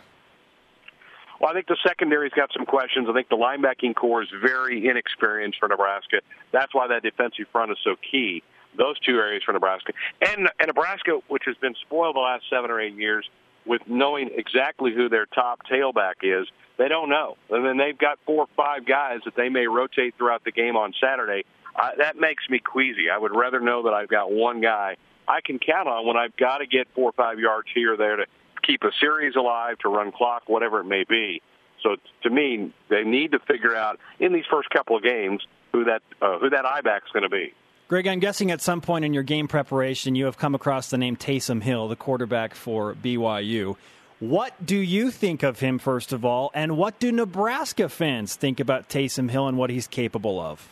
well, 1.42 1.50
I 1.50 1.54
think 1.54 1.66
the 1.66 1.76
secondary's 1.84 2.32
got 2.32 2.52
some 2.56 2.64
questions. 2.64 3.08
I 3.10 3.12
think 3.12 3.28
the 3.28 3.36
linebacking 3.36 3.96
core 3.96 4.22
is 4.22 4.28
very 4.40 4.88
inexperienced 4.88 5.58
for 5.58 5.66
Nebraska. 5.66 6.20
That's 6.52 6.72
why 6.72 6.86
that 6.86 7.02
defensive 7.02 7.46
front 7.50 7.72
is 7.72 7.78
so 7.82 7.96
key. 7.96 8.44
Those 8.78 8.96
two 9.00 9.16
areas 9.16 9.42
for 9.44 9.52
Nebraska. 9.52 9.92
And, 10.20 10.48
and 10.60 10.68
Nebraska, 10.68 11.18
which 11.26 11.42
has 11.46 11.56
been 11.56 11.74
spoiled 11.82 12.14
the 12.14 12.20
last 12.20 12.44
seven 12.48 12.70
or 12.70 12.80
eight 12.80 12.94
years 12.94 13.28
with 13.66 13.82
knowing 13.88 14.30
exactly 14.36 14.94
who 14.94 15.08
their 15.08 15.26
top 15.26 15.62
tailback 15.68 16.22
is, 16.22 16.46
they 16.78 16.86
don't 16.86 17.08
know. 17.08 17.36
And 17.50 17.66
then 17.66 17.76
they've 17.76 17.98
got 17.98 18.20
four 18.24 18.44
or 18.44 18.48
five 18.56 18.86
guys 18.86 19.18
that 19.24 19.34
they 19.34 19.48
may 19.48 19.66
rotate 19.66 20.14
throughout 20.16 20.44
the 20.44 20.52
game 20.52 20.76
on 20.76 20.94
Saturday. 21.00 21.44
Uh, 21.74 21.90
that 21.98 22.16
makes 22.16 22.48
me 22.48 22.60
queasy. 22.60 23.10
I 23.12 23.18
would 23.18 23.34
rather 23.34 23.58
know 23.58 23.82
that 23.82 23.94
I've 23.94 24.08
got 24.08 24.30
one 24.30 24.60
guy 24.60 24.96
I 25.26 25.40
can 25.40 25.58
count 25.58 25.88
on 25.88 26.06
when 26.06 26.16
I've 26.16 26.36
got 26.36 26.58
to 26.58 26.66
get 26.66 26.88
four 26.94 27.10
or 27.10 27.12
five 27.12 27.38
yards 27.38 27.68
here 27.74 27.94
or 27.94 27.96
there 27.96 28.16
to 28.16 28.26
keep 28.62 28.82
a 28.82 28.90
series 29.00 29.36
alive, 29.36 29.78
to 29.78 29.88
run 29.88 30.12
clock, 30.12 30.44
whatever 30.46 30.80
it 30.80 30.84
may 30.84 31.04
be. 31.08 31.42
So 31.82 31.96
to 32.22 32.30
me, 32.30 32.72
they 32.88 33.02
need 33.02 33.32
to 33.32 33.38
figure 33.40 33.74
out 33.74 33.98
in 34.20 34.32
these 34.32 34.44
first 34.50 34.70
couple 34.70 34.96
of 34.96 35.02
games 35.02 35.44
who 35.72 35.84
that 35.84 36.02
uh, 36.20 36.38
who 36.38 36.50
that 36.50 36.64
I 36.64 36.80
back's 36.80 37.10
going 37.12 37.24
to 37.24 37.28
be. 37.28 37.54
Greg, 37.88 38.06
I'm 38.06 38.20
guessing 38.20 38.50
at 38.50 38.60
some 38.60 38.80
point 38.80 39.04
in 39.04 39.12
your 39.12 39.22
game 39.22 39.48
preparation, 39.48 40.14
you 40.14 40.24
have 40.24 40.38
come 40.38 40.54
across 40.54 40.88
the 40.88 40.96
name 40.96 41.16
Taysom 41.16 41.62
Hill, 41.62 41.88
the 41.88 41.96
quarterback 41.96 42.54
for 42.54 42.94
BYU. 42.94 43.76
What 44.18 44.64
do 44.64 44.76
you 44.76 45.10
think 45.10 45.42
of 45.42 45.58
him, 45.58 45.78
first 45.78 46.12
of 46.12 46.24
all, 46.24 46.52
and 46.54 46.76
what 46.76 47.00
do 47.00 47.10
Nebraska 47.10 47.88
fans 47.88 48.36
think 48.36 48.60
about 48.60 48.88
Taysom 48.88 49.30
Hill 49.30 49.48
and 49.48 49.58
what 49.58 49.68
he's 49.68 49.88
capable 49.88 50.40
of? 50.40 50.68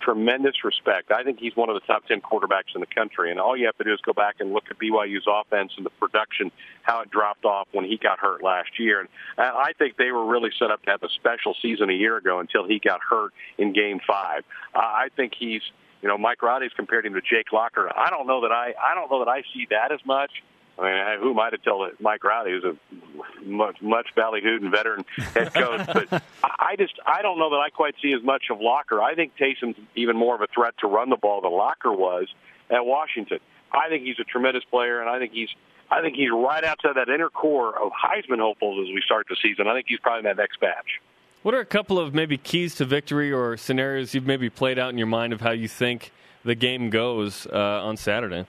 Tremendous 0.00 0.64
respect. 0.64 1.10
I 1.10 1.22
think 1.22 1.38
he's 1.38 1.56
one 1.56 1.68
of 1.68 1.74
the 1.74 1.80
top 1.80 2.06
10 2.06 2.20
quarterbacks 2.20 2.74
in 2.74 2.80
the 2.80 2.86
country. 2.86 3.30
And 3.30 3.40
all 3.40 3.56
you 3.56 3.66
have 3.66 3.76
to 3.78 3.84
do 3.84 3.92
is 3.92 4.00
go 4.00 4.12
back 4.12 4.36
and 4.40 4.52
look 4.52 4.64
at 4.70 4.78
BYU's 4.78 5.26
offense 5.28 5.72
and 5.76 5.84
the 5.84 5.90
production, 5.90 6.50
how 6.82 7.00
it 7.00 7.10
dropped 7.10 7.44
off 7.44 7.68
when 7.72 7.84
he 7.84 7.96
got 7.96 8.18
hurt 8.18 8.42
last 8.42 8.78
year. 8.78 9.00
And 9.00 9.08
I 9.38 9.72
think 9.78 9.96
they 9.96 10.10
were 10.10 10.24
really 10.24 10.50
set 10.58 10.70
up 10.70 10.82
to 10.84 10.90
have 10.90 11.02
a 11.02 11.08
special 11.10 11.54
season 11.60 11.90
a 11.90 11.94
year 11.94 12.16
ago 12.16 12.40
until 12.40 12.66
he 12.66 12.78
got 12.78 13.00
hurt 13.00 13.32
in 13.58 13.72
game 13.72 14.00
five. 14.06 14.44
I 14.74 15.08
think 15.16 15.32
he's, 15.38 15.62
you 16.02 16.08
know, 16.08 16.18
Mike 16.18 16.42
Riley's 16.42 16.72
compared 16.74 17.06
him 17.06 17.14
to 17.14 17.20
Jake 17.20 17.52
Locker. 17.52 17.90
I 17.96 18.10
don't 18.10 18.26
know 18.26 18.42
that 18.42 18.52
I, 18.52 18.74
I 18.80 18.94
don't 18.94 19.10
know 19.10 19.24
that 19.24 19.30
I 19.30 19.42
see 19.54 19.66
that 19.70 19.92
as 19.92 20.00
much. 20.04 20.30
I 20.78 20.82
mean, 20.82 21.20
who 21.20 21.30
am 21.30 21.40
I 21.40 21.50
to 21.50 21.58
tell 21.58 21.88
Mike 22.00 22.22
Riley, 22.22 22.52
who's 22.52 22.64
a 22.64 23.44
much, 23.44 23.82
much 23.82 24.08
ballyhooed 24.16 24.62
and 24.62 24.70
veteran 24.70 25.04
head 25.34 25.52
coach? 25.52 25.86
but 25.86 26.22
I 26.44 26.76
just, 26.76 26.94
I 27.04 27.22
don't 27.22 27.38
know 27.38 27.50
that 27.50 27.56
I 27.56 27.70
quite 27.70 27.94
see 28.00 28.12
as 28.12 28.22
much 28.22 28.44
of 28.50 28.60
Locker. 28.60 29.02
I 29.02 29.14
think 29.14 29.32
Taysom's 29.36 29.76
even 29.96 30.16
more 30.16 30.34
of 30.34 30.40
a 30.40 30.46
threat 30.46 30.74
to 30.80 30.86
run 30.86 31.10
the 31.10 31.16
ball 31.16 31.40
than 31.40 31.52
Locker 31.52 31.92
was 31.92 32.28
at 32.70 32.84
Washington. 32.84 33.40
I 33.72 33.88
think 33.88 34.04
he's 34.04 34.18
a 34.20 34.24
tremendous 34.24 34.64
player, 34.64 35.00
and 35.00 35.10
I 35.10 35.18
think 35.18 35.32
he's, 35.32 35.48
I 35.90 36.00
think 36.00 36.14
he's 36.14 36.30
right 36.30 36.62
outside 36.62 36.94
that 36.94 37.08
inner 37.08 37.28
core 37.28 37.76
of 37.76 37.90
Heisman 37.92 38.38
hopefuls 38.38 38.88
as 38.88 38.94
we 38.94 39.02
start 39.04 39.26
the 39.28 39.36
season. 39.42 39.66
I 39.66 39.74
think 39.74 39.86
he's 39.88 39.98
probably 40.00 40.20
in 40.20 40.24
that 40.36 40.40
next 40.40 40.60
batch. 40.60 41.00
What 41.42 41.54
are 41.54 41.60
a 41.60 41.66
couple 41.66 41.98
of 41.98 42.14
maybe 42.14 42.36
keys 42.36 42.74
to 42.76 42.84
victory 42.84 43.32
or 43.32 43.56
scenarios 43.56 44.14
you've 44.14 44.26
maybe 44.26 44.48
played 44.48 44.78
out 44.78 44.90
in 44.90 44.98
your 44.98 45.06
mind 45.06 45.32
of 45.32 45.40
how 45.40 45.50
you 45.50 45.68
think 45.68 46.12
the 46.44 46.54
game 46.54 46.90
goes 46.90 47.46
uh, 47.46 47.82
on 47.82 47.96
Saturday? 47.96 48.46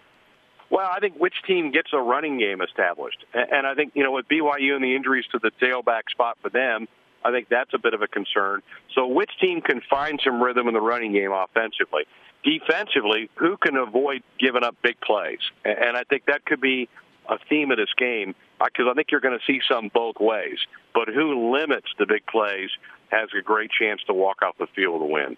Well, 0.69 0.87
I 0.91 0.99
think 0.99 1.15
which 1.15 1.33
team 1.47 1.71
gets 1.71 1.89
a 1.93 1.99
running 1.99 2.37
game 2.37 2.61
established, 2.61 3.25
and 3.33 3.65
I 3.65 3.73
think 3.73 3.93
you 3.95 4.03
know 4.03 4.11
with 4.11 4.27
BYU 4.27 4.75
and 4.75 4.83
the 4.83 4.95
injuries 4.95 5.25
to 5.31 5.39
the 5.39 5.51
tailback 5.61 6.09
spot 6.11 6.37
for 6.41 6.49
them, 6.49 6.87
I 7.23 7.31
think 7.31 7.49
that's 7.49 7.73
a 7.73 7.79
bit 7.79 7.93
of 7.93 8.01
a 8.01 8.07
concern. 8.07 8.61
So, 8.93 9.07
which 9.07 9.31
team 9.41 9.61
can 9.61 9.81
find 9.89 10.19
some 10.23 10.41
rhythm 10.41 10.67
in 10.67 10.73
the 10.73 10.81
running 10.81 11.13
game 11.13 11.31
offensively? 11.31 12.03
Defensively, 12.43 13.29
who 13.35 13.57
can 13.57 13.75
avoid 13.75 14.23
giving 14.39 14.63
up 14.63 14.75
big 14.81 14.99
plays? 15.01 15.39
And 15.65 15.97
I 15.97 16.03
think 16.03 16.25
that 16.27 16.45
could 16.45 16.61
be 16.61 16.87
a 17.27 17.37
theme 17.49 17.71
of 17.71 17.77
this 17.77 17.93
game 17.97 18.33
uh, 18.61 18.65
because 18.65 18.85
I 18.89 18.93
think 18.93 19.11
you're 19.11 19.21
going 19.21 19.37
to 19.37 19.45
see 19.45 19.59
some 19.69 19.89
both 19.93 20.15
ways. 20.19 20.57
But 20.93 21.09
who 21.09 21.51
limits 21.53 21.87
the 21.97 22.05
big 22.05 22.25
plays 22.25 22.69
has 23.09 23.29
a 23.37 23.41
great 23.41 23.71
chance 23.71 24.01
to 24.07 24.13
walk 24.13 24.41
off 24.41 24.57
the 24.57 24.67
field 24.67 25.01
with 25.01 25.09
a 25.09 25.11
win. 25.11 25.37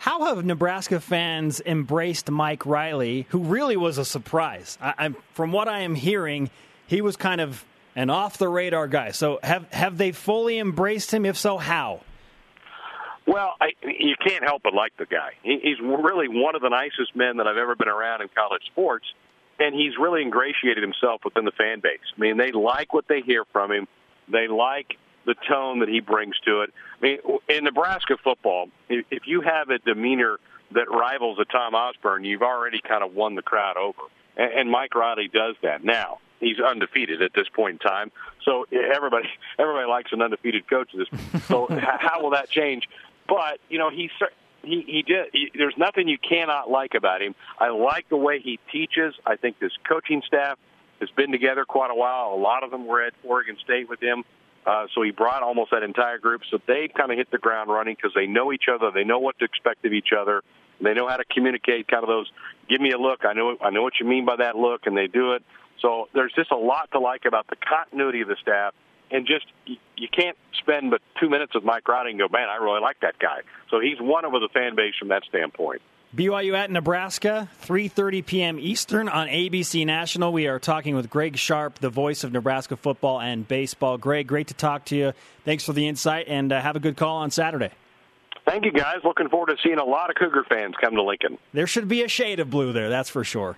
How 0.00 0.24
have 0.34 0.44
Nebraska 0.46 0.98
fans 0.98 1.60
embraced 1.64 2.30
Mike 2.30 2.64
Riley, 2.64 3.26
who 3.28 3.40
really 3.40 3.76
was 3.76 3.98
a 3.98 4.04
surprise? 4.04 4.78
I, 4.80 5.10
from 5.34 5.52
what 5.52 5.68
I 5.68 5.80
am 5.80 5.94
hearing, 5.94 6.48
he 6.86 7.02
was 7.02 7.16
kind 7.16 7.38
of 7.38 7.66
an 7.94 8.08
off 8.08 8.38
the 8.38 8.48
radar 8.48 8.88
guy. 8.88 9.10
So 9.10 9.38
have 9.42 9.70
have 9.72 9.98
they 9.98 10.12
fully 10.12 10.58
embraced 10.58 11.12
him? 11.12 11.26
If 11.26 11.36
so, 11.36 11.58
how? 11.58 12.00
Well, 13.26 13.52
I, 13.60 13.72
you 13.82 14.14
can't 14.26 14.42
help 14.42 14.62
but 14.62 14.72
like 14.72 14.96
the 14.96 15.04
guy. 15.04 15.32
He, 15.42 15.58
he's 15.62 15.78
really 15.80 16.28
one 16.28 16.54
of 16.56 16.62
the 16.62 16.70
nicest 16.70 17.14
men 17.14 17.36
that 17.36 17.46
I've 17.46 17.58
ever 17.58 17.76
been 17.76 17.88
around 17.88 18.22
in 18.22 18.28
college 18.34 18.62
sports. 18.72 19.04
and 19.58 19.74
he's 19.74 19.92
really 20.00 20.22
ingratiated 20.22 20.82
himself 20.82 21.20
within 21.24 21.44
the 21.44 21.52
fan 21.52 21.80
base. 21.80 22.00
I 22.16 22.20
mean, 22.20 22.38
they 22.38 22.50
like 22.52 22.94
what 22.94 23.06
they 23.06 23.20
hear 23.20 23.44
from 23.52 23.70
him. 23.70 23.86
They 24.28 24.48
like 24.48 24.96
the 25.30 25.36
tone 25.48 25.78
that 25.78 25.88
he 25.88 26.00
brings 26.00 26.34
to 26.40 26.62
it. 26.62 26.70
I 27.00 27.04
mean, 27.04 27.18
in 27.48 27.64
Nebraska 27.64 28.16
football, 28.22 28.68
if 28.88 29.26
you 29.26 29.42
have 29.42 29.70
a 29.70 29.78
demeanor 29.78 30.38
that 30.72 30.90
rivals 30.90 31.38
a 31.38 31.44
Tom 31.44 31.74
Osborne, 31.74 32.24
you've 32.24 32.42
already 32.42 32.80
kind 32.80 33.04
of 33.04 33.14
won 33.14 33.36
the 33.36 33.42
crowd 33.42 33.76
over. 33.76 34.02
And 34.36 34.70
Mike 34.70 34.94
Riley 34.94 35.28
does 35.32 35.54
that 35.62 35.84
now. 35.84 36.18
He's 36.40 36.58
undefeated 36.58 37.22
at 37.22 37.32
this 37.34 37.46
point 37.54 37.74
in 37.74 37.78
time, 37.90 38.10
so 38.44 38.64
everybody 38.72 39.28
everybody 39.58 39.86
likes 39.86 40.10
an 40.12 40.22
undefeated 40.22 40.66
coach. 40.70 40.88
This, 40.96 41.06
so 41.46 41.66
how 41.70 42.22
will 42.22 42.30
that 42.30 42.48
change? 42.48 42.88
But 43.28 43.60
you 43.68 43.78
know, 43.78 43.90
he's 43.90 44.10
he 44.62 44.82
he 44.86 45.02
did. 45.02 45.26
He, 45.34 45.52
there's 45.54 45.76
nothing 45.76 46.08
you 46.08 46.16
cannot 46.16 46.70
like 46.70 46.94
about 46.94 47.20
him. 47.20 47.34
I 47.58 47.68
like 47.68 48.08
the 48.08 48.16
way 48.16 48.40
he 48.40 48.58
teaches. 48.72 49.14
I 49.26 49.36
think 49.36 49.58
this 49.58 49.72
coaching 49.86 50.22
staff 50.26 50.58
has 51.00 51.10
been 51.10 51.30
together 51.30 51.66
quite 51.66 51.90
a 51.90 51.94
while. 51.94 52.32
A 52.32 52.40
lot 52.40 52.62
of 52.62 52.70
them 52.70 52.86
were 52.86 53.02
at 53.02 53.12
Oregon 53.22 53.58
State 53.62 53.90
with 53.90 54.00
him. 54.00 54.24
Uh, 54.66 54.86
so 54.94 55.02
he 55.02 55.10
brought 55.10 55.42
almost 55.42 55.70
that 55.70 55.82
entire 55.82 56.18
group. 56.18 56.42
So 56.50 56.58
they 56.66 56.88
kind 56.88 57.10
of 57.10 57.18
hit 57.18 57.30
the 57.30 57.38
ground 57.38 57.70
running 57.70 57.94
because 57.94 58.12
they 58.14 58.26
know 58.26 58.52
each 58.52 58.64
other. 58.72 58.90
They 58.90 59.04
know 59.04 59.18
what 59.18 59.38
to 59.38 59.44
expect 59.44 59.84
of 59.84 59.92
each 59.92 60.10
other. 60.18 60.42
They 60.80 60.94
know 60.94 61.08
how 61.08 61.16
to 61.16 61.24
communicate. 61.24 61.88
Kind 61.88 62.02
of 62.02 62.08
those, 62.08 62.30
give 62.68 62.80
me 62.80 62.90
a 62.92 62.98
look. 62.98 63.24
I 63.24 63.32
know 63.32 63.56
I 63.60 63.70
know 63.70 63.82
what 63.82 63.94
you 64.00 64.06
mean 64.06 64.24
by 64.24 64.36
that 64.36 64.56
look, 64.56 64.86
and 64.86 64.96
they 64.96 65.06
do 65.06 65.32
it. 65.32 65.42
So 65.80 66.08
there's 66.14 66.32
just 66.34 66.50
a 66.50 66.56
lot 66.56 66.90
to 66.92 67.00
like 67.00 67.24
about 67.26 67.46
the 67.48 67.56
continuity 67.56 68.20
of 68.20 68.28
the 68.28 68.36
staff, 68.40 68.74
and 69.10 69.26
just 69.26 69.46
you, 69.66 70.08
can't 70.08 70.36
spend 70.58 70.90
but 70.90 71.00
two 71.18 71.28
minutes 71.28 71.54
with 71.54 71.64
Mike 71.64 71.88
Riley 71.88 72.10
and 72.10 72.18
go, 72.18 72.28
man, 72.30 72.48
I 72.48 72.56
really 72.56 72.80
like 72.80 73.00
that 73.00 73.18
guy. 73.18 73.40
So 73.70 73.80
he's 73.80 73.98
one 74.00 74.24
of 74.24 74.32
the 74.32 74.48
fan 74.52 74.76
base 74.76 74.94
from 74.98 75.08
that 75.08 75.22
standpoint. 75.28 75.80
BYU 76.14 76.56
at 76.56 76.72
Nebraska, 76.72 77.48
3:30 77.62 78.26
p.m. 78.26 78.58
Eastern 78.58 79.08
on 79.08 79.28
ABC 79.28 79.86
National. 79.86 80.32
We 80.32 80.48
are 80.48 80.58
talking 80.58 80.96
with 80.96 81.08
Greg 81.08 81.38
Sharpe, 81.38 81.78
the 81.78 81.88
voice 81.88 82.24
of 82.24 82.32
Nebraska 82.32 82.76
football 82.76 83.20
and 83.20 83.46
baseball. 83.46 83.96
Greg, 83.96 84.26
great 84.26 84.48
to 84.48 84.54
talk 84.54 84.86
to 84.86 84.96
you. 84.96 85.12
Thanks 85.44 85.64
for 85.64 85.72
the 85.72 85.86
insight, 85.86 86.26
and 86.26 86.52
uh, 86.52 86.60
have 86.60 86.74
a 86.74 86.80
good 86.80 86.96
call 86.96 87.18
on 87.18 87.30
Saturday. 87.30 87.70
Thank 88.44 88.64
you, 88.64 88.72
guys. 88.72 88.96
Looking 89.04 89.28
forward 89.28 89.50
to 89.50 89.56
seeing 89.62 89.78
a 89.78 89.84
lot 89.84 90.10
of 90.10 90.16
Cougar 90.16 90.46
fans 90.48 90.74
come 90.80 90.96
to 90.96 91.02
Lincoln. 91.02 91.38
There 91.52 91.68
should 91.68 91.86
be 91.86 92.02
a 92.02 92.08
shade 92.08 92.40
of 92.40 92.50
blue 92.50 92.72
there, 92.72 92.88
that's 92.88 93.08
for 93.08 93.22
sure. 93.22 93.56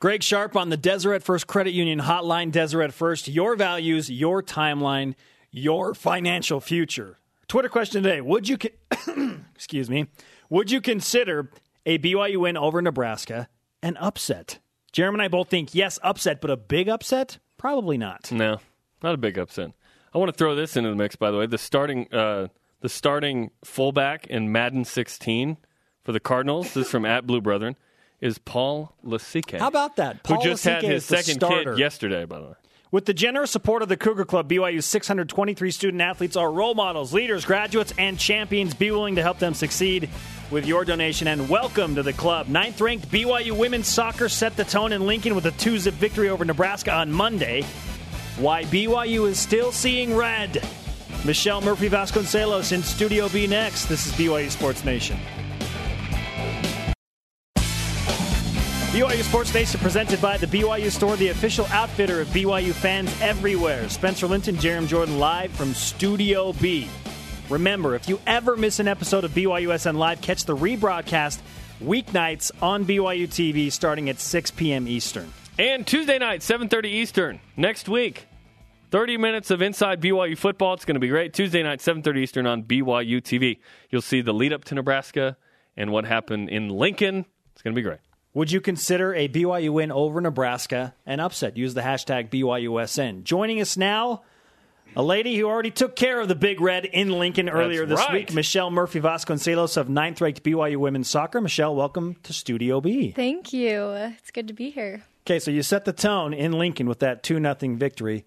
Greg 0.00 0.24
Sharpe 0.24 0.56
on 0.56 0.70
the 0.70 0.76
Deseret 0.76 1.22
First 1.22 1.46
Credit 1.46 1.70
Union 1.70 2.00
Hotline. 2.00 2.50
Deseret 2.50 2.94
First, 2.94 3.28
your 3.28 3.54
values, 3.54 4.10
your 4.10 4.42
timeline, 4.42 5.14
your 5.52 5.94
financial 5.94 6.60
future. 6.60 7.16
Twitter 7.46 7.68
question 7.68 8.02
today: 8.02 8.20
Would 8.20 8.48
you, 8.48 8.58
excuse 9.54 9.88
me, 9.88 10.08
would 10.50 10.72
you 10.72 10.80
consider 10.80 11.48
a 11.86 11.98
BYU 11.98 12.38
win 12.38 12.56
over 12.58 12.82
Nebraska 12.82 13.48
an 13.82 13.96
upset? 13.96 14.58
Jarom 14.92 15.14
and 15.14 15.22
I 15.22 15.28
both 15.28 15.48
think 15.48 15.74
yes, 15.74 15.98
upset, 16.02 16.40
but 16.40 16.50
a 16.50 16.56
big 16.56 16.88
upset? 16.88 17.38
Probably 17.56 17.96
not. 17.96 18.30
No, 18.30 18.58
not 19.02 19.14
a 19.14 19.18
big 19.18 19.38
upset. 19.38 19.70
I 20.12 20.18
want 20.18 20.30
to 20.30 20.36
throw 20.36 20.54
this 20.54 20.76
into 20.76 20.90
the 20.90 20.96
mix, 20.96 21.16
by 21.16 21.30
the 21.30 21.38
way. 21.38 21.46
The 21.46 21.58
starting 21.58 22.12
uh, 22.12 22.48
the 22.80 22.88
starting 22.88 23.50
fullback 23.64 24.26
in 24.26 24.52
Madden 24.52 24.84
16 24.84 25.56
for 26.02 26.12
the 26.12 26.20
Cardinals, 26.20 26.74
this 26.74 26.86
is 26.86 26.90
from 26.90 27.04
at 27.04 27.26
Blue 27.26 27.40
Brethren, 27.40 27.76
is 28.20 28.38
Paul 28.38 28.94
Lasike. 29.04 29.58
How 29.58 29.68
about 29.68 29.96
that? 29.96 30.22
Paul 30.22 30.38
who 30.38 30.50
just 30.50 30.64
Lasike 30.64 30.82
had 30.82 30.84
his 30.84 31.04
second 31.04 31.40
kid 31.40 31.78
yesterday, 31.78 32.24
by 32.24 32.38
the 32.38 32.46
way. 32.46 32.54
With 32.92 33.04
the 33.04 33.14
generous 33.14 33.50
support 33.50 33.82
of 33.82 33.88
the 33.88 33.96
Cougar 33.96 34.24
Club, 34.24 34.48
BYU's 34.48 34.86
623 34.86 35.70
student 35.70 36.00
athletes 36.00 36.36
are 36.36 36.50
role 36.50 36.74
models, 36.74 37.12
leaders, 37.12 37.44
graduates, 37.44 37.92
and 37.98 38.18
champions. 38.18 38.74
Be 38.74 38.90
willing 38.90 39.16
to 39.16 39.22
help 39.22 39.38
them 39.38 39.54
succeed 39.54 40.08
with 40.50 40.66
your 40.66 40.84
donation 40.84 41.28
and 41.28 41.48
welcome 41.48 41.94
to 41.94 42.02
the 42.02 42.12
club. 42.12 42.48
Ninth 42.48 42.80
ranked 42.80 43.10
BYU 43.10 43.52
women's 43.52 43.88
soccer 43.88 44.28
set 44.28 44.56
the 44.56 44.64
tone 44.64 44.92
in 44.92 45.06
Lincoln 45.06 45.34
with 45.34 45.46
a 45.46 45.50
2 45.52 45.78
zip 45.78 45.94
victory 45.94 46.28
over 46.28 46.44
Nebraska 46.44 46.92
on 46.92 47.10
Monday. 47.10 47.62
Why 48.38 48.64
BYU 48.64 49.28
is 49.28 49.38
still 49.38 49.72
seeing 49.72 50.14
red. 50.14 50.62
Michele 51.24 51.60
Murphy 51.60 51.88
Vasconcelos 51.88 52.72
in 52.72 52.82
Studio 52.82 53.28
B 53.28 53.46
next. 53.46 53.86
This 53.86 54.06
is 54.06 54.12
BYU 54.12 54.50
Sports 54.50 54.84
Nation. 54.84 55.18
BYU 58.96 59.22
Sports 59.22 59.52
Nation 59.52 59.80
presented 59.80 60.22
by 60.22 60.38
the 60.38 60.46
BYU 60.46 60.90
Store, 60.90 61.16
the 61.16 61.28
official 61.28 61.66
outfitter 61.66 62.20
of 62.20 62.28
BYU 62.28 62.72
fans 62.72 63.14
everywhere. 63.20 63.88
Spencer 63.88 64.26
Linton, 64.26 64.56
Jarom 64.56 64.86
Jordan 64.86 65.18
live 65.18 65.50
from 65.52 65.74
Studio 65.74 66.52
B. 66.54 66.88
Remember, 67.48 67.94
if 67.94 68.08
you 68.08 68.18
ever 68.26 68.56
miss 68.56 68.80
an 68.80 68.88
episode 68.88 69.22
of 69.24 69.30
BYUSN 69.30 69.96
Live, 69.96 70.20
catch 70.20 70.44
the 70.44 70.56
rebroadcast 70.56 71.38
weeknights 71.80 72.50
on 72.60 72.84
BYU 72.84 73.28
TV 73.28 73.70
starting 73.70 74.08
at 74.08 74.18
6 74.18 74.50
p.m. 74.52 74.88
Eastern. 74.88 75.32
And 75.58 75.86
Tuesday 75.86 76.18
night, 76.18 76.40
7:30 76.40 76.86
Eastern 76.86 77.40
next 77.56 77.88
week. 77.88 78.26
30 78.90 79.18
minutes 79.18 79.50
of 79.50 79.62
inside 79.62 80.00
BYU 80.00 80.36
football. 80.36 80.74
It's 80.74 80.84
going 80.84 80.94
to 80.94 81.00
be 81.00 81.08
great. 81.08 81.34
Tuesday 81.34 81.62
night, 81.62 81.78
7:30 81.78 82.18
Eastern 82.18 82.46
on 82.46 82.64
BYU 82.64 83.20
TV. 83.22 83.58
You'll 83.90 84.02
see 84.02 84.22
the 84.22 84.34
lead 84.34 84.52
up 84.52 84.64
to 84.64 84.74
Nebraska 84.74 85.36
and 85.76 85.92
what 85.92 86.04
happened 86.04 86.48
in 86.48 86.68
Lincoln. 86.68 87.26
It's 87.52 87.62
going 87.62 87.74
to 87.74 87.78
be 87.78 87.82
great. 87.82 88.00
Would 88.34 88.52
you 88.52 88.60
consider 88.60 89.14
a 89.14 89.28
BYU 89.28 89.70
win 89.70 89.92
over 89.92 90.20
Nebraska 90.20 90.94
an 91.06 91.20
upset? 91.20 91.56
Use 91.56 91.74
the 91.74 91.80
hashtag 91.80 92.28
BYUSN. 92.28 93.22
Joining 93.22 93.60
us 93.60 93.76
now, 93.76 94.22
a 94.94 95.02
lady 95.02 95.36
who 95.36 95.46
already 95.46 95.70
took 95.70 95.96
care 95.96 96.20
of 96.20 96.28
the 96.28 96.34
Big 96.34 96.60
Red 96.60 96.84
in 96.84 97.10
Lincoln 97.10 97.48
earlier 97.48 97.86
That's 97.86 98.00
this 98.00 98.08
right. 98.08 98.14
week, 98.14 98.34
Michele 98.34 98.70
Murphy 98.70 99.00
Vasconcelos 99.00 99.76
of 99.76 99.88
ninth 99.88 100.20
ranked 100.20 100.42
BYU 100.42 100.76
women's 100.76 101.08
soccer. 101.08 101.40
Michele, 101.40 101.74
welcome 101.74 102.16
to 102.22 102.32
Studio 102.32 102.80
B. 102.80 103.12
Thank 103.12 103.52
you. 103.52 103.90
It's 103.90 104.30
good 104.30 104.48
to 104.48 104.54
be 104.54 104.70
here. 104.70 105.02
Okay, 105.26 105.38
so 105.38 105.50
you 105.50 105.62
set 105.62 105.84
the 105.84 105.92
tone 105.92 106.32
in 106.32 106.52
Lincoln 106.52 106.88
with 106.88 107.00
that 107.00 107.22
2 107.22 107.40
0 107.40 107.76
victory. 107.76 108.24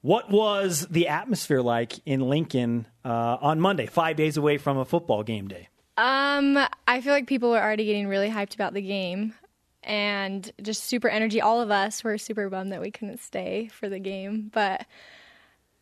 What 0.00 0.30
was 0.30 0.86
the 0.88 1.08
atmosphere 1.08 1.60
like 1.60 1.98
in 2.06 2.20
Lincoln 2.20 2.86
uh, 3.04 3.36
on 3.40 3.60
Monday, 3.60 3.86
five 3.86 4.16
days 4.16 4.36
away 4.36 4.56
from 4.58 4.78
a 4.78 4.84
football 4.84 5.24
game 5.24 5.48
day? 5.48 5.68
Um, 5.96 6.56
I 6.86 7.00
feel 7.00 7.12
like 7.12 7.26
people 7.26 7.50
were 7.50 7.60
already 7.60 7.84
getting 7.84 8.06
really 8.06 8.30
hyped 8.30 8.54
about 8.54 8.72
the 8.72 8.80
game 8.80 9.34
and 9.82 10.50
just 10.62 10.84
super 10.84 11.08
energy. 11.08 11.40
All 11.40 11.60
of 11.60 11.72
us 11.72 12.04
were 12.04 12.18
super 12.18 12.48
bummed 12.48 12.70
that 12.72 12.80
we 12.80 12.92
couldn't 12.92 13.20
stay 13.20 13.68
for 13.72 13.88
the 13.88 13.98
game, 13.98 14.50
but 14.54 14.86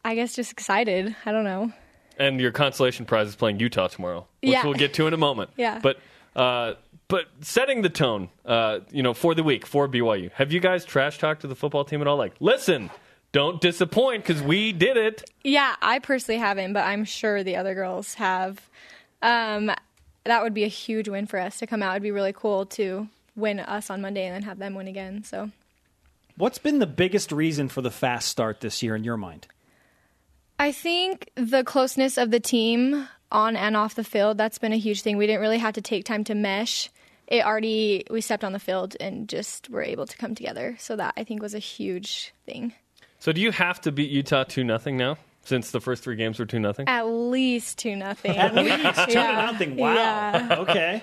I 0.07 0.14
guess 0.14 0.34
just 0.34 0.52
excited. 0.52 1.14
I 1.24 1.32
don't 1.32 1.44
know. 1.44 1.72
And 2.18 2.40
your 2.40 2.52
consolation 2.52 3.04
prize 3.07 3.28
is 3.28 3.36
playing 3.36 3.61
Utah 3.61 3.88
tomorrow, 3.88 4.26
which 4.40 4.52
Yeah. 4.52 4.64
we'll 4.64 4.74
get 4.74 4.94
to 4.94 5.07
in 5.07 5.12
a 5.14 5.16
moment. 5.18 5.50
Yeah. 5.57 5.80
But 5.82 5.98
uh, 6.34 6.74
but 7.09 7.26
setting 7.40 7.82
the 7.82 7.88
tone, 7.88 8.28
uh, 8.44 8.80
you 8.90 9.02
know, 9.02 9.14
for 9.14 9.34
the 9.34 9.42
week 9.42 9.66
for 9.66 9.88
BYU. 9.88 10.30
Have 10.32 10.52
you 10.52 10.61
guys 10.61 10.84
trash 10.84 11.18
talked 11.18 11.40
to 11.42 11.46
the 11.46 11.54
football 11.57 11.84
team 11.84 12.00
at 12.02 12.07
all? 12.07 12.16
Like, 12.16 12.34
listen, 12.40 12.90
don't 13.32 13.61
disappoint 13.61 14.24
because 14.24 14.42
we 14.42 14.72
did 14.72 14.96
it. 14.96 15.28
Yeah, 15.44 15.74
I 15.82 15.98
personally 15.98 16.38
haven't, 16.38 16.72
but 16.72 16.84
I'm 16.84 17.04
sure 17.04 17.42
the 17.42 17.57
other 17.57 17.74
girls 17.74 18.14
have. 18.14 18.61
Um, 19.22 19.70
that 20.24 20.42
would 20.42 20.54
be 20.54 20.64
a 20.64 20.68
huge 20.68 21.09
win 21.09 21.26
for 21.26 21.38
us 21.38 21.59
to 21.59 21.66
come 21.66 21.82
out. 21.82 21.92
It'd 21.92 22.02
be 22.02 22.11
really 22.11 22.32
cool 22.32 22.66
to 22.66 23.09
win 23.34 23.61
us 23.61 23.88
on 23.90 24.00
Monday 24.02 24.26
and 24.26 24.34
then 24.34 24.42
have 24.42 24.59
them 24.59 24.74
win 24.74 24.88
again. 24.88 25.24
So 25.24 25.50
What's 26.36 26.59
been 26.59 26.80
the 26.80 26.86
biggest 26.86 27.32
reason 27.32 27.68
for 27.68 27.80
the 27.82 27.90
fast 27.90 28.28
start 28.28 28.61
this 28.61 28.82
year 28.82 28.94
in 28.94 29.04
your 29.04 29.16
mind? 29.16 29.46
I 30.59 30.72
think 30.72 31.30
the 31.34 31.64
closeness 31.64 32.16
of 32.18 32.30
the 32.30 32.40
team 32.40 33.09
on 33.30 33.57
and 33.57 33.76
off 33.76 33.94
the 33.94 34.04
field, 34.04 34.38
that's 34.38 34.59
been 34.59 34.72
a 34.72 34.78
huge 34.78 35.02
thing. 35.02 35.16
We 35.16 35.26
didn't 35.26 35.40
really 35.42 35.59
have 35.59 35.74
to 35.74 35.82
take 35.82 36.04
time 36.04 36.24
to 36.24 36.34
mesh. 36.34 36.90
It 37.26 37.44
already, 37.44 38.04
we 38.11 38.20
stepped 38.20 38.44
on 38.44 38.52
the 38.52 38.59
field 38.61 38.96
and 39.00 39.28
just 39.28 39.68
were 39.68 39.82
able 39.82 40.07
to 40.07 40.16
come 40.16 40.34
together. 40.34 40.76
So 40.78 40.96
that 40.96 41.14
I 41.16 41.24
think 41.24 41.42
was 41.42 41.54
a 41.54 41.59
huge 41.59 42.32
thing. 42.46 42.72
So 43.18 43.32
do 43.32 43.40
you 43.40 43.50
have 43.50 43.80
to 43.82 43.92
beat 43.92 44.11
Utah 44.11 44.44
two 44.44 44.62
nothing 44.64 44.96
now? 44.96 45.16
Since 45.42 45.70
the 45.70 45.80
first 45.80 46.02
three 46.02 46.16
games 46.16 46.38
were 46.38 46.46
two 46.46 46.59
nothing. 46.59 46.88
At 46.88 47.07
least 47.07 47.78
two 47.78 47.94
nothing. 47.96 48.36
At 48.36 48.54
least 48.54 49.04
two 49.09 49.12
Yeah. 49.12 49.46
nothing. 49.50 49.76
Wow. 49.76 49.94
Yeah. 49.94 50.57
Okay. 50.61 51.02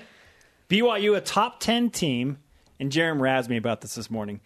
BYU, 0.70 1.16
a 1.16 1.22
top 1.22 1.60
10 1.60 1.91
team, 1.91 2.39
and 2.80 2.91
Jarom 2.91 3.20
razzed 3.20 3.47
me 3.49 3.58
about 3.58 3.82
this 3.82 3.95
this 3.95 4.10
morning. 4.10 4.41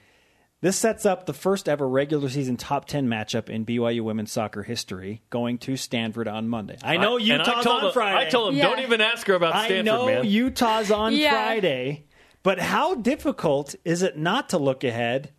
This 0.59 0.75
sets 0.75 1.05
up 1.05 1.27
the 1.27 1.33
first 1.33 1.69
ever 1.69 1.87
regular 1.87 2.29
season 2.29 2.57
top 2.57 2.85
10 2.85 3.07
matchup 3.07 3.47
in 3.47 3.63
BYU 3.63 4.01
women's 4.01 4.31
soccer 4.31 4.63
history, 4.63 5.21
going 5.29 5.59
to 5.59 5.77
Stanford 5.77 6.27
on 6.27 6.49
Monday. 6.49 6.77
I 6.83 6.97
know 6.97 7.17
and 7.17 7.31
I 7.31 7.35
Utah's 7.45 7.63
told 7.63 7.79
on 7.81 7.85
him, 7.85 7.91
Friday. 7.93 8.25
I 8.25 8.29
told 8.29 8.49
him, 8.49 8.55
Yeah. 8.57 8.63
don't 8.63 8.79
even 8.79 8.99
ask 9.01 9.27
her 9.27 9.35
about 9.35 9.51
Stanford, 9.53 9.65
I 9.77 9.81
Stanford, 9.81 9.85
know 9.85 10.05
man. 10.07 10.25
Utah's 10.25 10.91
on 10.91 11.13
Yeah. 11.13 11.29
Friday, 11.31 12.05
but 12.41 12.59
how 12.59 12.95
difficult 12.95 13.75
is 13.85 14.01
it 14.01 14.17
not 14.17 14.49
to 14.49 14.57
look 14.57 14.83
ahead 14.83 15.31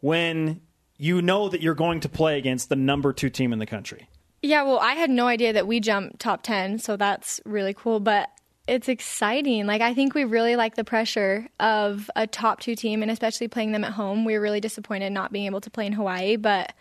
when 0.00 0.60
you 0.98 1.22
know 1.22 1.48
that 1.48 1.62
you're 1.62 1.74
going 1.74 2.00
to 2.00 2.08
play 2.10 2.36
against 2.36 2.68
the 2.68 2.76
number 2.76 3.14
two 3.14 3.30
team 3.30 3.54
in 3.54 3.58
the 3.58 3.66
country? 3.66 4.06
Yeah, 4.42 4.64
well, 4.64 4.80
I 4.80 4.94
had 4.94 5.08
no 5.08 5.28
idea 5.28 5.52
that 5.54 5.66
we 5.66 5.80
jumped 5.80 6.18
top 6.18 6.42
10, 6.42 6.78
so 6.80 6.96
that's 6.98 7.40
really 7.46 7.72
cool. 7.72 8.00
But 8.00 8.28
it's 8.66 8.88
exciting. 8.88 9.66
Like, 9.66 9.80
I 9.80 9.94
think 9.94 10.14
we 10.14 10.24
really 10.24 10.56
like 10.56 10.76
the 10.76 10.84
pressure 10.84 11.48
of 11.58 12.10
a 12.14 12.26
top 12.26 12.60
two 12.60 12.74
team, 12.74 13.02
and 13.02 13.10
especially 13.10 13.48
playing 13.48 13.72
them 13.72 13.84
at 13.84 13.92
home. 13.92 14.24
We 14.24 14.34
were 14.34 14.40
really 14.40 14.60
disappointed 14.60 15.10
not 15.12 15.32
being 15.32 15.46
able 15.46 15.60
to 15.62 15.70
play 15.70 15.86
in 15.86 15.92
Hawaii, 15.92 16.36
but 16.36 16.72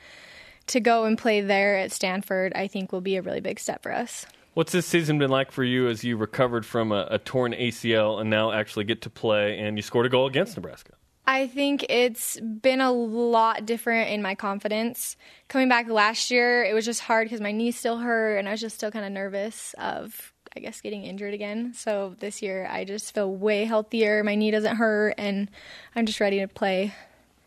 to 0.68 0.80
go 0.80 1.06
and 1.06 1.18
play 1.18 1.42
there 1.42 1.78
at 1.78 1.92
Stanford, 1.92 2.54
I 2.56 2.68
think 2.68 2.92
will 2.92 3.02
be 3.02 3.16
a 3.16 3.22
really 3.22 3.42
big 3.42 3.60
step 3.60 3.84
for 3.84 3.92
us. 3.92 4.26
What's 4.54 4.74
this 4.74 4.86
season 4.86 5.18
been 5.18 5.30
like 5.30 5.52
for 5.52 5.64
you 5.64 5.88
as 5.88 6.04
you 6.04 6.18
recovered 6.18 6.66
from 6.66 6.92
a, 6.92 7.08
a 7.10 7.18
torn 7.18 7.54
ACL 7.54 8.20
and 8.20 8.30
now 8.30 8.52
actually 8.52 8.84
get 8.86 9.02
to 9.04 9.10
play 9.10 9.58
and 9.58 9.78
you 9.78 9.82
scored 9.82 10.06
a 10.06 10.10
goal 10.10 10.28
against 10.28 10.58
Nebraska? 10.58 10.94
I 11.26 11.48
think 11.48 11.86
it's 11.88 12.40
been 12.40 12.82
a 12.82 12.92
lot 12.92 13.66
different 13.66 14.10
in 14.10 14.22
my 14.22 14.36
confidence. 14.36 15.16
Coming 15.48 15.70
back 15.70 15.88
last 15.88 16.32
year, 16.32 16.64
it 16.64 16.74
was 16.74 16.84
just 16.84 17.00
hard 17.00 17.26
because 17.26 17.40
my 17.40 17.52
knee 17.52 17.72
still 17.72 17.98
hurt 17.98 18.38
and 18.38 18.48
I 18.48 18.52
was 18.52 18.60
just 18.60 18.76
still 18.76 18.92
kind 18.92 19.06
of 19.06 19.12
nervous 19.12 19.74
of, 19.78 20.34
I 20.56 20.60
guess, 20.60 20.82
getting 20.82 21.04
injured 21.04 21.34
again. 21.34 21.74
So 21.74 22.16
this 22.20 22.42
year, 22.42 22.68
I 22.70 22.84
just 22.84 23.14
feel 23.14 23.34
way 23.34 23.66
healthier. 23.66 24.24
My 24.24 24.36
knee 24.36 24.52
doesn't 24.52 24.76
hurt 24.76 25.16
and 25.18 25.50
I'm 25.96 26.06
just 26.06 26.20
ready 26.20 26.40
to 26.40 26.48
play. 26.48 26.94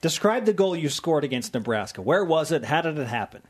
Describe 0.01 0.45
the 0.45 0.53
goal 0.53 0.77
you 0.77 0.89
scored 0.89 1.25
against 1.25 1.55
Nebraska. 1.55 2.03
Where 2.03 2.25
was 2.25 2.53
it? 2.53 2.65
How 2.65 2.83
did 2.83 2.99
it 2.99 3.07
happen? 3.09 3.43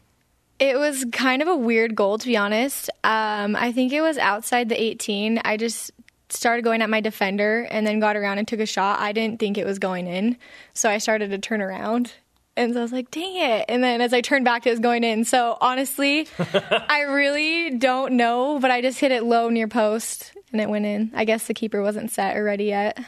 It 0.59 0.79
was 0.79 1.05
kind 1.13 1.43
of 1.43 1.49
a 1.49 1.57
weird 1.57 1.97
goal, 1.97 2.19
to 2.19 2.27
be 2.27 2.37
honest. 2.37 2.91
Um, 3.03 3.57
I 3.57 3.73
think 3.73 3.93
it 3.93 4.01
was 4.01 4.19
outside 4.19 4.69
the 4.69 4.81
18. 4.81 5.41
I 5.45 5.57
just 5.57 5.91
started 6.29 6.63
going 6.63 6.83
at 6.83 6.91
my 6.91 7.01
defender 7.01 7.67
and 7.71 7.87
then 7.87 8.01
got 8.01 8.17
around 8.17 8.39
and 8.39 8.47
took 8.47 8.61
a 8.61 8.67
shot. 8.67 9.01
I 9.01 9.13
didn't 9.13 9.41
think 9.41 9.59
it 9.59 9.67
was 9.67 9.79
going 9.79 10.07
in, 10.07 10.37
so 10.73 10.89
I 10.89 10.99
started 10.99 11.31
to 11.31 11.39
turn 11.39 11.61
around. 11.61 12.13
And 12.57 12.73
so 12.73 12.81
I 12.81 12.83
was 12.83 12.93
like, 12.93 13.11
dang 13.11 13.37
it. 13.37 13.65
And 13.69 13.83
then 13.83 14.01
as 14.01 14.13
I 14.13 14.21
turned 14.21 14.45
back, 14.45 14.67
it 14.67 14.71
was 14.71 14.79
going 14.79 15.03
in. 15.03 15.25
So 15.25 15.59
honestly, 15.61 16.29
I 16.39 17.03
really 17.03 17.71
don't 17.71 18.15
know, 18.15 18.59
but 18.61 18.71
I 18.71 18.81
just 18.81 19.01
hit 19.01 19.11
it 19.11 19.25
low 19.25 19.49
near 19.49 19.69
post 19.69 20.33
and 20.53 20.61
it 20.61 20.69
went 20.69 20.87
in. 20.87 21.11
I 21.15 21.25
guess 21.25 21.47
the 21.47 21.55
keeper 21.55 21.83
wasn't 21.83 22.11
set 22.11 22.37
or 22.37 22.45
ready 22.45 22.67
yet. 22.67 22.99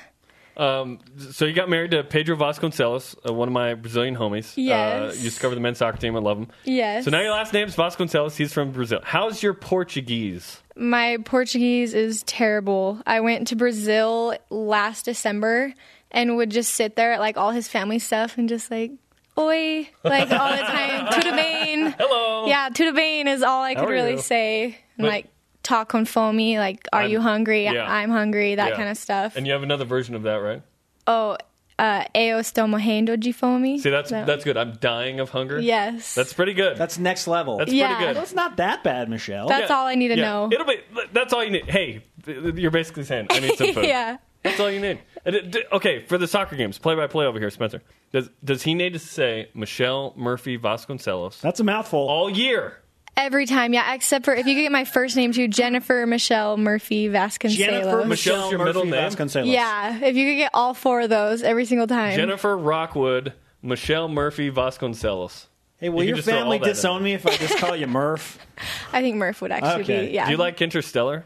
Um, 0.57 1.01
so 1.33 1.45
you 1.45 1.53
got 1.53 1.69
married 1.69 1.91
to 1.91 2.03
Pedro 2.03 2.35
Vasconcelos, 2.35 3.15
uh, 3.29 3.33
one 3.33 3.49
of 3.49 3.53
my 3.53 3.75
Brazilian 3.75 4.17
homies. 4.17 4.55
Yes. 4.57 5.13
Uh, 5.13 5.15
you 5.17 5.25
used 5.25 5.37
to 5.37 5.43
cover 5.43 5.55
the 5.55 5.61
men's 5.61 5.79
soccer 5.79 5.99
team. 5.99 6.17
I 6.17 6.21
love 6.21 6.39
him. 6.39 6.49
Yes. 6.65 7.05
So 7.05 7.11
now 7.11 7.21
your 7.21 7.33
last 7.33 7.53
name's 7.53 7.77
Vasconcelos. 7.77 8.37
He's 8.37 8.53
from 8.53 8.73
Brazil. 8.73 9.01
How's 9.05 9.43
your 9.43 9.53
Portuguese? 9.53 10.63
My 10.75 11.19
Portuguese 11.25 11.95
is 11.95 12.23
terrible. 12.23 13.01
I 13.07 13.21
went 13.21 13.49
to 13.49 13.57
Brazil 13.57 14.37
last 14.49 15.05
December 15.05 15.75
and 16.11 16.37
would 16.37 16.51
just 16.51 16.75
sit 16.75 16.97
there 16.97 17.13
at 17.13 17.21
like 17.21 17.37
all 17.37 17.51
his 17.51 17.69
family 17.69 17.99
stuff 17.99 18.39
and 18.39 18.49
just 18.49 18.71
like, 18.71 18.93
oi, 19.39 19.89
like 20.05 20.31
all 20.31 20.51
the 20.51 20.63
time. 20.63 21.07
Tudo 21.07 21.37
bem. 21.37 21.95
Hello. 21.99 22.47
Yeah, 22.47 22.69
tudo 22.71 22.95
bem 22.95 23.27
is 23.29 23.43
all 23.43 23.63
I 23.63 23.75
could 23.75 23.89
really 23.89 24.13
you? 24.13 24.19
say. 24.19 24.65
And 24.65 24.75
But- 24.99 25.09
like 25.09 25.27
talk 25.63 25.89
con 25.89 26.05
fome, 26.07 26.59
like, 26.59 26.87
are 26.93 27.03
I'm- 27.03 27.11
you 27.11 27.21
hungry? 27.21 27.65
yeah. 27.65 27.91
I'm 27.91 28.11
hungry, 28.11 28.55
that 28.55 28.71
Yeah. 28.71 28.77
kind 28.77 28.89
of 28.89 28.97
stuff. 28.97 29.37
And 29.37 29.47
you 29.47 29.53
have 29.53 29.63
another 29.63 29.85
version 29.85 30.15
of 30.15 30.23
that, 30.23 30.37
right? 30.37 30.63
oh, 31.09 31.37
uh, 31.79 32.05
eu 32.15 32.39
estou 32.39 32.67
morrendo 32.67 33.19
de 33.21 33.33
fome. 33.33 33.79
See, 33.79 33.91
that's 33.91 34.11
That- 34.11 34.27
that's 34.27 34.45
good. 34.45 34.57
I'm 34.57 34.73
dying 34.81 35.21
of 35.21 35.31
hunger. 35.31 35.61
Yes. 35.61 36.15
That's 36.15 36.33
pretty 36.33 36.55
good. 36.55 36.77
That's 36.79 36.99
next 36.99 37.29
level. 37.29 37.59
That's 37.59 37.71
Yeah. 37.73 37.89
pretty 37.97 38.07
good. 38.07 38.17
That's 38.17 38.33
not 38.35 38.57
that 38.57 38.83
bad, 38.83 39.09
Michele. 39.11 39.47
That's 39.49 39.71
all 39.71 39.87
I 39.87 39.95
need 39.95 40.09
to 40.09 40.17
yeah. 40.17 40.25
know. 40.25 40.49
It'll 40.53 40.65
be. 40.67 40.79
That's 41.13 41.33
all 41.35 41.45
you 41.45 41.51
need. 41.51 41.69
Hey, 41.69 42.01
you're 42.27 42.71
basically 42.71 43.05
saying 43.05 43.27
I 43.31 43.41
need 43.41 43.57
some 43.59 43.73
food. 43.75 43.85
yeah. 43.87 44.17
That's 44.43 44.59
all 44.59 44.71
you 44.71 44.81
need. 44.81 45.01
And 45.27 45.35
it- 45.37 45.51
d- 45.51 45.65
Okay, 45.73 46.05
for 46.07 46.17
the 46.17 46.27
soccer 46.27 46.57
games, 46.57 46.79
play 46.79 46.95
by 46.95 47.07
play 47.09 47.27
over 47.27 47.39
here, 47.39 47.51
Spencer. 47.51 47.83
Does 48.13 48.31
does 48.43 48.63
he 48.63 48.73
need 48.75 48.95
to 48.95 48.99
say 48.99 49.49
Michele 49.53 50.15
Murphy 50.17 50.57
Vasconcelos 50.57 51.41
That's 51.43 51.61
a 51.61 51.65
mouthful. 51.65 51.99
all 52.09 52.31
year? 52.31 52.79
Every 53.19 53.47
time, 53.47 53.73
yeah, 53.73 53.95
except 53.95 54.25
for 54.27 54.35
if 54.35 54.47
you 54.47 54.55
could 54.55 54.61
get 54.63 54.73
my 54.73 54.85
first 54.85 55.17
name 55.17 55.33
too, 55.33 55.49
Jennifer 55.49 56.07
Michele 56.07 56.57
Murphy 56.59 57.09
Vasconcelos. 57.09 57.57
Jennifer 57.57 58.05
Michele's 58.05 58.09
Michele 58.09 58.51
your 58.51 58.59
Murphy 58.59 58.69
middle 58.69 58.85
name? 58.85 59.11
Vasconcelos. 59.11 59.47
Yeah, 59.53 59.99
if 60.05 60.17
you 60.17 60.31
could 60.31 60.37
get 60.37 60.51
all 60.55 60.75
four 60.75 61.01
of 61.01 61.11
those 61.11 61.43
every 61.43 61.65
single 61.65 61.87
time. 61.87 62.15
Jennifer 62.15 62.57
Rockwood, 62.57 63.33
Michele 63.63 64.09
Murphy 64.09 64.51
Vasconcelos. 64.51 65.47
Hey, 65.79 65.89
will 65.89 65.99
You 65.99 66.01
can 66.03 66.09
your 66.09 66.17
just 66.19 66.29
throw 66.29 66.39
family 66.39 66.59
all 66.59 66.65
that 66.65 66.69
in. 66.71 66.75
disown 66.75 67.03
me 67.03 67.15
if 67.15 67.27
I 67.27 67.37
just 67.37 67.59
call 67.59 67.75
you 67.75 67.87
Murph? 67.87 68.39
I 68.93 69.01
think 69.01 69.17
Murph 69.17 69.41
would 69.43 69.51
actually 69.51 69.83
Okay. 69.85 70.07
be. 70.09 70.13
Yeah. 70.15 70.27
Do 70.27 70.31
you 70.33 70.37
like 70.39 70.61
Interstellar? 70.63 71.25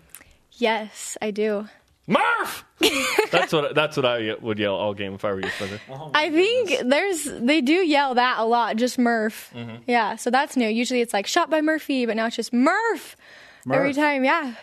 Yes, 0.53 1.17
I 1.21 1.31
do. 1.33 1.67
Murph. 2.11 2.65
that's 3.31 3.53
what 3.53 3.75
that's 3.75 3.97
what 3.97 4.05
I 4.05 4.35
would 4.41 4.59
yell 4.59 4.75
all 4.75 4.95
game 4.95 5.15
if 5.15 5.25
I 5.25 5.33
were 5.33 5.41
you, 5.41 5.49
Spencer. 5.51 5.81
I 6.15 6.31
think 6.31 6.89
there's 6.89 7.25
they 7.25 7.61
do 7.61 7.73
yell 7.75 8.15
that 8.15 8.39
a 8.39 8.45
lot, 8.45 8.77
just 8.77 8.99
Murph. 8.99 9.51
Mm-hmm. 9.55 9.83
Yeah, 9.87 10.17
so 10.17 10.31
that's 10.31 10.57
new. 10.57 10.69
Usually 10.69 11.01
it's 11.01 11.13
like 11.13 11.27
shot 11.27 11.51
by 11.51 11.61
Murphy, 11.61 12.07
but 12.07 12.17
now 12.17 12.27
it's 12.27 12.37
just 12.37 12.53
Murph, 12.53 13.17
every 13.71 13.93
time. 13.95 14.25
Yeah. 14.25 14.55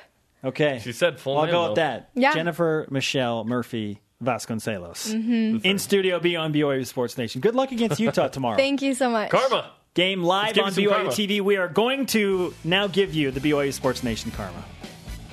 Okay. 0.44 0.80
She 0.84 0.92
said 0.92 1.20
full 1.20 1.38
I'll 1.38 1.46
name, 1.46 1.52
go 1.54 1.62
though. 1.64 1.70
with 1.70 1.76
that. 1.78 2.10
Yeah. 2.16 2.34
Jennifer 2.34 2.86
Michele 2.90 3.44
Murphy 3.46 4.02
Vasconcelos. 4.24 5.14
Mm-hmm. 5.14 5.66
In 5.66 5.80
studio, 5.80 6.20
be 6.20 6.36
on 6.36 6.54
BYU 6.54 6.86
Sports 6.86 7.18
Nation. 7.18 7.42
Good 7.42 7.56
luck 7.56 7.72
against 7.72 8.00
Utah 8.00 8.28
tomorrow. 8.30 8.58
Thank 8.58 8.82
you 8.82 8.94
so 8.94 9.10
much. 9.10 9.30
Karma. 9.30 9.72
Game 9.94 10.22
live 10.22 10.58
on 10.60 10.72
BYU 10.74 10.90
karma. 10.90 11.10
TV. 11.10 11.42
We 11.42 11.58
are 11.58 11.68
going 11.68 12.06
to 12.08 12.54
now 12.64 12.86
give 12.88 13.16
you 13.16 13.32
the 13.32 13.40
BYU 13.40 13.74
Sports 13.74 14.04
Nation 14.04 14.30
karma. 14.32 14.64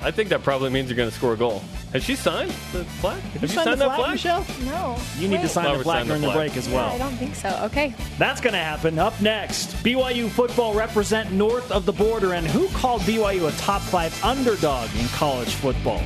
I 0.05 0.11
think 0.11 0.29
that 0.29 0.43
probably 0.43 0.69
means 0.69 0.87
you're 0.87 0.95
going 0.95 1.09
to 1.09 1.15
score 1.15 1.33
a 1.33 1.35
goal. 1.35 1.63
Has 1.91 2.03
she 2.03 2.15
signed 2.15 2.51
the 2.71 2.85
flag? 2.85 3.19
Have 3.23 3.41
you, 3.41 3.47
Sign 3.47 3.63
signed 3.65 3.81
the 3.81 3.87
that 3.87 3.97
flag? 3.97 4.11
Michele? 4.11 4.45
No. 4.63 4.97
You 5.17 5.27
need 5.27 5.41
to 5.41 5.49
sign 5.49 5.63
Flower 5.63 5.77
the 5.79 5.83
flag 5.83 5.97
signed 5.97 6.09
the 6.09 6.13
during 6.13 6.21
the 6.21 6.37
break 6.37 6.55
as 6.55 6.69
well. 6.69 6.91
I 6.91 6.99
don't 6.99 7.15
think 7.15 7.33
so. 7.33 7.49
Okay. 7.63 7.91
That's 8.19 8.39
going 8.39 8.53
to 8.53 8.59
happen. 8.59 8.99
Up 8.99 9.19
next, 9.19 9.73
BYU 9.83 10.29
football 10.29 10.75
represent 10.75 11.31
north 11.31 11.71
of 11.71 11.87
the 11.87 11.91
border, 11.91 12.33
and 12.33 12.45
who 12.45 12.67
called 12.67 13.01
BYU 13.01 13.51
a 13.51 13.57
top 13.57 13.81
five 13.81 14.23
underdog 14.23 14.95
in 14.95 15.07
college 15.07 15.55
football? 15.55 16.03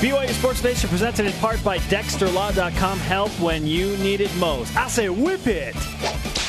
BYU 0.00 0.30
Sports 0.30 0.64
Nation 0.64 0.88
presented 0.88 1.26
in 1.26 1.32
part 1.34 1.62
by 1.62 1.76
DexterLaw.com. 1.76 2.98
Help 3.00 3.30
when 3.38 3.66
you 3.66 3.98
need 3.98 4.22
it 4.22 4.34
most. 4.36 4.74
I 4.74 4.88
say 4.88 5.10
whip 5.10 5.46
it. 5.46 5.74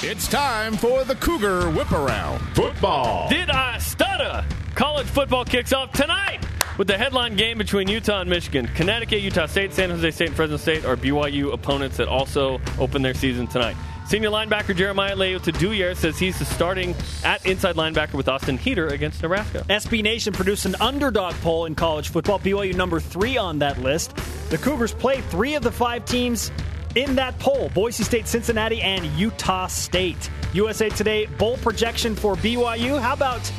It's 0.02 0.26
time 0.30 0.78
for 0.78 1.04
the 1.04 1.16
Cougar 1.16 1.70
Whip 1.72 1.92
Around 1.92 2.40
Football. 2.56 3.28
Did 3.28 3.50
I 3.50 3.78
stutter? 3.80 4.46
College 4.74 5.08
football 5.08 5.44
kicks 5.44 5.74
off 5.74 5.92
tonight 5.92 6.40
with 6.78 6.88
the 6.88 6.98
headline 6.98 7.36
game 7.36 7.58
between 7.58 7.90
Utah 7.90 8.22
and 8.22 8.30
Michigan. 8.30 8.68
Connecticut, 8.74 9.20
Utah 9.20 9.48
State, 9.48 9.74
San 9.74 9.90
Jose 9.90 10.12
State, 10.12 10.28
and 10.28 10.36
Fresno 10.38 10.56
State 10.56 10.86
are 10.86 10.96
BYU 10.96 11.52
opponents 11.52 11.98
that 11.98 12.08
also 12.08 12.62
open 12.80 13.02
their 13.02 13.14
season 13.14 13.48
tonight. 13.48 13.76
Senior 14.12 14.30
linebacker 14.30 14.76
Jherremya 14.76 15.16
Leuta-Douyere 15.16 15.96
says 15.96 16.20
he's 16.20 16.38
the 16.38 16.44
starting 16.44 16.94
at 17.24 17.46
inside 17.46 17.78
linebacker 17.78 18.16
with 18.16 18.28
Austin 18.28 18.58
Heder 18.58 18.88
against 18.88 19.22
Nebraska. 19.22 19.64
SB 19.70 20.04
Nation 20.04 20.34
produced 20.34 20.66
an 20.66 20.76
underdog 20.82 21.34
poll 21.36 21.64
in 21.66 21.76
college 21.76 22.10
football. 22.10 22.38
BYU 22.38 22.76
number 22.76 23.00
three 23.00 23.38
on 23.38 23.60
that 23.60 23.82
list. 23.82 24.14
The 24.50 24.58
Cougars 24.58 24.94
play 24.94 25.22
three 25.22 25.56
of 25.56 25.64
the 25.64 25.72
five 25.72 26.04
teams 26.04 26.52
in 26.96 27.16
that 27.16 27.40
poll 27.40 27.70
Boise 27.70 28.04
State, 28.04 28.28
Cincinnati, 28.28 28.82
and 28.82 29.06
Utah 29.18 29.68
State. 29.68 30.30
USA 30.52 30.90
Today 30.90 31.28
bowl 31.28 31.56
projection 31.56 32.14
for 32.14 32.36
BYU. 32.36 33.00
How 33.00 33.14
about 33.14 33.50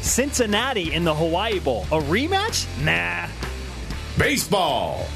Cincinnati 0.00 0.94
in 0.94 1.04
the 1.04 1.14
Hawaii 1.14 1.58
Bowl? 1.58 1.82
A 1.92 2.00
rematch? 2.00 2.66
Nah. 2.82 3.28
Baseball. 4.16 5.06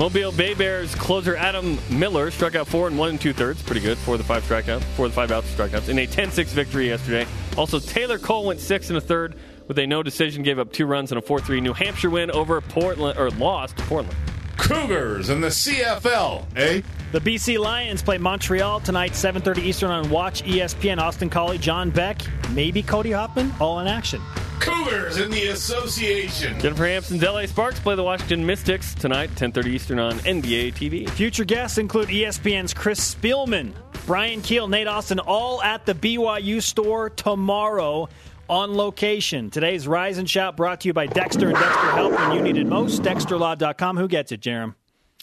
Mobile 0.00 0.32
Bay 0.32 0.54
Bears 0.54 0.94
closer 0.94 1.36
Adam 1.36 1.78
Miller 1.90 2.30
struck 2.30 2.54
out 2.54 2.66
four 2.66 2.86
and 2.86 2.98
one 2.98 3.10
and 3.10 3.20
two 3.20 3.34
thirds. 3.34 3.60
Pretty 3.60 3.82
good. 3.82 3.98
Four 3.98 4.14
of 4.14 4.18
the 4.18 4.24
five 4.24 4.42
strikeouts. 4.44 4.82
Four 4.96 5.04
of 5.04 5.12
the 5.12 5.14
five 5.14 5.30
out 5.30 5.44
strikeouts 5.44 5.90
in 5.90 5.98
a 5.98 6.06
10-6 6.06 6.46
victory 6.46 6.86
yesterday. 6.86 7.26
Also, 7.58 7.78
Taylor 7.78 8.18
Cole 8.18 8.46
went 8.46 8.60
six 8.60 8.88
and 8.88 8.96
a 8.96 9.00
third 9.02 9.34
with 9.68 9.78
a 9.78 9.86
no 9.86 10.02
decision. 10.02 10.42
Gave 10.42 10.58
up 10.58 10.72
two 10.72 10.86
runs 10.86 11.12
and 11.12 11.18
a 11.18 11.22
4-3 11.22 11.60
New 11.60 11.74
Hampshire 11.74 12.08
win 12.08 12.30
over 12.30 12.62
Portland 12.62 13.18
or 13.18 13.28
lost 13.32 13.76
to 13.76 13.82
Portland. 13.82 14.16
Cougars 14.60 15.30
in 15.30 15.40
the 15.40 15.48
CFL, 15.48 16.44
eh? 16.54 16.82
The 17.12 17.20
BC 17.20 17.58
Lions 17.58 18.02
play 18.02 18.18
Montreal 18.18 18.80
tonight, 18.80 19.12
7:30 19.12 19.62
Eastern 19.62 19.90
on 19.90 20.10
Watch 20.10 20.44
ESPN. 20.44 20.98
Austin 20.98 21.28
Collie, 21.30 21.58
John 21.58 21.90
Beck, 21.90 22.22
maybe 22.50 22.82
Cody 22.82 23.10
Hoffman, 23.10 23.52
all 23.58 23.80
in 23.80 23.88
action. 23.88 24.20
Cougars 24.60 25.16
in 25.16 25.30
the 25.30 25.46
Association. 25.48 26.60
Jennifer 26.60 26.86
Hamson's 26.86 27.22
LA 27.22 27.46
Sparks 27.46 27.80
play 27.80 27.94
the 27.94 28.04
Washington 28.04 28.44
Mystics 28.44 28.94
tonight, 28.94 29.30
10:30 29.34 29.70
Eastern 29.70 29.98
on 29.98 30.18
NBA 30.20 30.72
TV. 30.72 31.08
Future 31.08 31.44
guests 31.44 31.78
include 31.78 32.08
ESPN's 32.08 32.74
Chris 32.74 33.14
Spielman, 33.14 33.72
Brian 34.06 34.42
Kehl, 34.42 34.68
Nate 34.68 34.86
Austin, 34.86 35.18
all 35.18 35.62
at 35.62 35.86
the 35.86 35.94
BYU 35.94 36.60
store 36.60 37.10
tomorrow 37.10 38.08
on 38.50 38.76
location. 38.76 39.48
Today's 39.48 39.86
Rise 39.86 40.18
and 40.18 40.28
Shout 40.28 40.56
brought 40.56 40.80
to 40.80 40.88
you 40.88 40.92
by 40.92 41.06
Dexter 41.06 41.48
and 41.48 41.56
Dexter 41.56 41.90
Help 41.92 42.12
when 42.12 42.32
you 42.32 42.42
need 42.42 42.56
it 42.56 42.66
most. 42.66 43.02
DexterLaw.com. 43.02 43.96
Who 43.96 44.08
gets 44.08 44.32
it, 44.32 44.40
Jarom? 44.40 44.74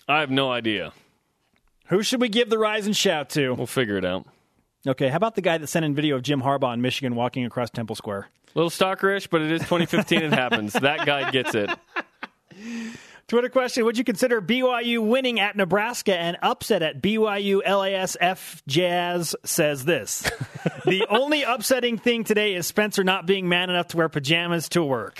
I 0.07 0.21
have 0.21 0.31
no 0.31 0.49
idea. 0.49 0.93
Who 1.87 2.01
should 2.01 2.21
we 2.21 2.29
give 2.29 2.49
the 2.49 2.57
Rise 2.57 2.85
and 2.85 2.95
Shout 2.95 3.29
to? 3.31 3.53
We'll 3.53 3.67
figure 3.67 3.97
it 3.97 4.05
out. 4.05 4.25
Okay, 4.87 5.09
how 5.09 5.17
about 5.17 5.35
the 5.35 5.41
guy 5.41 5.57
that 5.57 5.67
sent 5.67 5.83
in 5.83 5.93
video 5.93 6.15
of 6.15 6.21
Jim 6.21 6.41
Harbaugh 6.41 6.73
in 6.73 6.81
Michigan 6.81 7.15
walking 7.15 7.45
across 7.45 7.69
Temple 7.69 7.97
Square? 7.97 8.29
A 8.55 8.57
little 8.57 8.69
stalkerish, 8.69 9.29
but 9.29 9.41
it 9.41 9.51
is 9.51 9.59
2015. 9.61 10.23
it 10.23 10.33
happens. 10.33 10.71
That 10.73 11.05
guy 11.05 11.29
gets 11.29 11.53
it. 11.53 11.69
Twitter 13.27 13.49
question 13.49 13.83
Would 13.83 13.97
you 13.97 14.05
consider 14.05 14.41
BYU 14.41 15.05
winning 15.05 15.41
at 15.41 15.57
Nebraska 15.57 16.15
and 16.15 16.37
upset 16.41 16.81
at 16.81 17.01
BYU 17.01 17.61
LASF 17.61 18.61
Jazz 18.67 19.35
says 19.43 19.83
this? 19.83 20.21
the 20.85 21.05
only 21.09 21.43
upsetting 21.43 21.97
thing 21.97 22.23
today 22.23 22.55
is 22.55 22.65
Spencer 22.65 23.03
not 23.03 23.25
being 23.25 23.49
man 23.49 23.69
enough 23.69 23.89
to 23.89 23.97
wear 23.97 24.07
pajamas 24.07 24.69
to 24.69 24.81
work. 24.81 25.19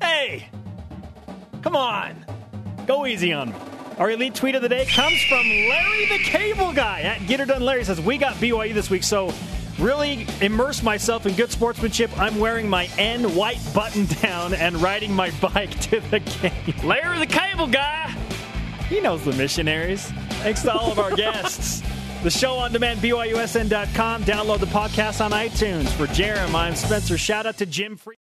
Hey, 0.00 0.48
come 1.60 1.76
on. 1.76 2.24
Go 2.86 3.04
easy 3.04 3.34
on 3.34 3.50
me. 3.50 3.56
Our 3.98 4.10
elite 4.10 4.34
tweet 4.34 4.54
of 4.54 4.62
the 4.62 4.70
day 4.70 4.86
comes 4.86 5.22
from 5.24 5.46
Larry 5.46 6.06
the 6.06 6.24
Cable 6.24 6.72
Guy 6.72 7.02
at 7.02 7.26
Get 7.26 7.38
Her 7.38 7.44
Done 7.44 7.62
Larry 7.62 7.84
says, 7.84 8.00
We 8.00 8.16
got 8.16 8.36
BYU 8.36 8.72
this 8.72 8.88
week, 8.88 9.04
so 9.04 9.30
really 9.78 10.26
immerse 10.40 10.82
myself 10.82 11.26
in 11.26 11.34
good 11.34 11.50
sportsmanship. 11.50 12.10
I'm 12.18 12.38
wearing 12.38 12.68
my 12.68 12.88
N 12.98 13.34
white 13.34 13.60
button 13.74 14.06
down 14.22 14.54
and 14.54 14.76
riding 14.76 15.12
my 15.12 15.30
bike 15.40 15.78
to 15.80 16.00
the 16.00 16.20
game. 16.20 16.74
Larry 16.86 17.18
the 17.18 17.26
Cable 17.26 17.66
Guy. 17.66 18.10
He 18.88 19.00
knows 19.00 19.24
the 19.24 19.32
missionaries. 19.32 20.04
Thanks 20.42 20.62
to 20.62 20.72
all 20.72 20.92
of 20.92 20.98
our 20.98 21.14
guests. 21.14 21.82
The 22.22 22.30
show 22.30 22.54
on 22.54 22.72
demand, 22.72 23.00
BYUSN.com. 23.00 24.24
Download 24.24 24.58
the 24.58 24.66
podcast 24.66 25.22
on 25.22 25.32
iTunes. 25.32 25.88
For 25.90 26.06
Jarom, 26.06 26.54
I'm 26.54 26.74
Spencer. 26.74 27.18
Shout 27.18 27.44
out 27.46 27.58
to 27.58 27.66
Jim 27.66 27.96
Free. 27.96 28.16